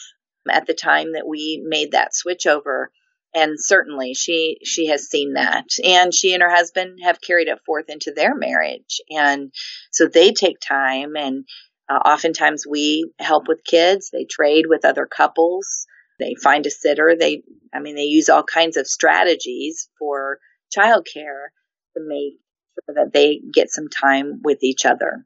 at 0.49 0.67
the 0.67 0.73
time 0.73 1.13
that 1.13 1.27
we 1.27 1.63
made 1.65 1.91
that 1.91 2.15
switch 2.15 2.45
over. 2.47 2.91
and 3.35 3.55
certainly 3.59 4.13
she 4.13 4.57
she 4.63 4.87
has 4.87 5.09
seen 5.09 5.33
that. 5.33 5.65
And 5.83 6.13
she 6.13 6.33
and 6.33 6.43
her 6.43 6.53
husband 6.53 6.99
have 7.03 7.19
carried 7.21 7.47
it 7.47 7.59
forth 7.65 7.89
into 7.89 8.11
their 8.15 8.35
marriage. 8.35 9.01
And 9.09 9.51
so 9.91 10.07
they 10.07 10.31
take 10.31 10.59
time 10.59 11.15
and 11.15 11.45
uh, 11.89 11.99
oftentimes 12.05 12.65
we 12.67 13.11
help 13.19 13.47
with 13.47 13.63
kids. 13.65 14.09
They 14.11 14.25
trade 14.25 14.65
with 14.67 14.85
other 14.85 15.05
couples. 15.05 15.85
They 16.19 16.35
find 16.41 16.65
a 16.65 16.69
sitter. 16.71 17.15
They 17.19 17.41
i 17.73 17.79
mean 17.79 17.95
they 17.95 18.03
use 18.03 18.29
all 18.29 18.43
kinds 18.43 18.77
of 18.77 18.87
strategies 18.87 19.89
for 19.99 20.37
childcare 20.77 21.47
to 21.95 22.03
make 22.05 22.39
sure 22.73 22.95
that 22.95 23.11
they 23.13 23.41
get 23.53 23.69
some 23.69 23.87
time 23.87 24.41
with 24.43 24.63
each 24.63 24.85
other 24.85 25.25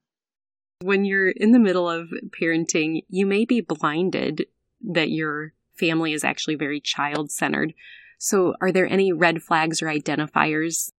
when 0.81 1.05
you're 1.05 1.29
in 1.29 1.51
the 1.51 1.59
middle 1.59 1.89
of 1.89 2.09
parenting 2.39 3.01
you 3.09 3.25
may 3.25 3.45
be 3.45 3.61
blinded 3.61 4.45
that 4.81 5.09
your 5.09 5.53
family 5.77 6.13
is 6.13 6.23
actually 6.23 6.55
very 6.55 6.79
child 6.79 7.31
centered. 7.31 7.73
So, 8.19 8.55
are 8.61 8.71
there 8.71 8.87
any 8.87 9.13
red 9.13 9.43
flags 9.43 9.81
or 9.81 9.87
identifiers? 9.87 10.91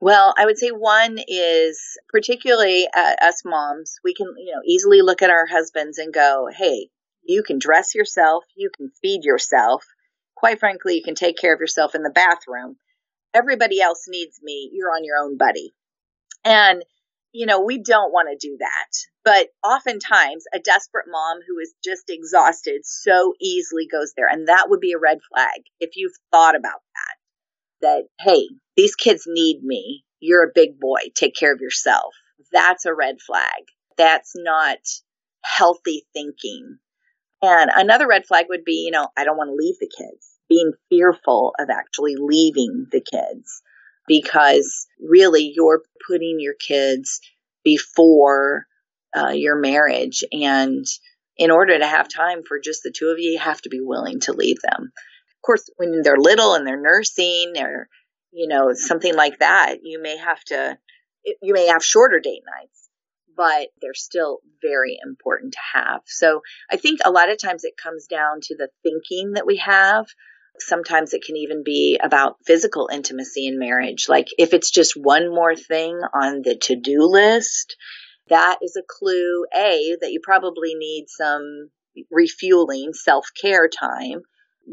Well, 0.00 0.34
I 0.38 0.44
would 0.44 0.58
say 0.58 0.68
one 0.68 1.18
is 1.26 1.80
particularly 2.08 2.86
uh, 2.94 3.16
us 3.20 3.42
moms, 3.44 3.96
we 4.04 4.14
can, 4.14 4.26
you 4.36 4.52
know, 4.54 4.62
easily 4.64 5.02
look 5.02 5.22
at 5.22 5.30
our 5.30 5.46
husbands 5.46 5.98
and 5.98 6.12
go, 6.12 6.48
"Hey, 6.54 6.90
you 7.24 7.42
can 7.42 7.58
dress 7.58 7.94
yourself, 7.94 8.44
you 8.54 8.70
can 8.76 8.90
feed 9.02 9.24
yourself. 9.24 9.84
Quite 10.36 10.60
frankly, 10.60 10.94
you 10.94 11.02
can 11.02 11.16
take 11.16 11.36
care 11.36 11.52
of 11.52 11.60
yourself 11.60 11.94
in 11.94 12.02
the 12.02 12.10
bathroom. 12.10 12.76
Everybody 13.34 13.80
else 13.80 14.04
needs 14.08 14.40
me. 14.42 14.70
You're 14.72 14.90
on 14.90 15.04
your 15.04 15.16
own, 15.18 15.36
buddy." 15.36 15.74
And 16.44 16.84
you 17.32 17.46
know, 17.46 17.60
we 17.60 17.78
don't 17.78 18.12
want 18.12 18.28
to 18.30 18.48
do 18.48 18.56
that. 18.58 18.88
But 19.24 19.48
oftentimes, 19.62 20.44
a 20.54 20.58
desperate 20.58 21.06
mom 21.08 21.38
who 21.46 21.58
is 21.58 21.74
just 21.84 22.04
exhausted 22.08 22.80
so 22.84 23.34
easily 23.40 23.86
goes 23.86 24.14
there. 24.16 24.28
And 24.28 24.48
that 24.48 24.66
would 24.68 24.80
be 24.80 24.92
a 24.92 24.98
red 24.98 25.18
flag 25.30 25.60
if 25.80 25.90
you've 25.96 26.16
thought 26.32 26.56
about 26.56 26.80
that. 26.94 27.86
That, 27.86 28.04
hey, 28.20 28.48
these 28.76 28.94
kids 28.94 29.24
need 29.26 29.62
me. 29.62 30.04
You're 30.20 30.44
a 30.44 30.52
big 30.54 30.80
boy. 30.80 31.00
Take 31.14 31.34
care 31.36 31.52
of 31.52 31.60
yourself. 31.60 32.14
That's 32.52 32.86
a 32.86 32.94
red 32.94 33.20
flag. 33.20 33.64
That's 33.96 34.32
not 34.34 34.78
healthy 35.44 36.06
thinking. 36.12 36.78
And 37.42 37.70
another 37.74 38.08
red 38.08 38.26
flag 38.26 38.46
would 38.48 38.64
be, 38.64 38.84
you 38.86 38.90
know, 38.90 39.08
I 39.16 39.24
don't 39.24 39.36
want 39.36 39.48
to 39.48 39.54
leave 39.54 39.76
the 39.78 39.90
kids, 39.96 40.37
being 40.48 40.72
fearful 40.88 41.54
of 41.58 41.70
actually 41.70 42.14
leaving 42.16 42.86
the 42.90 43.00
kids 43.00 43.62
because 44.06 44.86
really 45.00 45.52
you're 45.54 45.82
putting 46.08 46.38
your 46.40 46.54
kids 46.54 47.20
before 47.64 48.66
uh, 49.16 49.28
your 49.28 49.56
marriage. 49.56 50.24
And 50.32 50.84
in 51.36 51.50
order 51.50 51.78
to 51.78 51.86
have 51.86 52.08
time 52.08 52.42
for 52.46 52.58
just 52.58 52.82
the 52.82 52.90
two 52.90 53.08
of 53.08 53.18
you, 53.18 53.32
you 53.32 53.38
have 53.38 53.60
to 53.62 53.68
be 53.68 53.80
willing 53.80 54.20
to 54.20 54.32
leave 54.32 54.60
them. 54.62 54.90
Of 54.92 55.42
course, 55.44 55.68
when 55.76 56.02
they're 56.02 56.16
little 56.16 56.54
and 56.54 56.66
they're 56.66 56.80
nursing 56.80 57.54
or, 57.58 57.88
you 58.32 58.48
know, 58.48 58.72
something 58.74 59.14
like 59.14 59.38
that, 59.38 59.76
you 59.82 60.02
may 60.02 60.16
have 60.16 60.42
to, 60.44 60.78
you 61.42 61.52
may 61.52 61.66
have 61.66 61.84
shorter 61.84 62.20
date 62.20 62.42
nights, 62.58 62.88
but 63.36 63.68
they're 63.80 63.94
still 63.94 64.40
very 64.60 64.98
important 65.04 65.52
to 65.52 65.60
have. 65.74 66.00
So 66.06 66.40
I 66.70 66.76
think 66.76 67.00
a 67.04 67.10
lot 67.10 67.30
of 67.30 67.38
times 67.38 67.64
it 67.64 67.76
comes 67.76 68.06
down 68.06 68.40
to 68.42 68.56
the 68.56 68.68
thinking 68.82 69.34
that 69.34 69.46
we 69.46 69.58
have 69.58 70.06
Sometimes 70.60 71.12
it 71.12 71.22
can 71.24 71.36
even 71.36 71.62
be 71.64 71.98
about 72.02 72.36
physical 72.44 72.88
intimacy 72.92 73.46
in 73.46 73.58
marriage. 73.58 74.06
Like 74.08 74.28
if 74.38 74.52
it's 74.52 74.70
just 74.70 74.92
one 74.96 75.28
more 75.28 75.54
thing 75.54 76.00
on 76.14 76.42
the 76.42 76.56
to 76.62 76.76
do 76.76 76.98
list, 77.00 77.76
that 78.28 78.58
is 78.62 78.76
a 78.76 78.86
clue, 78.86 79.46
A, 79.54 79.96
that 80.00 80.12
you 80.12 80.20
probably 80.22 80.74
need 80.74 81.06
some 81.08 81.70
refueling 82.10 82.92
self 82.92 83.28
care 83.40 83.68
time. 83.68 84.22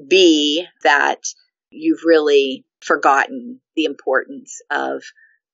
B, 0.10 0.66
that 0.84 1.22
you've 1.70 2.04
really 2.06 2.66
forgotten 2.82 3.62
the 3.76 3.86
importance 3.86 4.62
of 4.70 5.04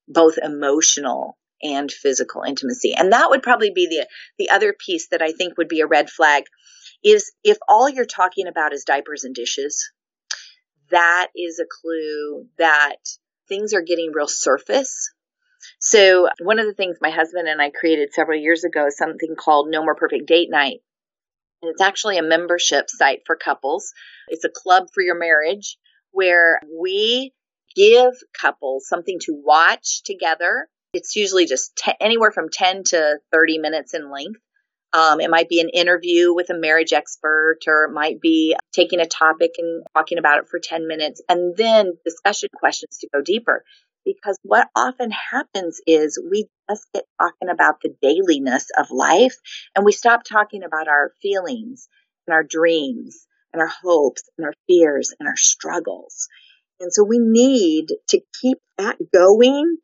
both 0.07 0.37
emotional 0.41 1.37
and 1.61 1.91
physical 1.91 2.43
intimacy. 2.43 2.93
And 2.97 3.13
that 3.13 3.29
would 3.29 3.43
probably 3.43 3.71
be 3.73 3.87
the, 3.87 4.07
the 4.37 4.49
other 4.49 4.73
piece 4.73 5.09
that 5.09 5.21
I 5.21 5.31
think 5.31 5.57
would 5.57 5.67
be 5.67 5.81
a 5.81 5.87
red 5.87 6.09
flag 6.09 6.43
is 7.03 7.31
if 7.43 7.57
all 7.67 7.89
you're 7.89 8.05
talking 8.05 8.47
about 8.47 8.73
is 8.73 8.83
diapers 8.83 9.23
and 9.23 9.35
dishes 9.35 9.91
that 10.91 11.27
is 11.35 11.59
a 11.59 11.65
clue 11.65 12.47
that 12.57 12.97
things 13.47 13.73
are 13.73 13.81
getting 13.81 14.11
real 14.13 14.27
surface. 14.27 15.11
So 15.79 16.29
one 16.41 16.59
of 16.59 16.65
the 16.65 16.73
things 16.73 16.97
my 17.01 17.09
husband 17.09 17.47
and 17.47 17.61
I 17.61 17.69
created 17.69 18.13
several 18.13 18.39
years 18.39 18.63
ago 18.63 18.87
is 18.87 18.97
something 18.97 19.35
called 19.37 19.69
No 19.69 19.83
More 19.83 19.95
Perfect 19.95 20.27
Date 20.27 20.49
Night. 20.49 20.79
And 21.61 21.71
it's 21.71 21.81
actually 21.81 22.17
a 22.17 22.23
membership 22.23 22.89
site 22.89 23.21
for 23.25 23.35
couples. 23.35 23.93
It's 24.27 24.45
a 24.45 24.49
club 24.49 24.87
for 24.93 25.01
your 25.01 25.17
marriage 25.17 25.77
where 26.11 26.59
we 26.81 27.33
give 27.75 28.13
couples 28.39 28.87
something 28.87 29.19
to 29.21 29.41
watch 29.43 30.01
together. 30.03 30.67
It's 30.93 31.15
usually 31.15 31.45
just 31.45 31.75
t- 31.75 31.93
anywhere 32.01 32.31
from 32.31 32.49
10 32.51 32.83
to 32.87 33.19
30 33.31 33.59
minutes 33.59 33.93
in 33.93 34.11
length. 34.11 34.39
Um, 34.93 35.21
it 35.21 35.29
might 35.29 35.47
be 35.47 35.61
an 35.61 35.69
interview 35.69 36.33
with 36.33 36.49
a 36.49 36.57
marriage 36.57 36.91
expert, 36.91 37.59
or 37.67 37.85
it 37.85 37.93
might 37.93 38.19
be 38.19 38.55
taking 38.73 38.99
a 38.99 39.05
topic 39.05 39.51
and 39.57 39.85
talking 39.93 40.17
about 40.17 40.39
it 40.39 40.49
for 40.49 40.59
10 40.59 40.87
minutes, 40.87 41.21
and 41.29 41.55
then 41.55 41.93
discussion 42.05 42.49
questions 42.53 42.97
to 42.99 43.09
go 43.13 43.21
deeper. 43.21 43.63
Because 44.03 44.37
what 44.41 44.67
often 44.75 45.11
happens 45.11 45.79
is 45.85 46.21
we 46.29 46.47
just 46.69 46.87
get 46.93 47.05
talking 47.21 47.49
about 47.49 47.75
the 47.81 47.95
dailiness 48.01 48.67
of 48.77 48.91
life, 48.91 49.35
and 49.75 49.85
we 49.85 49.91
stop 49.91 50.23
talking 50.23 50.63
about 50.63 50.87
our 50.87 51.13
feelings 51.21 51.87
and 52.27 52.33
our 52.33 52.43
dreams 52.43 53.27
and 53.53 53.61
our 53.61 53.71
hopes 53.83 54.23
and 54.37 54.45
our 54.45 54.53
fears 54.67 55.13
and 55.19 55.27
our 55.27 55.37
struggles. 55.37 56.27
And 56.79 56.91
so 56.91 57.03
we 57.03 57.19
need 57.19 57.87
to 58.09 58.21
keep 58.41 58.57
that 58.77 58.97
going 59.13 59.77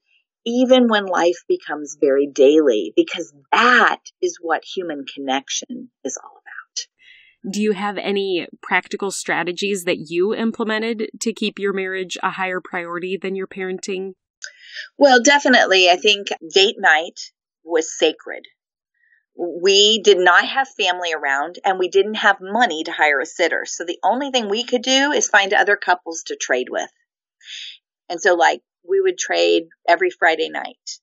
even 0.48 0.88
when 0.88 1.06
life 1.06 1.44
becomes 1.50 1.98
very 2.00 2.26
daily, 2.26 2.94
because 2.96 3.34
that 3.52 4.00
is 4.22 4.40
what 4.42 4.64
human 4.64 5.04
connection 5.04 5.90
is 6.06 6.18
all 6.24 6.32
about. 6.32 7.52
Do 7.54 7.62
you 7.62 7.74
have 7.74 7.98
any 7.98 8.48
practical 8.62 9.12
strategies 9.12 9.84
that 9.84 10.10
you 10.10 10.34
implemented 10.34 11.10
to 11.20 11.34
keep 11.34 11.60
your 11.60 11.74
marriage 11.74 12.18
a 12.24 12.32
higher 12.32 12.62
priority 12.64 13.18
than 13.22 13.36
your 13.36 13.48
parenting? 13.48 14.14
Well, 14.98 15.22
definitely. 15.22 15.90
I 15.90 15.98
think 15.98 16.28
date 16.54 16.78
night 16.80 17.20
was 17.66 17.98
sacred. 17.98 18.46
We 19.36 20.02
did 20.02 20.18
not 20.18 20.46
have 20.46 20.68
family 20.70 21.12
around 21.14 21.60
and 21.66 21.78
we 21.78 21.90
didn't 21.90 22.16
have 22.16 22.38
money 22.40 22.86
to 22.86 22.92
hire 22.92 23.20
a 23.20 23.26
sitter. 23.26 23.66
So 23.66 23.84
the 23.84 24.00
only 24.02 24.32
thing 24.32 24.50
we 24.50 24.64
could 24.64 24.82
do 24.82 25.12
is 25.12 25.28
find 25.28 25.54
other 25.54 25.76
couples 25.76 26.24
to 26.28 26.38
trade 26.38 26.68
with. 26.70 26.90
And 28.10 28.22
so, 28.22 28.36
like, 28.36 28.62
we 28.88 29.02
would 29.02 29.18
trade 29.18 29.64
every 29.88 30.10
Friday 30.10 30.50
night. 30.50 31.00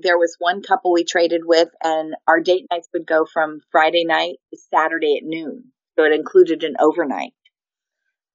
There 0.00 0.18
was 0.18 0.36
one 0.38 0.62
couple 0.62 0.92
we 0.92 1.04
traded 1.04 1.42
with, 1.44 1.68
and 1.82 2.14
our 2.28 2.40
date 2.40 2.66
nights 2.70 2.88
would 2.94 3.06
go 3.06 3.26
from 3.30 3.60
Friday 3.72 4.04
night 4.04 4.36
to 4.52 4.60
Saturday 4.72 5.16
at 5.16 5.24
noon. 5.24 5.72
So 5.98 6.04
it 6.04 6.12
included 6.12 6.62
an 6.62 6.76
overnight. 6.78 7.32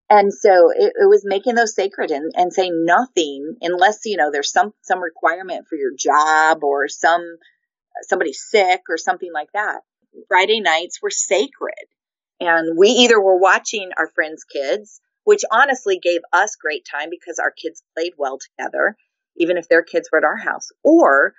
And 0.09 0.31
so 0.33 0.69
it, 0.75 0.93
it 0.95 1.09
was 1.09 1.23
making 1.25 1.55
those 1.55 1.73
sacred 1.73 2.11
and, 2.11 2.31
and 2.35 2.53
saying 2.53 2.85
nothing 2.85 3.55
unless, 3.61 4.01
you 4.05 4.17
know, 4.17 4.29
there's 4.31 4.51
some, 4.51 4.71
some 4.81 5.01
requirement 5.01 5.65
for 5.67 5.77
your 5.77 5.93
job 5.97 6.63
or 6.63 6.87
some, 6.87 7.23
somebody 8.03 8.33
sick 8.33 8.81
or 8.89 8.97
something 8.97 9.31
like 9.33 9.49
that. 9.53 9.79
Friday 10.27 10.59
nights 10.59 11.01
were 11.01 11.09
sacred. 11.09 11.87
And 12.39 12.77
we 12.77 12.89
either 12.89 13.19
were 13.19 13.39
watching 13.39 13.89
our 13.97 14.07
friends' 14.13 14.43
kids 14.43 15.01
which 15.25 15.43
honestly 15.51 15.99
gave 16.01 16.21
us 16.31 16.55
great 16.55 16.85
time 16.89 17.09
because 17.09 17.39
our 17.39 17.51
kids 17.51 17.83
played 17.95 18.13
well 18.17 18.37
together, 18.37 18.95
even 19.37 19.57
if 19.57 19.67
their 19.67 19.83
kids 19.83 20.09
were 20.11 20.19
at 20.19 20.23
our 20.23 20.37
house, 20.37 20.69
or 20.83 21.33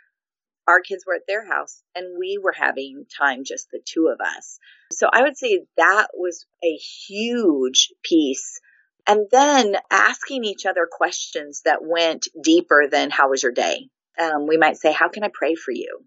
our 0.68 0.80
kids 0.80 1.05
were 1.07 1.14
at 1.14 1.26
their 1.26 1.47
house 1.47 1.82
and 1.95 2.18
we 2.18 2.39
were 2.43 2.53
having 2.53 3.07
time, 3.16 3.45
just 3.45 3.68
the 3.70 3.80
two 3.84 4.09
of 4.12 4.20
us. 4.20 4.59
So 4.93 5.09
I 5.11 5.22
would 5.22 5.39
say 5.39 5.64
that 5.76 6.09
was 6.14 6.45
a 6.62 6.74
huge 6.74 7.93
piece. 8.03 8.61
And 9.07 9.26
then 9.30 9.76
asking 9.91 10.45
each 10.45 10.66
other 10.66 10.89
questions 10.91 11.62
that 11.64 11.78
went 11.80 12.26
deeper 12.43 12.89
than 12.91 13.11
how 13.11 13.30
was 13.30 13.45
your 13.45 13.53
day? 13.53 13.89
Um, 14.20 14.49
we 14.49 14.57
might 14.57 14.78
say, 14.78 14.93
how 14.93 15.09
can 15.09 15.22
I 15.22 15.30
pray 15.32 15.55
for 15.55 15.70
you? 15.70 16.01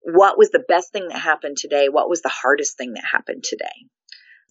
What 0.00 0.36
was 0.36 0.50
the 0.50 0.64
best 0.66 0.92
thing 0.92 1.08
that 1.08 1.18
happened 1.18 1.56
today? 1.56 1.86
What 1.88 2.10
was 2.10 2.22
the 2.22 2.28
hardest 2.28 2.76
thing 2.76 2.94
that 2.94 3.04
happened 3.10 3.44
today? 3.44 3.86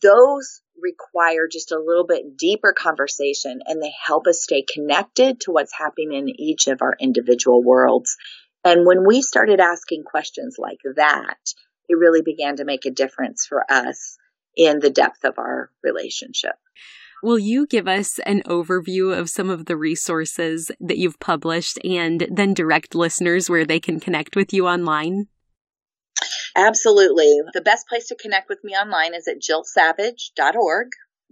those 0.03 0.61
require 0.81 1.47
just 1.51 1.71
a 1.71 1.79
little 1.79 2.05
bit 2.05 2.37
deeper 2.37 2.73
conversation 2.73 3.61
and 3.65 3.81
they 3.81 3.93
help 4.05 4.27
us 4.27 4.43
stay 4.43 4.63
connected 4.63 5.41
to 5.41 5.51
what's 5.51 5.73
happening 5.73 6.13
in 6.13 6.41
each 6.41 6.67
of 6.67 6.81
our 6.81 6.95
individual 6.99 7.63
worlds. 7.63 8.17
And 8.63 8.85
when 8.85 9.05
we 9.05 9.21
started 9.21 9.59
asking 9.59 10.03
questions 10.03 10.55
like 10.57 10.79
that, 10.95 11.37
it 11.89 11.95
really 11.95 12.21
began 12.21 12.57
to 12.57 12.65
make 12.65 12.85
a 12.85 12.91
difference 12.91 13.45
for 13.45 13.63
us 13.69 14.17
in 14.55 14.79
the 14.79 14.89
depth 14.89 15.25
of 15.25 15.37
our 15.37 15.69
relationship. 15.83 16.55
Will 17.21 17.39
you 17.39 17.65
give 17.65 17.87
us 17.87 18.19
an 18.19 18.41
overview 18.43 19.17
of 19.17 19.29
some 19.29 19.49
of 19.49 19.65
the 19.65 19.77
resources 19.77 20.71
that 20.81 20.97
you've 20.97 21.19
published 21.19 21.79
and 21.85 22.27
then 22.29 22.53
direct 22.53 22.95
listeners 22.95 23.49
where 23.49 23.65
they 23.65 23.79
can 23.79 23.99
connect 23.99 24.35
with 24.35 24.51
you 24.51 24.67
online? 24.67 25.27
Absolutely. 26.55 27.39
The 27.53 27.61
best 27.61 27.87
place 27.87 28.07
to 28.07 28.15
connect 28.15 28.49
with 28.49 28.63
me 28.63 28.73
online 28.73 29.13
is 29.15 29.27
at 29.27 29.41
jillsavage.org. 29.41 30.87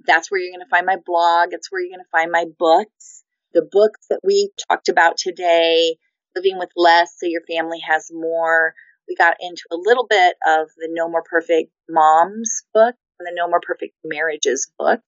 That's 0.05 0.32
where 0.32 0.41
you're 0.41 0.51
going 0.51 0.65
to 0.65 0.69
find 0.69 0.86
my 0.86 0.97
blog. 1.05 1.49
It's 1.51 1.72
where 1.72 1.82
you're 1.82 1.95
going 1.95 2.03
to 2.03 2.09
find 2.11 2.32
my 2.32 2.45
books. 2.57 3.24
The 3.53 3.67
books 3.69 4.07
that 4.09 4.22
we 4.24 4.51
talked 4.69 4.89
about 4.89 5.17
today, 5.17 5.97
Living 6.36 6.57
with 6.57 6.69
Less 6.76 7.15
so 7.17 7.28
your 7.28 7.41
family 7.47 7.80
has 7.88 8.09
more. 8.11 8.74
We 9.07 9.15
got 9.15 9.38
into 9.39 9.63
a 9.72 9.76
little 9.76 10.07
bit 10.09 10.36
of 10.47 10.69
the 10.78 10.88
No 10.89 11.09
More 11.09 11.24
Perfect 11.24 11.72
Moms 11.89 12.63
book 12.74 12.95
and 13.19 13.28
the 13.28 13.34
No 13.36 13.47
More 13.47 13.59
Perfect 13.61 13.93
Marriages 14.03 14.72
book 14.80 15.01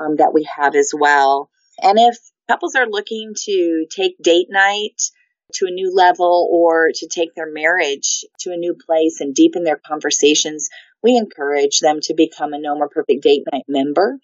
um, 0.00 0.16
that 0.16 0.34
we 0.34 0.46
have 0.56 0.74
as 0.74 0.92
well. 0.96 1.50
And 1.80 1.98
if 1.98 2.18
couples 2.48 2.74
are 2.74 2.88
looking 2.88 3.32
to 3.44 3.86
take 3.90 4.16
date 4.22 4.48
night 4.50 5.00
to 5.54 5.66
a 5.66 5.70
new 5.70 5.94
level 5.94 6.48
or 6.50 6.90
to 6.94 7.08
take 7.08 7.34
their 7.34 7.50
marriage 7.50 8.24
to 8.40 8.52
a 8.52 8.56
new 8.56 8.74
place 8.74 9.20
and 9.20 9.34
deepen 9.34 9.64
their 9.64 9.80
conversations, 9.86 10.68
we 11.02 11.16
encourage 11.16 11.80
them 11.80 12.00
to 12.02 12.14
become 12.14 12.52
a 12.52 12.58
No 12.58 12.74
More 12.76 12.88
Perfect 12.88 13.22
Date 13.22 13.44
Night 13.52 13.64
member. 13.68 14.18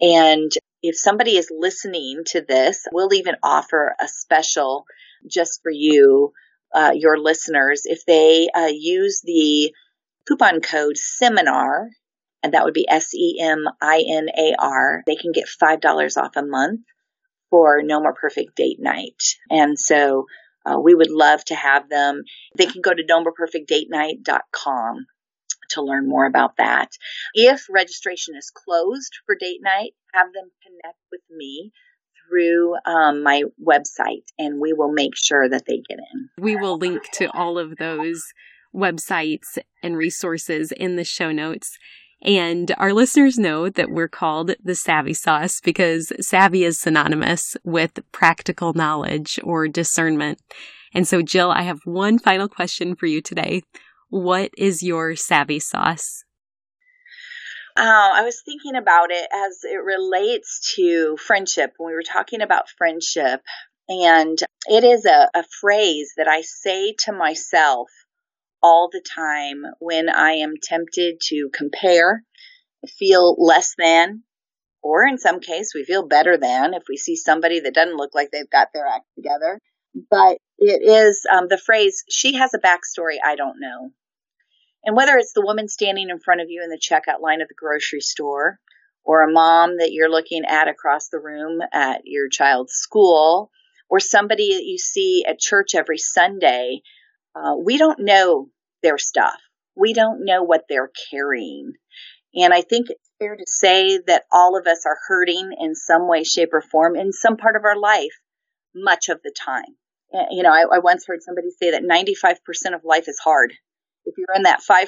And 0.00 0.50
if 0.82 0.98
somebody 0.98 1.36
is 1.36 1.50
listening 1.50 2.22
to 2.26 2.42
this, 2.42 2.84
we'll 2.92 3.14
even 3.14 3.36
offer 3.42 3.94
a 4.00 4.08
special 4.08 4.84
just 5.26 5.60
for 5.62 5.70
you, 5.70 6.32
uh, 6.74 6.92
your 6.94 7.18
listeners, 7.18 7.82
if 7.84 8.04
they 8.04 8.48
uh, 8.54 8.70
use 8.70 9.22
the 9.24 9.72
coupon 10.28 10.60
code 10.60 10.96
seminar, 10.96 11.88
and 12.42 12.52
that 12.52 12.64
would 12.64 12.74
be 12.74 12.88
S 12.88 13.14
E 13.14 13.38
M 13.40 13.64
I 13.80 14.04
N 14.06 14.28
A 14.36 14.54
R, 14.58 15.02
they 15.06 15.16
can 15.16 15.32
get 15.32 15.48
$5 15.48 16.16
off 16.16 16.36
a 16.36 16.44
month 16.44 16.80
for 17.50 17.82
No 17.82 18.00
More 18.00 18.14
Perfect 18.14 18.56
Date 18.56 18.80
Night. 18.80 19.22
And 19.48 19.78
so 19.78 20.26
uh, 20.64 20.78
we 20.80 20.94
would 20.94 21.10
love 21.10 21.44
to 21.46 21.54
have 21.54 21.88
them. 21.88 22.22
They 22.56 22.66
can 22.66 22.80
go 22.80 22.94
to 22.94 23.02
nomoreperfectdatenight.com 23.02 25.06
to 25.70 25.82
learn 25.82 26.08
more 26.08 26.26
about 26.26 26.58
that. 26.58 26.90
If 27.32 27.66
registration 27.70 28.36
is 28.36 28.52
closed 28.54 29.14
for 29.26 29.34
date 29.34 29.60
night, 29.62 29.94
have 30.12 30.32
them 30.32 30.50
connect 30.62 30.98
with 31.10 31.22
me 31.30 31.72
through 32.28 32.74
um, 32.86 33.22
my 33.22 33.44
website 33.62 34.24
and 34.38 34.60
we 34.60 34.72
will 34.72 34.92
make 34.92 35.16
sure 35.16 35.48
that 35.48 35.66
they 35.66 35.82
get 35.88 35.98
in. 35.98 36.28
We 36.38 36.56
will 36.56 36.78
link 36.78 37.10
to 37.14 37.30
all 37.32 37.58
of 37.58 37.76
those 37.76 38.22
websites 38.74 39.58
and 39.82 39.96
resources 39.96 40.72
in 40.72 40.96
the 40.96 41.04
show 41.04 41.32
notes. 41.32 41.78
And 42.22 42.74
our 42.78 42.92
listeners 42.92 43.38
know 43.38 43.68
that 43.68 43.90
we're 43.90 44.08
called 44.08 44.52
the 44.62 44.74
Savvy 44.74 45.14
Sauce 45.14 45.60
because 45.60 46.12
savvy 46.20 46.64
is 46.64 46.80
synonymous 46.80 47.56
with 47.64 48.00
practical 48.12 48.72
knowledge 48.72 49.38
or 49.42 49.68
discernment. 49.68 50.40
And 50.94 51.06
so, 51.06 51.22
Jill, 51.22 51.50
I 51.50 51.62
have 51.62 51.80
one 51.84 52.18
final 52.18 52.48
question 52.48 52.94
for 52.94 53.06
you 53.06 53.20
today. 53.20 53.62
What 54.08 54.52
is 54.56 54.82
your 54.82 55.16
savvy 55.16 55.58
sauce? 55.58 56.24
Uh, 57.76 58.10
I 58.14 58.22
was 58.22 58.40
thinking 58.44 58.76
about 58.76 59.10
it 59.10 59.28
as 59.32 59.64
it 59.64 59.82
relates 59.82 60.74
to 60.76 61.16
friendship. 61.16 61.72
When 61.76 61.88
we 61.88 61.94
were 61.94 62.02
talking 62.02 62.40
about 62.40 62.68
friendship, 62.78 63.42
and 63.88 64.38
it 64.66 64.84
is 64.84 65.04
a, 65.04 65.28
a 65.34 65.44
phrase 65.60 66.12
that 66.16 66.28
I 66.28 66.42
say 66.42 66.94
to 67.00 67.12
myself 67.12 67.88
all 68.64 68.88
the 68.90 69.04
time 69.14 69.62
when 69.78 70.08
I 70.08 70.36
am 70.36 70.54
tempted 70.60 71.20
to 71.24 71.50
compare, 71.52 72.24
feel 72.98 73.36
less 73.38 73.74
than, 73.76 74.22
or 74.82 75.06
in 75.06 75.18
some 75.18 75.40
case, 75.40 75.72
we 75.74 75.84
feel 75.84 76.08
better 76.08 76.38
than 76.38 76.72
if 76.72 76.84
we 76.88 76.96
see 76.96 77.14
somebody 77.14 77.60
that 77.60 77.74
doesn't 77.74 77.96
look 77.96 78.14
like 78.14 78.30
they've 78.30 78.48
got 78.48 78.68
their 78.72 78.86
act 78.86 79.04
together. 79.16 79.60
But 80.10 80.38
it 80.56 80.82
is 80.82 81.26
um, 81.30 81.48
the 81.48 81.58
phrase, 81.58 82.04
she 82.10 82.36
has 82.36 82.52
a 82.54 82.58
backstory 82.58 83.18
I 83.22 83.36
don't 83.36 83.60
know. 83.60 83.90
And 84.82 84.96
whether 84.96 85.16
it's 85.18 85.34
the 85.34 85.44
woman 85.44 85.68
standing 85.68 86.08
in 86.08 86.18
front 86.18 86.40
of 86.40 86.46
you 86.48 86.62
in 86.62 86.70
the 86.70 86.80
checkout 86.80 87.20
line 87.20 87.42
at 87.42 87.48
the 87.48 87.54
grocery 87.54 88.00
store, 88.00 88.58
or 89.04 89.22
a 89.22 89.32
mom 89.32 89.76
that 89.76 89.92
you're 89.92 90.10
looking 90.10 90.44
at 90.48 90.68
across 90.68 91.08
the 91.08 91.20
room 91.20 91.60
at 91.70 92.00
your 92.04 92.30
child's 92.30 92.72
school, 92.72 93.50
or 93.90 94.00
somebody 94.00 94.54
that 94.54 94.64
you 94.64 94.78
see 94.78 95.22
at 95.28 95.38
church 95.38 95.74
every 95.74 95.98
Sunday, 95.98 96.80
uh, 97.34 97.54
we 97.62 97.76
don't 97.76 98.00
know 98.00 98.48
their 98.84 98.98
stuff. 98.98 99.34
We 99.74 99.92
don't 99.92 100.24
know 100.24 100.44
what 100.44 100.66
they're 100.68 100.92
carrying. 101.10 101.72
And 102.36 102.54
I 102.54 102.62
think 102.62 102.90
it's 102.90 103.10
fair 103.18 103.34
to 103.34 103.44
say 103.46 103.98
that 104.06 104.24
all 104.30 104.56
of 104.56 104.66
us 104.66 104.84
are 104.86 104.98
hurting 105.08 105.50
in 105.58 105.74
some 105.74 106.08
way, 106.08 106.22
shape, 106.22 106.50
or 106.52 106.60
form 106.60 106.94
in 106.94 107.12
some 107.12 107.36
part 107.36 107.56
of 107.56 107.64
our 107.64 107.76
life 107.76 108.12
much 108.74 109.08
of 109.08 109.20
the 109.22 109.32
time. 109.36 109.76
Eh, 110.12 110.26
you 110.30 110.42
know, 110.42 110.52
I, 110.52 110.76
I 110.76 110.78
once 110.78 111.04
heard 111.06 111.22
somebody 111.22 111.48
say 111.50 111.72
that 111.72 111.82
95% 111.82 112.74
of 112.74 112.84
life 112.84 113.08
is 113.08 113.18
hard. 113.18 113.52
If 114.04 114.14
you're 114.18 114.36
in 114.36 114.42
that 114.42 114.60
5%, 114.68 114.86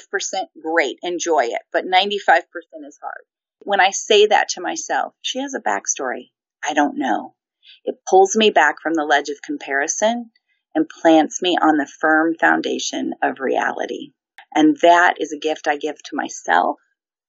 great, 0.62 0.99
enjoy 1.03 1.44
it. 1.44 1.62
But 1.72 1.86
95% 1.86 2.40
is 2.86 2.99
hard. 3.01 3.24
When 3.61 3.80
I 3.80 3.90
say 3.90 4.26
that 4.26 4.51
to 4.51 4.61
myself, 4.61 5.14
she 5.22 5.40
has 5.40 5.55
a 5.55 5.61
backstory. 5.61 6.30
I 6.64 6.74
don't 6.74 6.99
know. 6.99 7.34
It 7.84 7.97
pulls 8.09 8.36
me 8.36 8.51
back 8.51 8.76
from 8.82 8.94
the 8.94 9.05
ledge 9.05 9.28
of 9.28 9.42
comparison 9.42 10.30
and 10.76 10.88
plants 10.88 11.42
me 11.42 11.56
on 11.60 11.78
the 11.78 11.90
firm 12.00 12.34
foundation 12.38 13.14
of 13.22 13.40
reality. 13.40 14.12
And 14.54 14.76
that 14.82 15.14
is 15.18 15.32
a 15.32 15.40
gift 15.40 15.66
I 15.66 15.78
give 15.78 15.96
to 15.96 16.14
myself. 16.14 16.76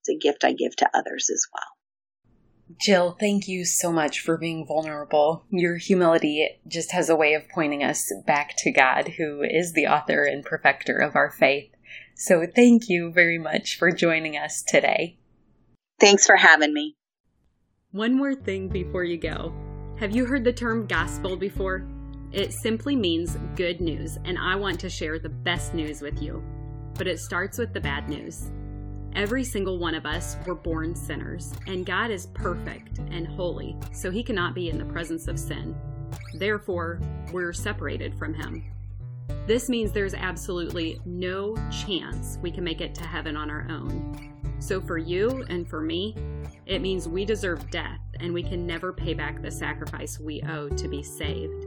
It's 0.02 0.10
a 0.10 0.20
gift 0.20 0.44
I 0.44 0.52
give 0.52 0.76
to 0.76 0.90
others 0.94 1.30
as 1.34 1.44
well. 1.54 2.78
Jill, 2.80 3.16
thank 3.18 3.48
you 3.48 3.64
so 3.64 3.92
much 3.92 4.20
for 4.20 4.38
being 4.38 4.68
vulnerable. 4.68 5.46
Your 5.50 5.78
humility 5.78 6.60
just 6.68 6.92
has 6.92 7.10
a 7.10 7.16
way 7.16 7.34
of 7.34 7.50
pointing 7.50 7.84
us 7.84 8.12
back 8.26 8.56
to 8.58 8.72
God, 8.72 9.14
who 9.18 9.42
is 9.42 9.72
the 9.72 9.88
author 9.88 10.24
and 10.24 10.44
perfecter 10.44 10.98
of 10.98 11.16
our 11.16 11.32
faith. 11.32 11.72
So 12.16 12.46
thank 12.46 12.90
you 12.90 13.12
very 13.14 13.38
much 13.38 13.78
for 13.78 13.92
joining 13.92 14.36
us 14.36 14.62
today. 14.62 15.18
Thanks 16.00 16.26
for 16.26 16.36
having 16.36 16.74
me. 16.74 16.98
One 17.92 18.18
more 18.18 18.36
thing 18.36 18.68
before 18.68 19.06
you 19.06 19.18
go. 19.18 19.54
Have 20.00 20.14
you 20.14 20.26
heard 20.26 20.44
the 20.44 20.54
term 20.54 20.86
gospel 20.88 21.38
before? 21.38 21.88
It 22.32 22.54
simply 22.54 22.96
means 22.96 23.38
good 23.56 23.80
news, 23.80 24.18
and 24.26 24.38
I 24.38 24.56
want 24.56 24.80
to 24.82 24.90
share 24.90 25.18
the 25.18 25.30
best 25.30 25.74
news 25.74 26.02
with 26.02 26.22
you. 26.22 26.44
But 26.96 27.08
it 27.08 27.20
starts 27.20 27.58
with 27.58 27.74
the 27.74 27.80
bad 27.80 28.10
news. 28.10 28.52
Every 29.16 29.44
single 29.44 29.80
one 29.80 29.96
of 29.96 30.06
us 30.06 30.38
were 30.46 30.56
born 30.56 30.94
sinners, 30.94 31.54
and 31.68 31.86
God 31.86 32.12
is 32.12 32.28
perfect 32.28 33.00
and 33.00 33.28
holy, 33.28 33.78
so 33.94 34.12
he 34.12 34.24
cannot 34.24 34.54
be 34.54 34.70
in 34.70 34.78
the 34.78 34.86
presence 34.86 35.28
of 35.28 35.40
sin. 35.40 35.76
Therefore, 36.34 37.00
we're 37.32 37.54
separated 37.54 38.18
from 38.18 38.34
him. 38.34 38.64
This 39.46 39.70
means 39.70 39.92
there's 39.92 40.14
absolutely 40.14 41.00
no 41.06 41.56
chance 41.72 42.38
we 42.42 42.52
can 42.52 42.64
make 42.64 42.82
it 42.82 42.94
to 42.96 43.06
heaven 43.06 43.38
on 43.38 43.50
our 43.50 43.66
own. 43.70 44.34
So, 44.60 44.82
for 44.82 44.98
you 44.98 45.46
and 45.50 45.68
for 45.68 45.82
me, 45.82 46.16
it 46.66 46.82
means 46.82 47.08
we 47.08 47.24
deserve 47.26 47.70
death 47.70 48.00
and 48.20 48.34
we 48.34 48.44
can 48.44 48.68
never 48.68 48.92
pay 48.92 49.14
back 49.14 49.42
the 49.42 49.52
sacrifice 49.52 50.20
we 50.20 50.42
owe 50.44 50.68
to 50.70 50.88
be 50.88 51.02
saved. 51.02 51.67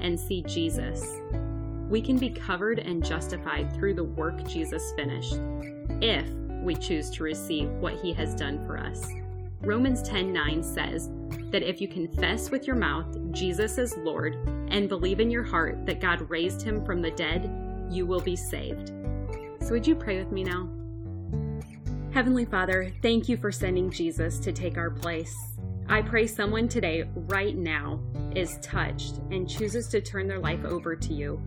and 0.00 0.18
see 0.18 0.42
Jesus 0.42 1.20
we 1.90 2.00
can 2.00 2.16
be 2.16 2.30
covered 2.30 2.78
and 2.78 3.04
justified 3.04 3.74
through 3.74 3.94
the 3.94 4.04
work 4.04 4.46
Jesus 4.46 4.92
finished, 4.94 5.40
if 6.00 6.24
we 6.62 6.76
choose 6.76 7.10
to 7.10 7.24
receive 7.24 7.68
what 7.72 8.00
he 8.00 8.12
has 8.12 8.32
done 8.34 8.64
for 8.64 8.78
us. 8.78 9.12
Romans 9.62 10.00
10:9 10.02 10.62
says 10.62 11.10
that 11.50 11.64
if 11.64 11.80
you 11.80 11.88
confess 11.88 12.50
with 12.50 12.66
your 12.66 12.76
mouth 12.76 13.18
Jesus 13.32 13.76
is 13.76 13.96
Lord 13.98 14.36
and 14.68 14.88
believe 14.88 15.20
in 15.20 15.30
your 15.30 15.42
heart 15.42 15.84
that 15.84 16.00
God 16.00 16.30
raised 16.30 16.62
him 16.62 16.84
from 16.84 17.02
the 17.02 17.10
dead, 17.10 17.50
you 17.90 18.06
will 18.06 18.20
be 18.20 18.36
saved. 18.36 18.92
So 19.60 19.72
would 19.72 19.86
you 19.86 19.96
pray 19.96 20.18
with 20.18 20.30
me 20.30 20.44
now? 20.44 20.68
Heavenly 22.12 22.44
Father, 22.44 22.92
thank 23.02 23.28
you 23.28 23.36
for 23.36 23.50
sending 23.50 23.90
Jesus 23.90 24.38
to 24.38 24.52
take 24.52 24.78
our 24.78 24.90
place. 24.90 25.36
I 25.90 26.02
pray 26.02 26.28
someone 26.28 26.68
today, 26.68 27.02
right 27.16 27.56
now, 27.56 27.98
is 28.36 28.60
touched 28.62 29.16
and 29.32 29.50
chooses 29.50 29.88
to 29.88 30.00
turn 30.00 30.28
their 30.28 30.38
life 30.38 30.64
over 30.64 30.94
to 30.94 31.12
you. 31.12 31.42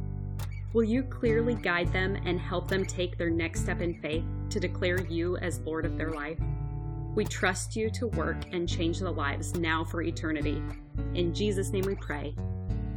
Will 0.73 0.83
you 0.83 1.01
clearly 1.03 1.55
guide 1.55 1.93
them 1.93 2.17
and 2.25 2.37
help 2.41 2.67
them 2.67 2.85
take 2.85 3.17
their 3.17 3.29
next 3.29 3.61
step 3.61 3.79
in 3.79 4.01
faith 4.01 4.25
to 4.49 4.59
declare 4.59 4.99
you 4.99 5.37
as 5.37 5.61
Lord 5.61 5.85
of 5.85 5.97
their 5.97 6.11
life? 6.11 6.37
We 7.15 7.23
trust 7.23 7.77
you 7.77 7.89
to 7.91 8.07
work 8.07 8.35
and 8.51 8.67
change 8.67 8.99
the 8.99 9.09
lives 9.09 9.55
now 9.55 9.85
for 9.85 10.01
eternity. 10.01 10.61
In 11.13 11.33
Jesus' 11.33 11.69
name 11.69 11.85
we 11.85 11.95
pray. 11.95 12.35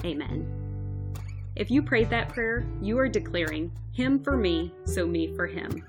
Amen. 0.05 1.14
If 1.55 1.70
you 1.70 1.80
prayed 1.80 2.11
that 2.11 2.30
prayer, 2.30 2.66
you 2.82 2.99
are 2.99 3.09
declaring, 3.09 3.70
Him 3.92 4.18
for 4.18 4.36
me, 4.36 4.74
so 4.82 5.07
me 5.07 5.32
for 5.36 5.47
Him. 5.47 5.86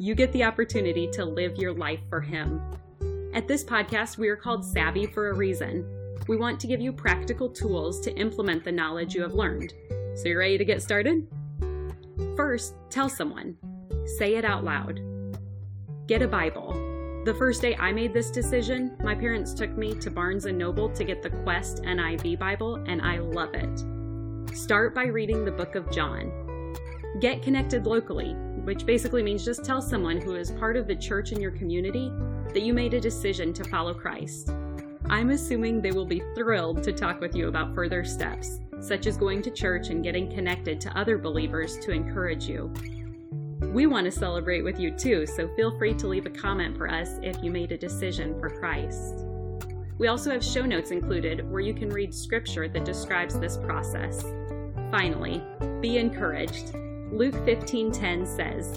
You 0.00 0.16
get 0.16 0.32
the 0.32 0.42
opportunity 0.42 1.08
to 1.12 1.24
live 1.24 1.58
your 1.58 1.72
life 1.72 2.00
for 2.10 2.20
Him. 2.20 2.60
At 3.36 3.46
this 3.46 3.62
podcast, 3.62 4.16
we 4.16 4.30
are 4.30 4.36
called 4.36 4.64
Savvy 4.64 5.04
for 5.04 5.28
a 5.28 5.34
reason. 5.34 5.84
We 6.26 6.38
want 6.38 6.58
to 6.58 6.66
give 6.66 6.80
you 6.80 6.90
practical 6.90 7.50
tools 7.50 8.00
to 8.00 8.16
implement 8.16 8.64
the 8.64 8.72
knowledge 8.72 9.14
you 9.14 9.20
have 9.20 9.34
learned. 9.34 9.74
So, 10.14 10.28
you're 10.28 10.38
ready 10.38 10.56
to 10.56 10.64
get 10.64 10.80
started? 10.80 11.28
First, 12.34 12.76
tell 12.88 13.10
someone. 13.10 13.58
Say 14.16 14.36
it 14.36 14.46
out 14.46 14.64
loud. 14.64 15.00
Get 16.06 16.22
a 16.22 16.26
Bible. 16.26 16.72
The 17.26 17.34
first 17.34 17.60
day 17.60 17.76
I 17.76 17.92
made 17.92 18.14
this 18.14 18.30
decision, 18.30 18.96
my 19.04 19.14
parents 19.14 19.52
took 19.52 19.76
me 19.76 19.92
to 19.96 20.10
Barnes 20.10 20.46
& 20.46 20.46
Noble 20.46 20.88
to 20.88 21.04
get 21.04 21.22
the 21.22 21.28
Quest 21.28 21.82
NIV 21.82 22.38
Bible, 22.38 22.76
and 22.86 23.02
I 23.02 23.18
love 23.18 23.50
it. 23.52 24.56
Start 24.56 24.94
by 24.94 25.08
reading 25.08 25.44
the 25.44 25.52
book 25.52 25.74
of 25.74 25.92
John. 25.92 26.32
Get 27.20 27.42
connected 27.42 27.86
locally, 27.86 28.32
which 28.64 28.86
basically 28.86 29.22
means 29.22 29.44
just 29.44 29.62
tell 29.62 29.82
someone 29.82 30.22
who 30.22 30.36
is 30.36 30.52
part 30.52 30.78
of 30.78 30.86
the 30.86 30.96
church 30.96 31.32
in 31.32 31.40
your 31.40 31.50
community 31.50 32.10
that 32.52 32.62
you 32.62 32.74
made 32.74 32.94
a 32.94 33.00
decision 33.00 33.52
to 33.52 33.64
follow 33.64 33.94
Christ. 33.94 34.50
I'm 35.08 35.30
assuming 35.30 35.80
they 35.80 35.92
will 35.92 36.06
be 36.06 36.22
thrilled 36.34 36.82
to 36.82 36.92
talk 36.92 37.20
with 37.20 37.36
you 37.36 37.48
about 37.48 37.74
further 37.74 38.02
steps, 38.04 38.60
such 38.80 39.06
as 39.06 39.16
going 39.16 39.40
to 39.42 39.50
church 39.50 39.88
and 39.90 40.02
getting 40.02 40.28
connected 40.32 40.80
to 40.80 40.98
other 40.98 41.16
believers 41.16 41.78
to 41.78 41.92
encourage 41.92 42.48
you. 42.48 42.72
We 43.60 43.86
want 43.86 44.04
to 44.06 44.10
celebrate 44.10 44.62
with 44.62 44.80
you 44.80 44.90
too, 44.90 45.26
so 45.26 45.48
feel 45.54 45.78
free 45.78 45.94
to 45.94 46.08
leave 46.08 46.26
a 46.26 46.30
comment 46.30 46.76
for 46.76 46.90
us 46.90 47.18
if 47.22 47.42
you 47.42 47.50
made 47.50 47.72
a 47.72 47.78
decision 47.78 48.38
for 48.40 48.50
Christ. 48.50 49.24
We 49.98 50.08
also 50.08 50.30
have 50.30 50.44
show 50.44 50.66
notes 50.66 50.90
included 50.90 51.50
where 51.50 51.60
you 51.60 51.72
can 51.72 51.88
read 51.88 52.14
scripture 52.14 52.68
that 52.68 52.84
describes 52.84 53.38
this 53.38 53.56
process. 53.56 54.22
Finally, 54.90 55.42
be 55.80 55.98
encouraged. 55.98 56.74
Luke 57.10 57.34
15:10 57.46 58.26
says, 58.26 58.76